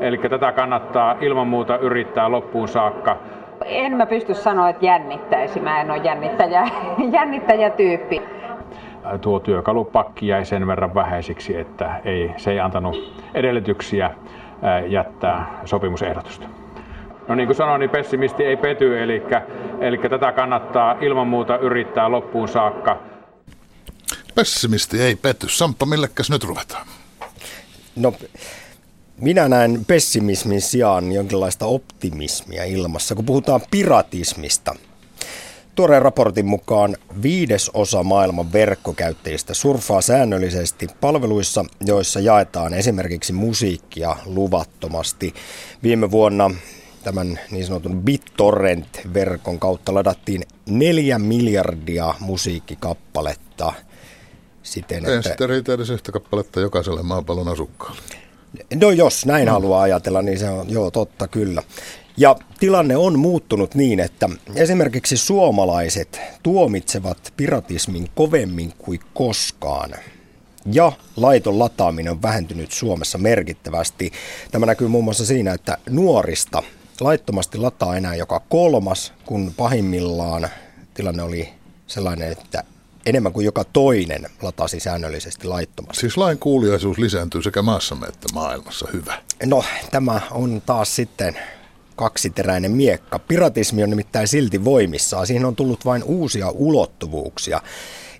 eli 0.00 0.18
tätä 0.18 0.52
kannattaa 0.52 1.16
ilman 1.20 1.46
muuta 1.46 1.78
yrittää 1.78 2.30
loppuun 2.30 2.68
saakka. 2.68 3.16
En 3.64 3.96
mä 3.96 4.06
pysty 4.06 4.34
sanoa, 4.34 4.68
että 4.68 4.86
jännittäisi. 4.86 5.60
Mä 5.60 5.80
en 5.80 5.90
ole 5.90 6.00
jännittäjä, 6.04 6.68
jännittäjätyyppi. 7.12 8.22
Tuo 9.20 9.40
työkalupakki 9.40 10.26
jäi 10.26 10.44
sen 10.44 10.66
verran 10.66 10.94
vähäisiksi, 10.94 11.56
että 11.56 12.00
ei, 12.04 12.30
se 12.36 12.50
ei 12.50 12.60
antanut 12.60 13.14
edellytyksiä 13.34 14.10
jättää 14.88 15.60
sopimusehdotusta. 15.64 16.46
No 17.28 17.34
niin 17.34 17.46
kuin 17.46 17.56
sanoin, 17.56 17.80
niin 17.80 17.90
pessimisti 17.90 18.44
ei 18.44 18.56
pety, 18.56 19.02
eli, 19.02 19.22
eli 19.80 19.98
tätä 19.98 20.32
kannattaa 20.32 20.96
ilman 21.00 21.26
muuta 21.26 21.58
yrittää 21.58 22.10
loppuun 22.10 22.48
saakka. 22.48 22.98
Pessimisti 24.34 25.02
ei 25.02 25.16
pety. 25.16 25.48
Samppa, 25.48 25.86
millekäs 25.86 26.30
nyt 26.30 26.44
ruvetaan? 26.44 26.86
No, 27.96 28.14
minä 29.20 29.48
näen 29.48 29.84
pessimismin 29.86 30.60
sijaan 30.60 31.12
jonkinlaista 31.12 31.66
optimismia 31.66 32.64
ilmassa, 32.64 33.14
kun 33.14 33.24
puhutaan 33.24 33.60
piratismista. 33.70 34.74
Tuoreen 35.74 36.02
raportin 36.02 36.46
mukaan 36.46 36.96
viides 37.22 37.70
osa 37.74 38.02
maailman 38.02 38.52
verkkokäyttäjistä 38.52 39.54
surfaa 39.54 40.00
säännöllisesti 40.00 40.86
palveluissa, 41.00 41.64
joissa 41.80 42.20
jaetaan 42.20 42.74
esimerkiksi 42.74 43.32
musiikkia 43.32 44.16
luvattomasti. 44.24 45.34
Viime 45.82 46.10
vuonna 46.10 46.50
tämän 47.04 47.40
niin 47.50 47.66
sanotun 47.66 48.02
BitTorrent-verkon 48.02 49.58
kautta 49.58 49.94
ladattiin 49.94 50.42
neljä 50.66 51.18
miljardia 51.18 52.14
musiikkikappaletta– 52.20 53.72
siten, 54.66 54.98
että... 54.98 55.12
Ei 55.12 55.22
sitten 55.22 55.48
riitä 55.48 55.74
edes 55.74 55.90
yhtä 55.90 56.12
kappaletta 56.12 56.60
jokaiselle 56.60 57.02
maapallon 57.02 57.48
asukkaalle. 57.48 58.00
No 58.74 58.90
jos 58.90 59.26
näin 59.26 59.46
no. 59.46 59.52
haluaa 59.52 59.82
ajatella, 59.82 60.22
niin 60.22 60.38
se 60.38 60.48
on 60.48 60.70
joo 60.70 60.90
totta 60.90 61.28
kyllä. 61.28 61.62
Ja 62.16 62.36
tilanne 62.60 62.96
on 62.96 63.18
muuttunut 63.18 63.74
niin, 63.74 64.00
että 64.00 64.28
esimerkiksi 64.54 65.16
suomalaiset 65.16 66.20
tuomitsevat 66.42 67.32
piratismin 67.36 68.08
kovemmin 68.14 68.72
kuin 68.78 69.00
koskaan. 69.14 69.90
Ja 70.72 70.92
laiton 71.16 71.58
lataaminen 71.58 72.12
on 72.12 72.22
vähentynyt 72.22 72.72
Suomessa 72.72 73.18
merkittävästi. 73.18 74.12
Tämä 74.50 74.66
näkyy 74.66 74.88
muun 74.88 75.04
muassa 75.04 75.26
siinä, 75.26 75.52
että 75.52 75.78
nuorista 75.90 76.62
laittomasti 77.00 77.58
lataa 77.58 77.96
enää 77.96 78.14
joka 78.14 78.40
kolmas, 78.40 79.12
kun 79.26 79.52
pahimmillaan 79.56 80.48
tilanne 80.94 81.22
oli 81.22 81.48
sellainen, 81.86 82.32
että 82.32 82.64
enemmän 83.06 83.32
kuin 83.32 83.44
joka 83.44 83.64
toinen 83.64 84.26
latasi 84.42 84.80
säännöllisesti 84.80 85.46
laittomasti. 85.46 86.00
Siis 86.00 86.16
lain 86.16 86.38
kuuliaisuus 86.38 86.98
lisääntyy 86.98 87.42
sekä 87.42 87.62
maassamme 87.62 88.06
että 88.06 88.26
maailmassa. 88.34 88.88
Hyvä. 88.92 89.22
No, 89.44 89.64
tämä 89.90 90.20
on 90.30 90.62
taas 90.66 90.96
sitten 90.96 91.36
kaksiteräinen 91.96 92.72
miekka. 92.72 93.18
Piratismi 93.18 93.82
on 93.82 93.90
nimittäin 93.90 94.28
silti 94.28 94.64
voimissaan. 94.64 95.26
Siihen 95.26 95.44
on 95.44 95.56
tullut 95.56 95.84
vain 95.84 96.04
uusia 96.04 96.50
ulottuvuuksia. 96.50 97.60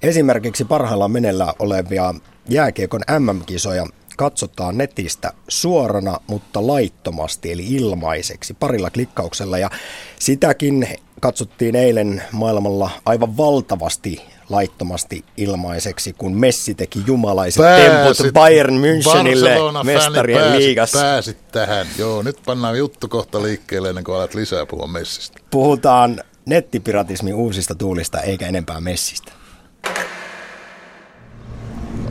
Esimerkiksi 0.02 0.64
parhaillaan 0.64 1.10
menellä 1.10 1.54
olevia 1.58 2.14
jääkiekon 2.48 3.00
MM-kisoja 3.18 3.86
katsotaan 4.16 4.78
netistä 4.78 5.32
suorana, 5.48 6.20
mutta 6.26 6.66
laittomasti, 6.66 7.52
eli 7.52 7.66
ilmaiseksi, 7.66 8.54
parilla 8.54 8.90
klikkauksella. 8.90 9.58
Ja 9.58 9.70
sitäkin 10.18 10.88
katsottiin 11.20 11.76
eilen 11.76 12.22
maailmalla 12.32 12.90
aivan 13.04 13.36
valtavasti 13.36 14.35
laittomasti 14.48 15.24
ilmaiseksi, 15.36 16.12
kun 16.12 16.34
Messi 16.34 16.74
teki 16.74 17.02
jumalaiset 17.06 17.62
pääsit, 17.62 17.92
temput 17.92 18.34
Bayern 18.34 18.74
Münchenille 18.74 19.84
mestarien 19.84 20.40
pääsit, 20.40 20.58
liigassa. 20.58 20.98
Pääsit 20.98 21.48
tähän. 21.52 21.86
Joo, 21.98 22.22
nyt 22.22 22.36
pannaan 22.46 22.78
juttu 22.78 23.08
kohta 23.08 23.42
liikkeelle 23.42 23.88
ennen 23.88 24.04
kuin 24.04 24.16
alat 24.16 24.34
lisää 24.34 24.66
puhua 24.66 24.86
Messistä. 24.86 25.40
Puhutaan 25.50 26.22
nettipiratismin 26.46 27.34
uusista 27.34 27.74
tuulista 27.74 28.20
eikä 28.20 28.46
enempää 28.46 28.80
Messistä. 28.80 29.32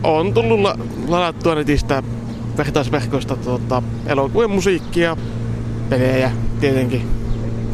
On 0.04 0.34
tullut 0.34 0.60
la- 0.60 0.78
ladattua 1.08 1.56
netistä 1.56 2.04
vertaisverkoista 2.58 3.36
tuota, 3.36 3.84
elokuvien 4.08 4.50
musiikkia, 4.52 5.18
pelejä 5.90 6.32
tietenkin 6.60 7.08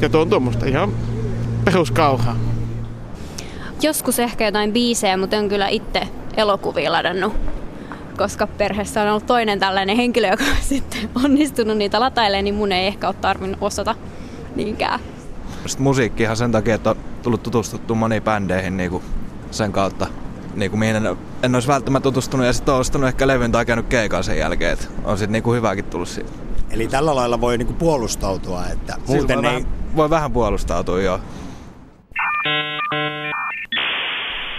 Ja 0.01 0.09
tuo 0.09 0.21
on 0.21 0.29
tuommoista 0.29 0.65
ihan 0.65 0.93
peruskauhaa. 1.65 2.35
Joskus 3.81 4.19
ehkä 4.19 4.45
jotain 4.45 4.73
biisejä, 4.73 5.17
mutta 5.17 5.35
en 5.35 5.49
kyllä 5.49 5.67
itse 5.67 6.07
elokuvia 6.37 6.91
ladannut 6.91 7.33
koska 8.17 8.47
perheessä 8.47 9.01
on 9.01 9.07
ollut 9.07 9.25
toinen 9.25 9.59
tällainen 9.59 9.95
henkilö, 9.95 10.27
joka 10.27 10.43
on 10.43 10.63
sitten 10.73 11.09
onnistunut 11.23 11.77
niitä 11.77 11.99
latailemaan, 11.99 12.43
niin 12.43 12.55
mun 12.55 12.71
ei 12.71 12.87
ehkä 12.87 13.07
ole 13.07 13.15
tarvinnut 13.21 13.57
osata 13.61 13.95
niinkään. 14.55 14.99
Sitten 15.65 15.83
musiikkihan 15.83 16.37
sen 16.37 16.51
takia, 16.51 16.75
että 16.75 16.89
on 16.89 16.95
tullut 17.23 17.43
tutustuttua 17.43 17.95
moniin 17.95 18.23
bändeihin 18.23 18.77
niin 18.77 18.91
kuin 18.91 19.03
sen 19.51 19.71
kautta, 19.71 20.07
niin 20.55 20.71
kuin 20.71 20.79
mihin 20.79 20.95
en, 20.95 21.17
en 21.43 21.55
olisi 21.55 21.67
välttämättä 21.67 22.03
tutustunut 22.03 22.45
ja 22.45 22.53
sitten 22.53 22.73
on 22.73 22.79
ostanut 22.79 23.07
ehkä 23.07 23.27
levyn 23.27 23.51
tai 23.51 23.65
käynyt 23.65 23.87
keikan 23.87 24.23
sen 24.23 24.37
jälkeen, 24.37 24.73
että 24.73 24.87
on 25.03 25.17
sitten 25.17 25.31
niin 25.31 25.43
kuin 25.43 25.57
hyväkin 25.57 25.85
tullut 25.85 26.09
siitä. 26.09 26.31
Eli 26.71 26.87
tällä 26.87 27.15
lailla 27.15 27.41
voi 27.41 27.57
niin 27.57 27.67
kuin 27.67 27.77
puolustautua, 27.77 28.65
että 28.67 28.95
muuten 29.07 29.37
voi, 29.37 29.45
ei... 29.45 29.53
vähän, 29.53 29.67
voi 29.95 30.09
vähän 30.09 30.31
puolustautua, 30.31 31.01
joo. 31.01 31.19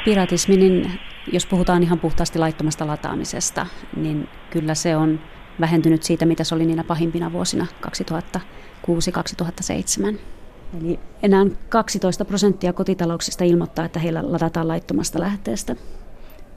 Piratismi, 0.04 0.56
niin 0.56 1.00
jos 1.32 1.46
puhutaan 1.46 1.82
ihan 1.82 1.98
puhtaasti 1.98 2.38
laittomasta 2.38 2.86
lataamisesta, 2.86 3.66
niin 3.96 4.28
kyllä 4.50 4.74
se 4.74 4.96
on 4.96 5.20
vähentynyt 5.60 6.02
siitä, 6.02 6.26
mitä 6.26 6.44
se 6.44 6.54
oli 6.54 6.66
niinä 6.66 6.84
pahimpina 6.84 7.32
vuosina 7.32 7.66
2006-2007. 7.86 7.90
Eli 10.80 10.98
enää 11.22 11.46
12 11.68 12.24
prosenttia 12.24 12.72
kotitalouksista 12.72 13.44
ilmoittaa, 13.44 13.84
että 13.84 14.00
heillä 14.00 14.32
ladataan 14.32 14.68
laittomasta 14.68 15.20
lähteestä. 15.20 15.76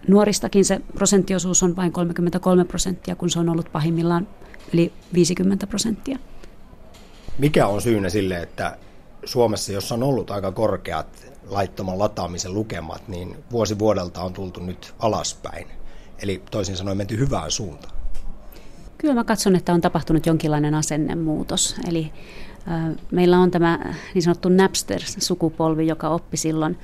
Nuoristakin 0.08 0.66
se 0.66 0.82
prosenttiosuus 0.94 1.64
on 1.64 1.76
vain 1.76 1.92
33 1.92 2.66
prosenttia, 2.66 3.16
kun 3.16 3.30
se 3.30 3.40
on 3.40 3.50
ollut 3.50 3.72
pahimmillaan 3.72 4.28
yli 4.74 4.94
50 5.14 5.68
prosenttia. 5.68 6.18
Mikä 7.38 7.68
on 7.68 7.82
syynä 7.82 8.10
sille, 8.10 8.42
että 8.42 8.78
Suomessa, 9.26 9.72
jossa 9.72 9.96
on 9.96 10.04
ollut 10.04 10.32
aika 10.32 10.52
korkeat 10.52 11.26
laittoman 11.48 12.00
lataamisen 12.00 12.54
lukemat, 12.54 13.08
niin 13.08 13.38
vuosi 13.52 13.80
vuodelta 13.80 14.22
on 14.22 14.34
tultu 14.34 14.60
nyt 14.60 14.94
alaspäin. 15.00 15.68
Eli 16.22 16.42
toisin 16.52 16.78
sanoen 16.78 16.98
menty 16.98 17.18
hyvään 17.18 17.52
suuntaan. 17.52 17.96
Kyllä 18.98 19.14
mä 19.14 19.24
katson, 19.24 19.56
että 19.56 19.74
on 19.74 19.82
tapahtunut 19.82 20.26
jonkinlainen 20.26 20.74
asennemuutos. 20.74 21.76
Eli 21.88 22.12
äh, 22.72 22.96
meillä 23.12 23.40
on 23.40 23.52
tämä 23.52 23.80
niin 24.14 24.22
sanottu 24.22 24.50
Napster-sukupolvi, 24.50 25.88
joka 25.88 26.10
oppi 26.10 26.38
silloin, 26.38 26.78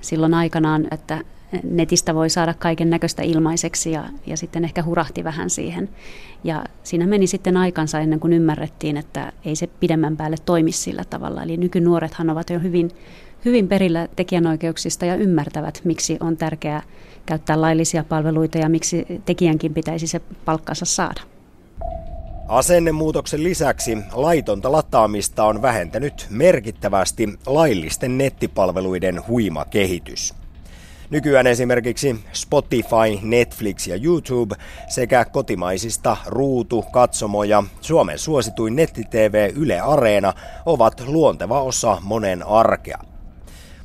silloin 0.00 0.34
aikanaan, 0.34 0.88
että 0.90 1.24
netistä 1.62 2.14
voi 2.14 2.30
saada 2.30 2.54
kaiken 2.54 2.90
näköistä 2.90 3.22
ilmaiseksi 3.22 3.92
ja, 3.92 4.04
ja 4.26 4.36
sitten 4.36 4.64
ehkä 4.64 4.82
hurahti 4.82 5.24
vähän 5.24 5.50
siihen. 5.50 5.88
Ja 6.44 6.64
siinä 6.82 7.06
meni 7.06 7.26
sitten 7.26 7.56
aikansa 7.56 8.00
ennen 8.00 8.20
kuin 8.20 8.32
ymmärrettiin, 8.32 8.96
että 8.96 9.32
ei 9.44 9.56
se 9.56 9.66
pidemmän 9.66 10.16
päälle 10.16 10.36
toimi 10.44 10.72
sillä 10.72 11.04
tavalla. 11.10 11.42
Eli 11.42 11.56
nykynuorethan 11.56 12.30
ovat 12.30 12.50
jo 12.50 12.58
hyvin, 12.58 12.90
hyvin 13.44 13.68
perillä 13.68 14.08
tekijänoikeuksista 14.16 15.06
ja 15.06 15.14
ymmärtävät, 15.14 15.80
miksi 15.84 16.16
on 16.20 16.36
tärkeää 16.36 16.82
käyttää 17.26 17.60
laillisia 17.60 18.04
palveluita 18.04 18.58
ja 18.58 18.68
miksi 18.68 19.06
tekijänkin 19.24 19.74
pitäisi 19.74 20.06
se 20.06 20.20
palkkansa 20.44 20.84
saada. 20.84 21.20
Asennemuutoksen 22.48 23.42
lisäksi 23.42 23.98
laitonta 24.12 24.72
lataamista 24.72 25.44
on 25.44 25.62
vähentänyt 25.62 26.26
merkittävästi 26.30 27.28
laillisten 27.46 28.18
nettipalveluiden 28.18 29.26
huima 29.28 29.64
kehitys. 29.64 30.34
Nykyään 31.10 31.46
esimerkiksi 31.46 32.16
Spotify, 32.32 33.18
Netflix 33.22 33.86
ja 33.86 33.98
YouTube 34.02 34.56
sekä 34.88 35.24
kotimaisista 35.24 36.16
Ruutu, 36.26 36.84
Katsomo 36.92 37.44
ja 37.44 37.64
Suomen 37.80 38.18
suosituin 38.18 38.76
netti-TV 38.76 39.50
Yle 39.56 39.80
Areena 39.80 40.32
ovat 40.66 41.04
luonteva 41.06 41.62
osa 41.62 41.98
monen 42.02 42.46
arkea. 42.46 42.98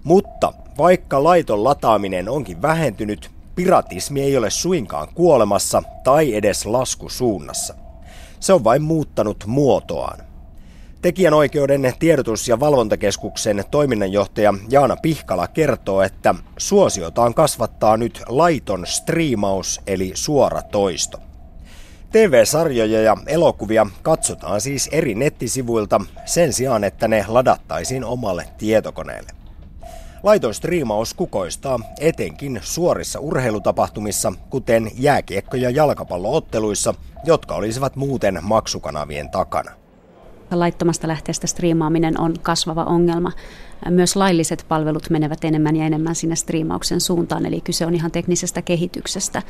Mutta 0.03 0.53
vaikka 0.77 1.23
laiton 1.23 1.63
lataaminen 1.63 2.29
onkin 2.29 2.61
vähentynyt, 2.61 3.31
piratismi 3.55 4.21
ei 4.21 4.37
ole 4.37 4.49
suinkaan 4.49 5.07
kuolemassa 5.15 5.83
tai 6.03 6.35
edes 6.35 6.65
laskusuunnassa. 6.65 7.75
Se 8.39 8.53
on 8.53 8.63
vain 8.63 8.81
muuttanut 8.81 9.43
muotoaan. 9.47 10.32
Tekijänoikeuden 11.03 11.93
tiedotus- 11.99 12.47
ja 12.47 12.59
valvontakeskuksen 12.59 13.63
toiminnanjohtaja 13.71 14.53
Jaana 14.69 14.95
Pihkala 15.01 15.47
kertoo, 15.47 16.01
että 16.01 16.35
suosiotaan 16.57 17.33
kasvattaa 17.33 17.97
nyt 17.97 18.21
laiton 18.27 18.85
striimaus 18.85 19.81
eli 19.87 20.11
suora 20.13 20.61
toisto. 20.61 21.17
TV-sarjoja 22.11 23.01
ja 23.01 23.17
elokuvia 23.27 23.87
katsotaan 24.01 24.61
siis 24.61 24.89
eri 24.91 25.15
nettisivuilta 25.15 26.01
sen 26.25 26.53
sijaan, 26.53 26.83
että 26.83 27.07
ne 27.07 27.25
ladattaisiin 27.27 28.05
omalle 28.05 28.45
tietokoneelle. 28.57 29.31
Laiton 30.23 30.53
striimaus 30.53 31.13
kukoistaa 31.13 31.79
etenkin 31.99 32.59
suorissa 32.63 33.19
urheilutapahtumissa, 33.19 34.33
kuten 34.49 34.91
jääkiekko- 34.95 35.57
ja 35.57 35.69
jalkapallootteluissa, 35.69 36.93
jotka 37.23 37.55
olisivat 37.55 37.95
muuten 37.95 38.39
maksukanavien 38.41 39.29
takana. 39.29 39.82
Laittomasta 40.51 41.07
lähteestä 41.07 41.47
striimaaminen 41.47 42.19
on 42.19 42.33
kasvava 42.41 42.83
ongelma. 42.83 43.31
Myös 43.89 44.15
lailliset 44.15 44.65
palvelut 44.67 45.09
menevät 45.09 45.43
enemmän 45.43 45.75
ja 45.75 45.85
enemmän 45.85 46.15
sinne 46.15 46.35
striimauksen 46.35 47.01
suuntaan, 47.01 47.45
eli 47.45 47.61
kyse 47.61 47.85
on 47.85 47.95
ihan 47.95 48.11
teknisestä 48.11 48.61
kehityksestä. 48.61 49.41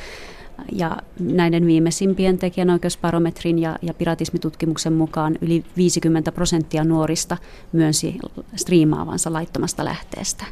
Ja 0.72 0.98
näiden 1.20 1.66
viimeisimpien 1.66 2.38
tekijänoikeusbarometrin 2.38 3.60
ja, 3.60 3.76
ja 3.82 3.94
piratismitutkimuksen 3.94 4.94
mukaan 4.94 5.36
yli 5.42 5.64
50 5.78 6.32
prosenttia 6.32 6.84
nuorista 6.84 7.38
myönsi 7.72 8.20
striimaavansa 8.56 9.34
laittomasta 9.34 9.86
lähteestä. 9.86 10.46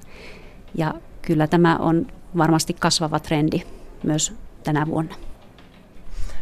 Ja 0.76 0.94
kyllä 1.22 1.48
tämä 1.48 1.78
on 1.78 2.08
varmasti 2.38 2.74
kasvava 2.74 3.20
trendi 3.20 3.62
myös 4.04 4.34
tänä 4.64 4.88
vuonna. 4.88 5.31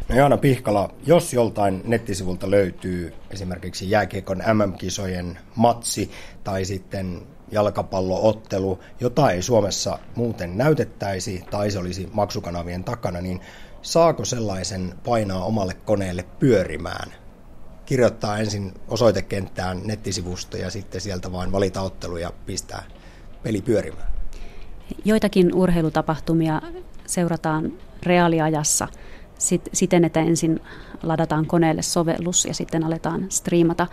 No 0.10 0.16
Jaana 0.16 0.38
Pihkala, 0.38 0.94
jos 1.06 1.34
joltain 1.34 1.82
nettisivulta 1.86 2.52
löytyy 2.52 3.14
esimerkiksi 3.30 3.90
jääkiekon 3.90 4.38
MM-kisojen 4.54 5.40
matsi 5.56 6.12
tai 6.44 6.66
sitten 6.66 7.22
jalkapalloottelu, 7.52 8.80
jota 9.00 9.32
ei 9.32 9.42
Suomessa 9.42 10.00
muuten 10.16 10.58
näytettäisi 10.58 11.44
tai 11.52 11.72
se 11.72 11.80
olisi 11.80 12.10
maksukanavien 12.14 12.84
takana, 12.84 13.22
niin 13.22 13.42
saako 13.82 14.26
sellaisen 14.26 14.94
painaa 15.06 15.44
omalle 15.44 15.74
koneelle 15.74 16.26
pyörimään? 16.40 17.12
Kirjoittaa 17.86 18.38
ensin 18.38 18.74
osoitekenttään 18.88 19.82
nettisivusto 19.86 20.58
ja 20.58 20.70
sitten 20.70 21.02
sieltä 21.02 21.32
vain 21.32 21.52
valita 21.52 21.82
ottelu 21.82 22.18
ja 22.18 22.34
pistää 22.46 22.84
peli 23.44 23.62
pyörimään. 23.62 24.12
Joitakin 25.06 25.56
urheilutapahtumia 25.56 26.62
seurataan 27.06 27.74
reaaliajassa– 28.04 28.88
sit, 29.40 29.70
siten, 29.74 30.06
että 30.06 30.20
ensin 30.20 30.60
ladataan 31.04 31.46
koneelle 31.46 31.82
sovellus 31.82 32.46
ja 32.46 32.54
sitten 32.54 32.84
aletaan 32.84 33.26
striimata. 33.30 33.88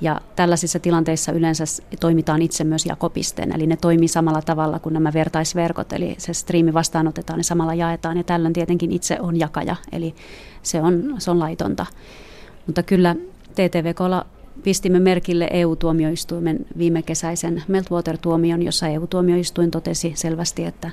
Ja 0.00 0.20
tällaisissa 0.36 0.78
tilanteissa 0.78 1.32
yleensä 1.32 1.64
toimitaan 2.00 2.42
itse 2.42 2.64
myös 2.64 2.86
jakopisteen, 2.86 3.52
eli 3.52 3.66
ne 3.66 3.76
toimii 3.76 4.08
samalla 4.08 4.42
tavalla 4.42 4.78
kuin 4.78 4.92
nämä 4.92 5.12
vertaisverkot, 5.12 5.92
eli 5.92 6.14
se 6.18 6.34
striimi 6.34 6.74
vastaanotetaan 6.74 7.40
ja 7.40 7.44
samalla 7.44 7.74
jaetaan, 7.74 8.16
ja 8.16 8.24
tällöin 8.24 8.52
tietenkin 8.52 8.92
itse 8.92 9.20
on 9.20 9.38
jakaja, 9.38 9.76
eli 9.92 10.14
se 10.62 10.82
on, 10.82 11.14
se 11.18 11.30
on 11.30 11.38
laitonta. 11.38 11.86
Mutta 12.66 12.82
kyllä 12.82 13.16
TTVKlla 13.54 14.26
pistimme 14.62 15.00
merkille 15.00 15.48
EU-tuomioistuimen 15.52 16.66
viime 16.78 17.02
kesäisen 17.02 17.62
Meltwater-tuomion, 17.68 18.62
jossa 18.62 18.88
EU-tuomioistuin 18.88 19.70
totesi 19.70 20.12
selvästi, 20.16 20.64
että 20.64 20.90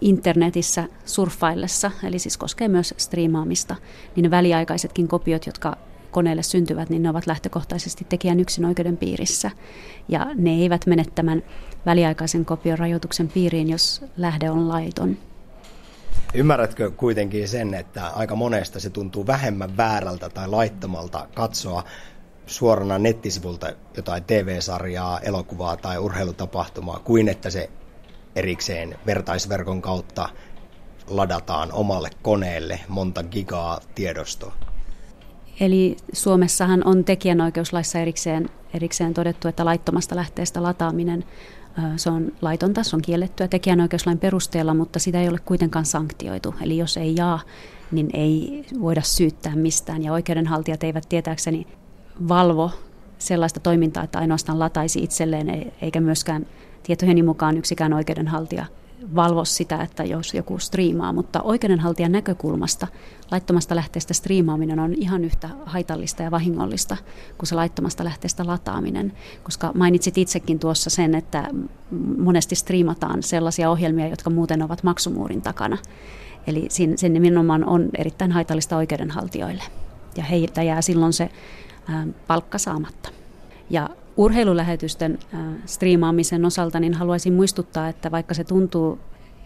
internetissä 0.00 0.84
surffaillessa, 1.04 1.90
eli 2.04 2.18
siis 2.18 2.36
koskee 2.36 2.68
myös 2.68 2.94
striimaamista, 2.96 3.76
niin 4.16 4.22
ne 4.22 4.30
väliaikaisetkin 4.30 5.08
kopiot, 5.08 5.46
jotka 5.46 5.76
koneelle 6.10 6.42
syntyvät, 6.42 6.90
niin 6.90 7.02
ne 7.02 7.10
ovat 7.10 7.26
lähtökohtaisesti 7.26 8.06
tekijän 8.08 8.40
yksin 8.40 8.64
oikeuden 8.64 8.96
piirissä. 8.96 9.50
Ja 10.08 10.26
ne 10.34 10.50
eivät 10.50 10.86
mene 10.86 11.04
tämän 11.14 11.42
väliaikaisen 11.86 12.44
kopion 12.44 12.78
rajoituksen 12.78 13.28
piiriin, 13.28 13.70
jos 13.70 14.04
lähde 14.16 14.50
on 14.50 14.68
laiton. 14.68 15.16
Ymmärrätkö 16.34 16.90
kuitenkin 16.90 17.48
sen, 17.48 17.74
että 17.74 18.06
aika 18.06 18.36
monesta 18.36 18.80
se 18.80 18.90
tuntuu 18.90 19.26
vähemmän 19.26 19.76
väärältä 19.76 20.28
tai 20.28 20.48
laittomalta 20.48 21.28
katsoa 21.34 21.84
suorana 22.46 22.98
nettisivulta 22.98 23.72
jotain 23.96 24.24
TV-sarjaa, 24.24 25.20
elokuvaa 25.20 25.76
tai 25.76 25.98
urheilutapahtumaa, 25.98 26.98
kuin 26.98 27.28
että 27.28 27.50
se 27.50 27.70
erikseen 28.36 28.98
vertaisverkon 29.06 29.82
kautta 29.82 30.28
ladataan 31.08 31.72
omalle 31.72 32.10
koneelle 32.22 32.80
monta 32.88 33.22
gigaa 33.22 33.80
tiedostoa. 33.94 34.54
Eli 35.60 35.96
Suomessahan 36.12 36.86
on 36.86 37.04
tekijänoikeuslaissa 37.04 37.98
erikseen, 37.98 38.48
erikseen 38.74 39.14
todettu, 39.14 39.48
että 39.48 39.64
laittomasta 39.64 40.16
lähteestä 40.16 40.62
lataaminen 40.62 41.24
se 41.96 42.10
on 42.10 42.32
laitonta, 42.42 42.82
se 42.82 42.96
on 42.96 43.02
kiellettyä 43.02 43.48
tekijänoikeuslain 43.48 44.18
perusteella, 44.18 44.74
mutta 44.74 44.98
sitä 44.98 45.20
ei 45.20 45.28
ole 45.28 45.38
kuitenkaan 45.44 45.84
sanktioitu. 45.84 46.54
Eli 46.60 46.78
jos 46.78 46.96
ei 46.96 47.14
jaa, 47.16 47.40
niin 47.90 48.10
ei 48.12 48.64
voida 48.80 49.02
syyttää 49.02 49.56
mistään. 49.56 50.02
Ja 50.02 50.12
oikeudenhaltijat 50.12 50.84
eivät 50.84 51.04
tietääkseni 51.08 51.66
valvo 52.28 52.70
sellaista 53.18 53.60
toimintaa, 53.60 54.04
että 54.04 54.18
ainoastaan 54.18 54.58
lataisi 54.58 55.02
itselleen, 55.02 55.50
e- 55.50 55.72
eikä 55.82 56.00
myöskään 56.00 56.46
tietojeni 56.88 57.22
mukaan 57.22 57.56
yksikään 57.56 57.92
oikeudenhaltija 57.92 58.64
valvo 59.14 59.44
sitä, 59.44 59.82
että 59.82 60.04
jos 60.04 60.34
joku 60.34 60.58
striimaa, 60.58 61.12
mutta 61.12 61.42
oikeudenhaltijan 61.42 62.12
näkökulmasta 62.12 62.86
laittomasta 63.30 63.76
lähteestä 63.76 64.14
striimaaminen 64.14 64.78
on 64.78 64.94
ihan 64.94 65.24
yhtä 65.24 65.48
haitallista 65.66 66.22
ja 66.22 66.30
vahingollista 66.30 66.96
kuin 67.38 67.46
se 67.46 67.54
laittomasta 67.54 68.04
lähteestä 68.04 68.46
lataaminen, 68.46 69.12
koska 69.42 69.72
mainitsit 69.74 70.18
itsekin 70.18 70.58
tuossa 70.58 70.90
sen, 70.90 71.14
että 71.14 71.50
monesti 72.18 72.54
striimataan 72.54 73.22
sellaisia 73.22 73.70
ohjelmia, 73.70 74.08
jotka 74.08 74.30
muuten 74.30 74.62
ovat 74.62 74.82
maksumuurin 74.82 75.42
takana. 75.42 75.78
Eli 76.46 76.66
se 76.96 77.08
nimenomaan 77.08 77.64
on 77.64 77.88
erittäin 77.98 78.32
haitallista 78.32 78.76
oikeudenhaltijoille 78.76 79.62
ja 80.16 80.24
heiltä 80.24 80.62
jää 80.62 80.82
silloin 80.82 81.12
se 81.12 81.30
palkka 82.26 82.58
saamatta. 82.58 83.17
Ja 83.70 83.90
urheilulähetysten 84.16 85.18
striimaamisen 85.66 86.44
osalta 86.44 86.80
niin 86.80 86.94
haluaisin 86.94 87.32
muistuttaa, 87.32 87.88
että 87.88 88.10
vaikka 88.10 88.34
se 88.34 88.44
tuntuu 88.44 88.98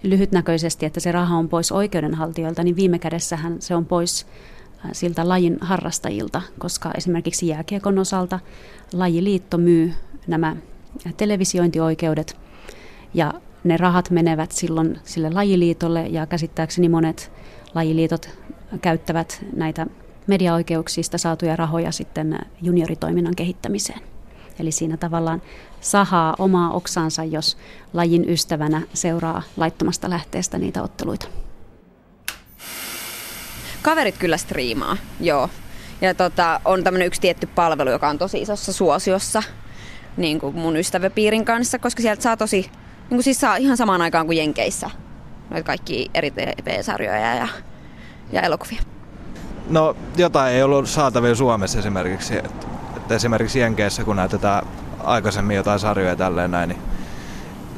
lyhytnäköisesti, 0.03 0.87
että 0.87 1.01
se 1.01 1.13
raha 1.13 1.37
on 1.37 1.49
pois 1.49 1.73
oikeudenhaltijoilta, 1.73 2.63
niin 2.63 2.77
viime 2.77 2.99
kädessähän 2.99 3.57
se 3.63 3.75
on 3.75 3.87
pois 3.87 4.27
siltä 4.93 5.29
lajin 5.29 5.59
harrastajilta, 5.61 6.43
koska 6.59 6.93
esimerkiksi 6.97 7.49
jääkiekon 7.49 7.99
osalta 7.99 8.41
lajiliitto 8.93 9.59
myy 9.59 9.93
nämä 10.27 10.57
televisiointioikeudet 11.17 12.37
ja 13.15 13.35
ne 13.65 13.77
rahat 13.77 14.11
menevät 14.11 14.53
silloin 14.53 14.99
sille 15.05 15.31
lajiliitolle 15.31 16.07
ja 16.07 16.27
käsittääkseni 16.27 16.89
monet 16.89 17.33
lajiliitot 17.75 18.31
käyttävät 18.83 19.45
näitä 19.57 19.87
mediaoikeuksista 20.27 21.19
saatuja 21.19 21.57
rahoja 21.57 21.93
sitten 21.93 22.39
junioritoiminnan 22.63 23.37
kehittämiseen. 23.37 24.12
Eli 24.59 24.73
siinä 24.73 24.97
tavallaan 24.97 25.43
sahaa 25.81 26.35
omaa 26.39 26.71
oksansa, 26.71 27.25
jos 27.25 27.59
lajin 27.93 28.31
ystävänä 28.31 28.83
seuraa 28.95 29.43
laittomasta 29.57 30.11
lähteestä 30.11 30.59
niitä 30.59 30.83
otteluita. 30.83 31.27
Kaverit 33.83 34.19
kyllä 34.19 34.37
striimaa, 34.37 34.97
joo. 35.21 35.49
Ja 36.01 36.15
tota, 36.15 36.61
on 36.65 36.85
tämmöinen 36.85 37.07
yksi 37.07 37.21
tietty 37.21 37.47
palvelu, 37.47 37.91
joka 37.91 38.09
on 38.09 38.19
tosi 38.19 38.43
isossa 38.43 38.73
suosiossa 38.73 39.43
niin 40.17 40.41
kuin 40.41 40.57
mun 40.57 40.77
ystäväpiirin 40.77 41.45
kanssa, 41.45 41.79
koska 41.79 42.03
sieltä 42.03 42.23
saa 42.23 42.37
tosi, 42.37 42.61
niin 42.61 43.09
kuin 43.09 43.23
siis 43.23 43.41
saa 43.41 43.57
ihan 43.57 43.77
samaan 43.77 44.03
aikaan 44.03 44.27
kuin 44.27 44.39
Jenkeissä 44.39 44.91
noita 45.51 45.67
kaikki 45.67 46.11
eri 46.15 46.31
TV-sarjoja 46.31 47.35
ja, 47.35 47.49
ja 48.33 48.43
elokuvia. 48.43 48.83
No 49.71 49.97
jotain 50.17 50.55
ei 50.55 50.63
ollut 50.63 50.89
saatavilla 50.89 51.35
Suomessa 51.35 51.79
esimerkiksi. 51.79 52.35
Että 53.13 53.17
esimerkiksi 53.17 53.61
Jenkeissä, 53.61 54.05
kun 54.05 54.17
näytetään 54.17 54.67
aikaisemmin 54.99 55.57
jotain 55.57 55.81
sarjoja 55.81 56.17
tälleen 56.17 56.51
näin, 56.51 56.69
niin, 56.69 56.81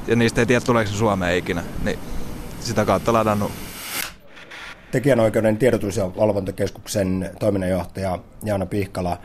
ja 0.07 0.17
niistä 0.17 0.41
ei 0.41 0.47
tiedä 0.47 0.61
tuleeko 0.61 0.91
se 0.91 0.97
Suomeen 0.97 1.39
ikinä, 1.39 1.63
niin 1.85 1.99
sitä 2.61 2.85
kautta 2.85 3.13
ladannut. 3.13 3.53
Tekijänoikeuden 4.91 5.59
tiedotus- 5.59 5.97
ja 5.97 6.17
valvontakeskuksen 6.17 7.31
toiminnanjohtaja 7.41 8.19
Jaana 8.45 8.67
Pihkala. 8.67 9.19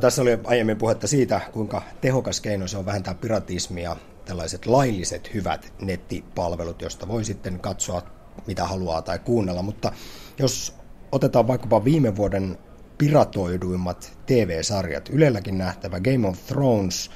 Tässä 0.00 0.22
oli 0.22 0.38
aiemmin 0.44 0.76
puhetta 0.76 1.06
siitä, 1.06 1.40
kuinka 1.52 1.82
tehokas 2.00 2.40
keino 2.40 2.66
se 2.66 2.78
on 2.78 2.86
vähentää 2.86 3.14
piratismia, 3.14 3.96
tällaiset 4.24 4.66
lailliset 4.66 5.34
hyvät 5.34 5.72
nettipalvelut, 5.82 6.82
joista 6.82 7.08
voi 7.08 7.24
sitten 7.24 7.60
katsoa 7.60 8.02
mitä 8.46 8.64
haluaa 8.64 9.02
tai 9.02 9.18
kuunnella, 9.18 9.62
mutta 9.62 9.92
jos 10.38 10.74
otetaan 11.12 11.46
vaikkapa 11.46 11.84
viime 11.84 12.16
vuoden 12.16 12.58
piratoiduimmat 12.98 14.18
TV-sarjat. 14.26 15.08
Ylelläkin 15.08 15.58
nähtävä 15.58 16.00
Game 16.00 16.28
of 16.28 16.46
Thrones 16.46 17.10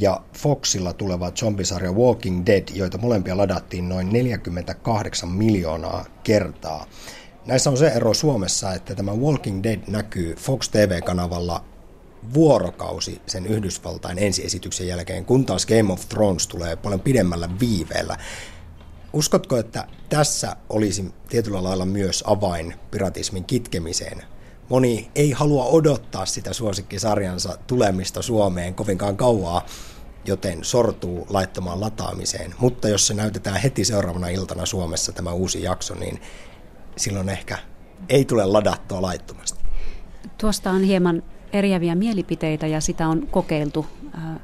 ja 0.00 0.20
Foxilla 0.38 0.92
tuleva 0.92 1.30
zombisarja 1.30 1.92
Walking 1.92 2.46
Dead, 2.46 2.64
joita 2.74 2.98
molempia 2.98 3.36
ladattiin 3.36 3.88
noin 3.88 4.12
48 4.12 5.28
miljoonaa 5.28 6.04
kertaa. 6.22 6.86
Näissä 7.46 7.70
on 7.70 7.76
se 7.76 7.86
ero 7.86 8.14
Suomessa, 8.14 8.72
että 8.72 8.94
tämä 8.94 9.12
Walking 9.12 9.62
Dead 9.62 9.80
näkyy 9.86 10.34
Fox 10.34 10.68
TV-kanavalla 10.68 11.64
vuorokausi 12.34 13.20
sen 13.26 13.46
Yhdysvaltain 13.46 14.18
ensiesityksen 14.18 14.88
jälkeen, 14.88 15.24
kun 15.24 15.46
taas 15.46 15.66
Game 15.66 15.92
of 15.92 16.08
Thrones 16.08 16.46
tulee 16.46 16.76
paljon 16.76 17.00
pidemmällä 17.00 17.48
viiveellä. 17.60 18.16
Uskotko, 19.12 19.56
että 19.56 19.88
tässä 20.08 20.56
olisi 20.68 21.14
tietyllä 21.28 21.62
lailla 21.62 21.86
myös 21.86 22.24
avain 22.26 22.74
piratismin 22.90 23.44
kitkemiseen 23.44 24.22
moni 24.68 25.10
ei 25.14 25.30
halua 25.32 25.64
odottaa 25.64 26.26
sitä 26.26 26.52
suosikkisarjansa 26.52 27.58
tulemista 27.66 28.22
Suomeen 28.22 28.74
kovinkaan 28.74 29.16
kauaa, 29.16 29.66
joten 30.24 30.64
sortuu 30.64 31.26
laittamaan 31.30 31.80
lataamiseen. 31.80 32.54
Mutta 32.58 32.88
jos 32.88 33.06
se 33.06 33.14
näytetään 33.14 33.60
heti 33.60 33.84
seuraavana 33.84 34.28
iltana 34.28 34.66
Suomessa 34.66 35.12
tämä 35.12 35.32
uusi 35.32 35.62
jakso, 35.62 35.94
niin 35.94 36.20
silloin 36.96 37.28
ehkä 37.28 37.58
ei 38.08 38.24
tule 38.24 38.46
ladattua 38.46 39.02
laittomasti. 39.02 39.60
Tuosta 40.38 40.70
on 40.70 40.82
hieman 40.82 41.22
eriäviä 41.52 41.94
mielipiteitä 41.94 42.66
ja 42.66 42.80
sitä 42.80 43.08
on 43.08 43.26
kokeiltu. 43.26 43.86
Äh, 44.14 44.40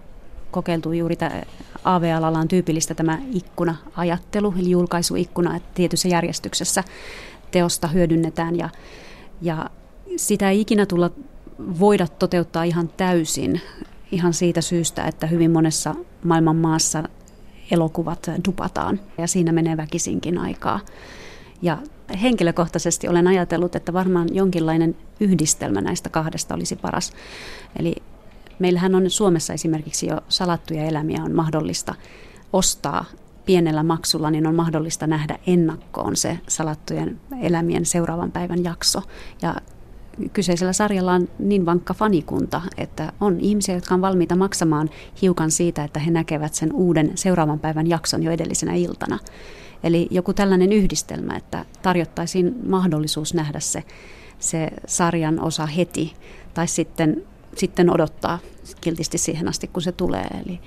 kokeiltu 0.51 0.93
juuri 0.93 1.17
tämä 1.17 1.43
AV-alalla 1.85 2.39
on 2.39 2.49
tyypillistä 2.49 2.95
tämä 2.95 3.19
ikkuna-ajattelu, 3.33 4.55
eli 4.59 4.71
julkaisuikkuna, 4.71 5.57
että 5.57 5.69
tietyssä 5.75 6.09
järjestyksessä 6.09 6.85
teosta 7.51 7.89
hyödynnetään 7.89 8.57
ja, 8.57 8.71
ja 9.43 9.71
sitä 10.17 10.51
ei 10.51 10.61
ikinä 10.61 10.87
tulla 10.87 11.11
voida 11.59 12.07
toteuttaa 12.07 12.65
ihan 12.65 12.89
täysin 12.89 13.61
ihan 14.13 14.33
siitä 14.33 14.61
syystä, 14.61 15.05
että 15.05 15.27
hyvin 15.27 15.51
monessa 15.51 15.95
maailman 16.25 16.57
maassa 16.57 17.03
elokuvat 17.71 18.31
dupataan 18.49 19.01
ja 19.19 19.27
siinä 19.27 19.53
menee 19.53 19.77
väkisinkin 19.77 20.39
aikaa. 20.39 20.81
Ja 21.63 21.79
henkilökohtaisesti 22.23 23.09
olen 23.09 23.27
ajatellut, 23.27 23.77
että 23.77 23.93
varmaan 23.93 24.29
jonkinlainen 24.33 24.97
yhdistelmä 25.21 25.81
näistä 25.81 26.09
kahdesta 26.09 26.55
olisi 26.55 26.77
paras. 26.77 27.13
Eli 27.79 27.95
meillähän 28.59 28.95
on 28.95 29.11
Suomessa 29.11 29.53
esimerkiksi 29.53 30.07
jo 30.07 30.21
salattuja 30.29 30.85
elämiä 30.85 31.25
on 31.25 31.35
mahdollista 31.35 31.95
ostaa 32.53 33.05
pienellä 33.45 33.83
maksulla, 33.83 34.31
niin 34.31 34.47
on 34.47 34.55
mahdollista 34.55 35.07
nähdä 35.07 35.39
ennakkoon 35.47 36.17
se 36.17 36.39
salattujen 36.49 37.21
elämien 37.43 37.87
seuraavan 37.87 38.33
päivän 38.33 38.65
jakso. 38.65 39.03
Ja 39.43 39.57
kyseisellä 40.33 40.73
sarjalla 40.73 41.13
on 41.13 41.29
niin 41.39 41.67
vankka 41.67 41.95
fanikunta, 41.95 42.63
että 42.77 43.13
on 43.21 43.41
ihmisiä, 43.41 43.75
jotka 43.75 43.95
on 43.95 44.01
valmiita 44.01 44.37
maksamaan 44.37 44.91
hiukan 45.23 45.51
siitä, 45.51 45.85
että 45.85 46.01
he 46.01 46.11
näkevät 46.11 46.55
sen 46.55 46.73
uuden 46.73 47.13
seuraavan 47.15 47.59
päivän 47.59 47.87
jakson 47.87 48.23
jo 48.23 48.31
edellisenä 48.31 48.75
iltana. 48.75 49.19
Eli 49.83 50.09
joku 50.11 50.33
tällainen 50.33 50.73
yhdistelmä, 50.73 51.37
että 51.37 51.65
tarjottaisiin 51.83 52.55
mahdollisuus 52.69 53.35
nähdä 53.35 53.61
se, 53.61 53.83
se 54.39 54.71
sarjan 54.87 55.41
osa 55.41 55.67
heti, 55.67 56.15
tai 56.55 56.69
sitten, 56.69 57.25
sitten 57.57 57.91
odottaa 57.91 58.39
kiltisti 58.81 59.19
siihen 59.19 59.49
asti, 59.49 59.67
kun 59.67 59.83
se 59.83 59.93
tulee. 59.93 60.27
Eli, 60.45 60.61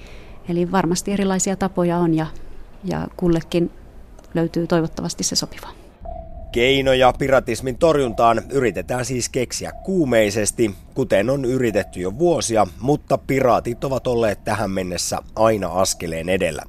eli 0.50 0.72
varmasti 0.72 1.12
erilaisia 1.12 1.56
tapoja 1.56 1.98
on, 1.98 2.14
ja, 2.14 2.28
ja 2.84 3.08
kullekin 3.18 3.72
löytyy 4.34 4.68
toivottavasti 4.68 5.24
se 5.24 5.36
sopiva. 5.36 5.85
Keinoja 6.56 7.14
piratismin 7.20 7.78
torjuntaan 7.78 8.42
yritetään 8.52 9.06
siis 9.06 9.30
keksiä 9.30 9.72
kuumeisesti, 9.72 10.76
kuten 10.94 11.30
on 11.30 11.46
yritetty 11.46 12.00
jo 12.00 12.18
vuosia, 12.20 12.68
mutta 12.80 13.18
piraatit 13.18 13.84
ovat 13.84 14.08
olleet 14.08 14.44
tähän 14.44 14.72
mennessä 14.72 15.18
aina 15.36 15.68
askeleen 15.68 16.30
edellä. 16.30 16.64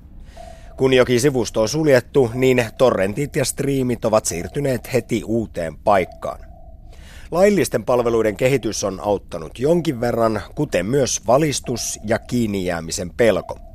Kun 0.76 0.92
jokin 0.92 1.20
sivusto 1.20 1.62
on 1.62 1.68
suljettu, 1.68 2.30
niin 2.34 2.64
torrentit 2.78 3.36
ja 3.36 3.44
striimit 3.44 4.04
ovat 4.04 4.24
siirtyneet 4.24 4.92
heti 4.92 5.22
uuteen 5.26 5.76
paikkaan. 5.76 6.40
Laillisten 7.30 7.84
palveluiden 7.84 8.36
kehitys 8.36 8.84
on 8.84 9.00
auttanut 9.00 9.58
jonkin 9.58 10.00
verran, 10.00 10.42
kuten 10.54 10.86
myös 10.86 11.26
valistus 11.26 11.98
ja 12.04 12.18
kiinni 12.18 12.64
jäämisen 12.64 13.10
pelko 13.16 13.65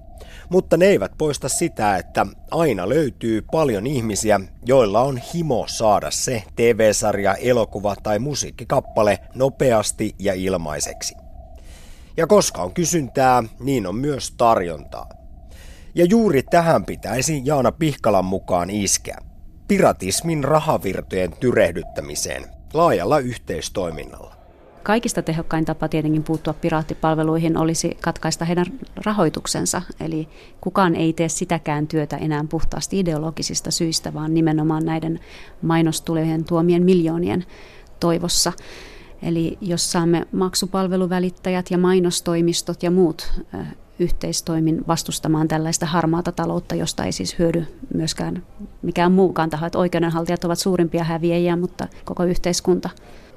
mutta 0.52 0.78
ne 0.78 0.86
eivät 0.86 1.12
poista 1.18 1.50
sitä, 1.50 1.98
että 1.98 2.26
aina 2.52 2.90
löytyy 2.90 3.42
paljon 3.52 3.88
ihmisiä, 3.88 4.40
joilla 4.66 5.02
on 5.02 5.18
himo 5.18 5.66
saada 5.68 6.12
se 6.12 6.44
TV-sarja, 6.56 7.36
elokuva 7.36 7.96
tai 8.04 8.20
musiikkikappale 8.20 9.20
nopeasti 9.36 10.16
ja 10.20 10.34
ilmaiseksi. 10.34 11.16
Ja 12.18 12.28
koska 12.28 12.62
on 12.62 12.74
kysyntää, 12.74 13.44
niin 13.60 13.88
on 13.88 13.96
myös 13.96 14.32
tarjontaa. 14.32 15.10
Ja 15.96 16.06
juuri 16.06 16.44
tähän 16.44 16.86
pitäisi 16.86 17.42
Jaana 17.46 17.72
Pihkalan 17.72 18.26
mukaan 18.26 18.70
iskeä. 18.70 19.18
Piratismin 19.68 20.44
rahavirtojen 20.44 21.32
tyrehdyttämiseen 21.40 22.46
laajalla 22.74 23.20
yhteistoiminnalla. 23.20 24.41
Kaikista 24.84 25.22
tehokkain 25.22 25.66
tapa 25.66 25.88
tietenkin 25.88 26.24
puuttua 26.24 26.54
piraattipalveluihin 26.54 27.58
olisi 27.58 27.98
katkaista 28.02 28.46
heidän 28.46 28.66
rahoituksensa. 29.06 29.82
Eli 30.00 30.28
kukaan 30.62 30.96
ei 30.96 31.14
tee 31.14 31.30
sitäkään 31.30 31.88
työtä 31.88 32.18
enää 32.18 32.46
puhtaasti 32.50 33.00
ideologisista 33.00 33.72
syistä, 33.72 34.14
vaan 34.14 34.34
nimenomaan 34.34 34.86
näiden 34.86 35.20
mainostulejen 35.62 36.46
tuomien 36.46 36.84
miljoonien 36.84 37.46
toivossa. 38.00 38.54
Eli 39.22 39.58
jos 39.62 39.92
saamme 39.92 40.28
maksupalveluvälittäjät 40.32 41.72
ja 41.72 41.78
mainostoimistot 41.78 42.84
ja 42.84 42.92
muut 42.92 43.34
yhteistoimin 44.00 44.88
vastustamaan 44.88 45.48
tällaista 45.48 45.86
harmaata 45.86 46.32
taloutta, 46.32 46.76
josta 46.76 47.04
ei 47.04 47.12
siis 47.12 47.40
hyödy 47.40 47.66
myöskään 47.94 48.44
mikään 48.82 49.12
muukaan 49.12 49.50
taho. 49.50 49.66
Että 49.66 49.80
oikeudenhaltijat 49.80 50.44
ovat 50.44 50.60
suurimpia 50.60 51.04
häviäjiä, 51.04 51.56
mutta 51.56 51.88
koko 52.06 52.24
yhteiskunta 52.24 52.90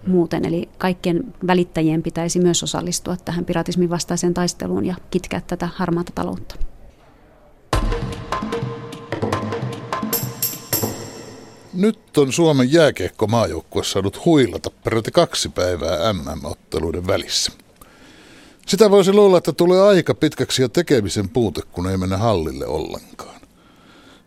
muuten. 0.07 0.45
Eli 0.45 0.69
kaikkien 0.79 1.35
välittäjien 1.47 2.03
pitäisi 2.03 2.39
myös 2.41 2.63
osallistua 2.63 3.17
tähän 3.17 3.45
piratismin 3.45 3.91
vastaiseen 3.91 4.35
taisteluun 4.35 4.87
ja 4.87 4.95
kitkeä 5.11 5.43
tätä 5.47 5.69
harmaata 5.75 6.13
taloutta. 6.15 6.55
Nyt 11.75 12.19
on 12.19 12.33
Suomen 12.33 12.73
jääkiekko-maajoukkue 12.73 13.85
saanut 13.85 14.25
huilata 14.25 14.71
peräti 14.85 15.11
kaksi 15.11 15.49
päivää 15.49 16.13
MM-otteluiden 16.13 17.07
välissä. 17.07 17.53
Sitä 18.67 18.91
voisi 18.91 19.13
luulla, 19.13 19.39
että 19.39 19.53
tulee 19.53 19.83
aika 19.83 20.15
pitkäksi 20.15 20.63
ja 20.63 20.69
tekemisen 20.69 21.29
puute, 21.29 21.63
kun 21.73 21.91
ei 21.91 21.97
mennä 21.97 22.17
hallille 22.17 22.67
ollenkaan. 22.67 23.41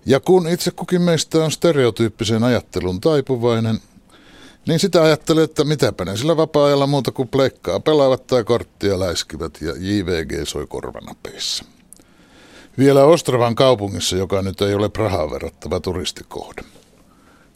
Ja 0.05 0.19
kun 0.19 0.47
itse 0.47 0.71
kukin 0.71 1.01
meistä 1.01 1.43
on 1.43 1.51
stereotyyppisen 1.51 2.43
ajattelun 2.43 3.01
taipuvainen, 3.01 3.79
niin 4.67 4.79
sitä 4.79 5.03
ajattelee, 5.03 5.43
että 5.43 5.63
mitäpä 5.63 6.05
ne 6.05 6.17
sillä 6.17 6.37
vapaa-ajalla 6.37 6.87
muuta 6.87 7.11
kuin 7.11 7.27
plekkaa 7.27 7.79
pelaavat 7.79 8.27
tai 8.27 8.43
korttia 8.43 8.99
läiskivät 8.99 9.61
ja 9.61 9.73
JVG 9.77 10.47
soi 10.47 10.67
korvanapeissa. 10.67 11.65
Vielä 12.77 13.03
Ostravan 13.03 13.55
kaupungissa, 13.55 14.15
joka 14.15 14.41
nyt 14.41 14.61
ei 14.61 14.73
ole 14.73 14.89
Prahaan 14.89 15.31
verrattava 15.31 15.79
turistikohde. 15.79 16.61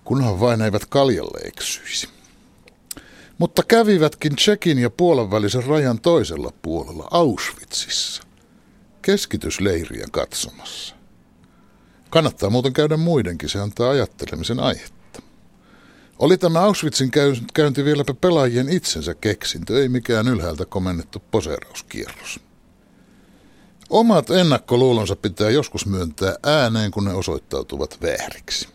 Kunhan 0.04 0.40
vain 0.40 0.62
eivät 0.62 0.86
kaljalle 0.86 1.40
eksyisi. 1.44 2.10
Mutta 3.38 3.64
kävivätkin 3.64 4.36
Tsekin 4.36 4.80
ja 4.80 4.90
Puolan 4.90 5.32
välisen 5.32 5.64
rajan 5.64 6.00
toisella 6.00 6.54
puolella 6.62 7.08
Auschwitzissa. 7.12 8.24
Keskitysleiriä 9.02 10.06
katsomassa. 10.12 10.96
Kannattaa 12.10 12.50
muuten 12.50 12.74
käydä 12.74 12.98
muidenkin, 12.98 13.50
se 13.50 13.60
antaa 13.60 13.90
ajattelemisen 13.90 14.60
aihetta. 14.60 15.01
Oli 16.22 16.38
tämä 16.38 16.60
Auschwitzin 16.60 17.12
käynti 17.54 17.86
vieläpä 17.86 18.14
pelaajien 18.14 18.70
itsensä 18.70 19.14
keksintö, 19.14 19.82
ei 19.82 19.90
mikään 19.90 20.28
ylhäältä 20.28 20.66
komennettu 20.66 21.24
poseerauskierros. 21.32 22.40
Omat 23.90 24.30
ennakkoluulonsa 24.30 25.16
pitää 25.16 25.50
joskus 25.50 25.86
myöntää 25.86 26.36
ääneen, 26.44 26.92
kun 26.92 27.06
ne 27.06 27.14
osoittautuvat 27.14 27.98
vääriksi. 28.02 28.68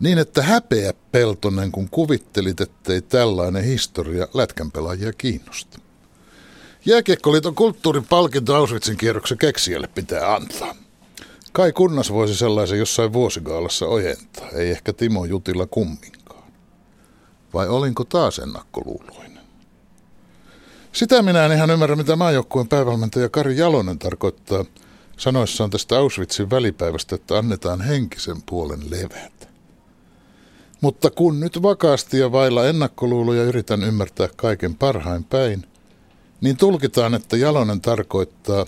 Niin, 0.00 0.18
että 0.18 0.42
häpeä 0.42 0.92
Peltonen, 1.12 1.72
kun 1.72 1.90
kuvittelit, 1.90 2.60
ettei 2.60 3.02
tällainen 3.02 3.64
historia 3.64 4.28
lätkänpelaajia 4.34 5.12
kiinnosta. 5.12 5.78
Jääkiekkoliiton 6.86 7.54
kulttuuripalkinto 7.54 8.54
Auschwitzin 8.54 8.96
kierroksen 8.96 9.38
keksijälle 9.38 9.86
pitää 9.86 10.34
antaa. 10.34 10.74
Kai 11.52 11.72
kunnas 11.72 12.12
voisi 12.12 12.36
sellaisen 12.36 12.78
jossain 12.78 13.12
vuosigaalassa 13.12 13.86
ojentaa, 13.86 14.48
ei 14.50 14.70
ehkä 14.70 14.92
Timo 14.92 15.24
Jutilla 15.24 15.66
kumminkaan. 15.66 16.19
Vai 17.54 17.68
olinko 17.68 18.04
taas 18.04 18.38
ennakkoluuloinen? 18.38 19.40
Sitä 20.92 21.22
minä 21.22 21.46
en 21.46 21.52
ihan 21.52 21.70
ymmärrä, 21.70 21.96
mitä 21.96 22.16
maajoukkueen 22.16 22.68
päävalmentaja 22.68 23.28
Kari 23.28 23.56
Jalonen 23.56 23.98
tarkoittaa 23.98 24.64
sanoissaan 25.16 25.70
tästä 25.70 25.98
Auschwitzin 25.98 26.50
välipäivästä, 26.50 27.14
että 27.14 27.38
annetaan 27.38 27.80
henkisen 27.80 28.42
puolen 28.46 28.90
levätä. 28.90 29.46
Mutta 30.80 31.10
kun 31.10 31.40
nyt 31.40 31.62
vakaasti 31.62 32.18
ja 32.18 32.32
vailla 32.32 32.66
ennakkoluuloja 32.66 33.42
yritän 33.42 33.84
ymmärtää 33.84 34.28
kaiken 34.36 34.74
parhain 34.74 35.24
päin, 35.24 35.66
niin 36.40 36.56
tulkitaan, 36.56 37.14
että 37.14 37.36
Jalonen 37.36 37.80
tarkoittaa 37.80 38.66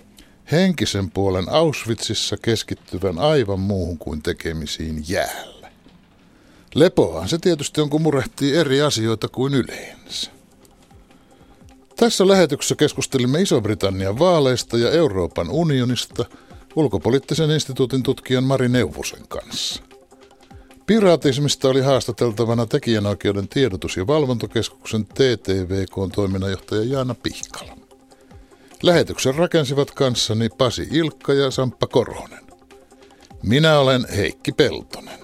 henkisen 0.53 1.11
puolen 1.11 1.49
Auschwitzissa 1.49 2.37
keskittyvän 2.37 3.19
aivan 3.19 3.61
muuhun 3.61 3.99
kuin 3.99 4.23
tekemisiin 4.23 5.05
jäällä. 5.09 5.52
Lepoahan 6.75 7.29
se 7.29 7.39
tietysti 7.39 7.81
on, 7.81 7.91
kun 7.91 8.03
murehtii 8.03 8.57
eri 8.57 8.83
asioita 8.83 9.29
kuin 9.29 9.55
yleensä. 9.55 10.31
Tässä 11.97 12.29
lähetyksessä 12.29 12.75
keskustelimme 12.75 13.41
Iso-Britannian 13.41 14.19
vaaleista 14.19 14.79
ja 14.79 14.91
Euroopan 14.91 15.51
unionista 15.51 16.25
ulkopoliittisen 16.77 17.51
instituutin 17.51 18.03
tutkijan 18.03 18.45
Mari 18.45 18.69
Neuvosen 18.69 19.29
kanssa. 19.29 19.83
Piraatismista 20.87 21.69
oli 21.69 21.81
haastateltavana 21.81 22.67
tekijänoikeuden 22.67 23.49
tiedotus- 23.49 23.97
ja 23.97 24.07
valvontakeskuksen 24.07 25.07
TTVK-toiminnanjohtaja 25.07 26.85
Jaana 26.85 27.15
Pihkala. 27.15 27.77
Lähetyksen 28.83 29.35
rakensivat 29.35 29.91
kanssani 29.91 30.49
Pasi 30.59 30.89
Ilkka 30.91 31.35
ja 31.35 31.51
Samppa 31.51 31.87
Koronen. 31.87 32.45
Minä 33.43 33.79
olen 33.79 34.07
Heikki 34.17 34.53
Peltonen. 34.53 35.19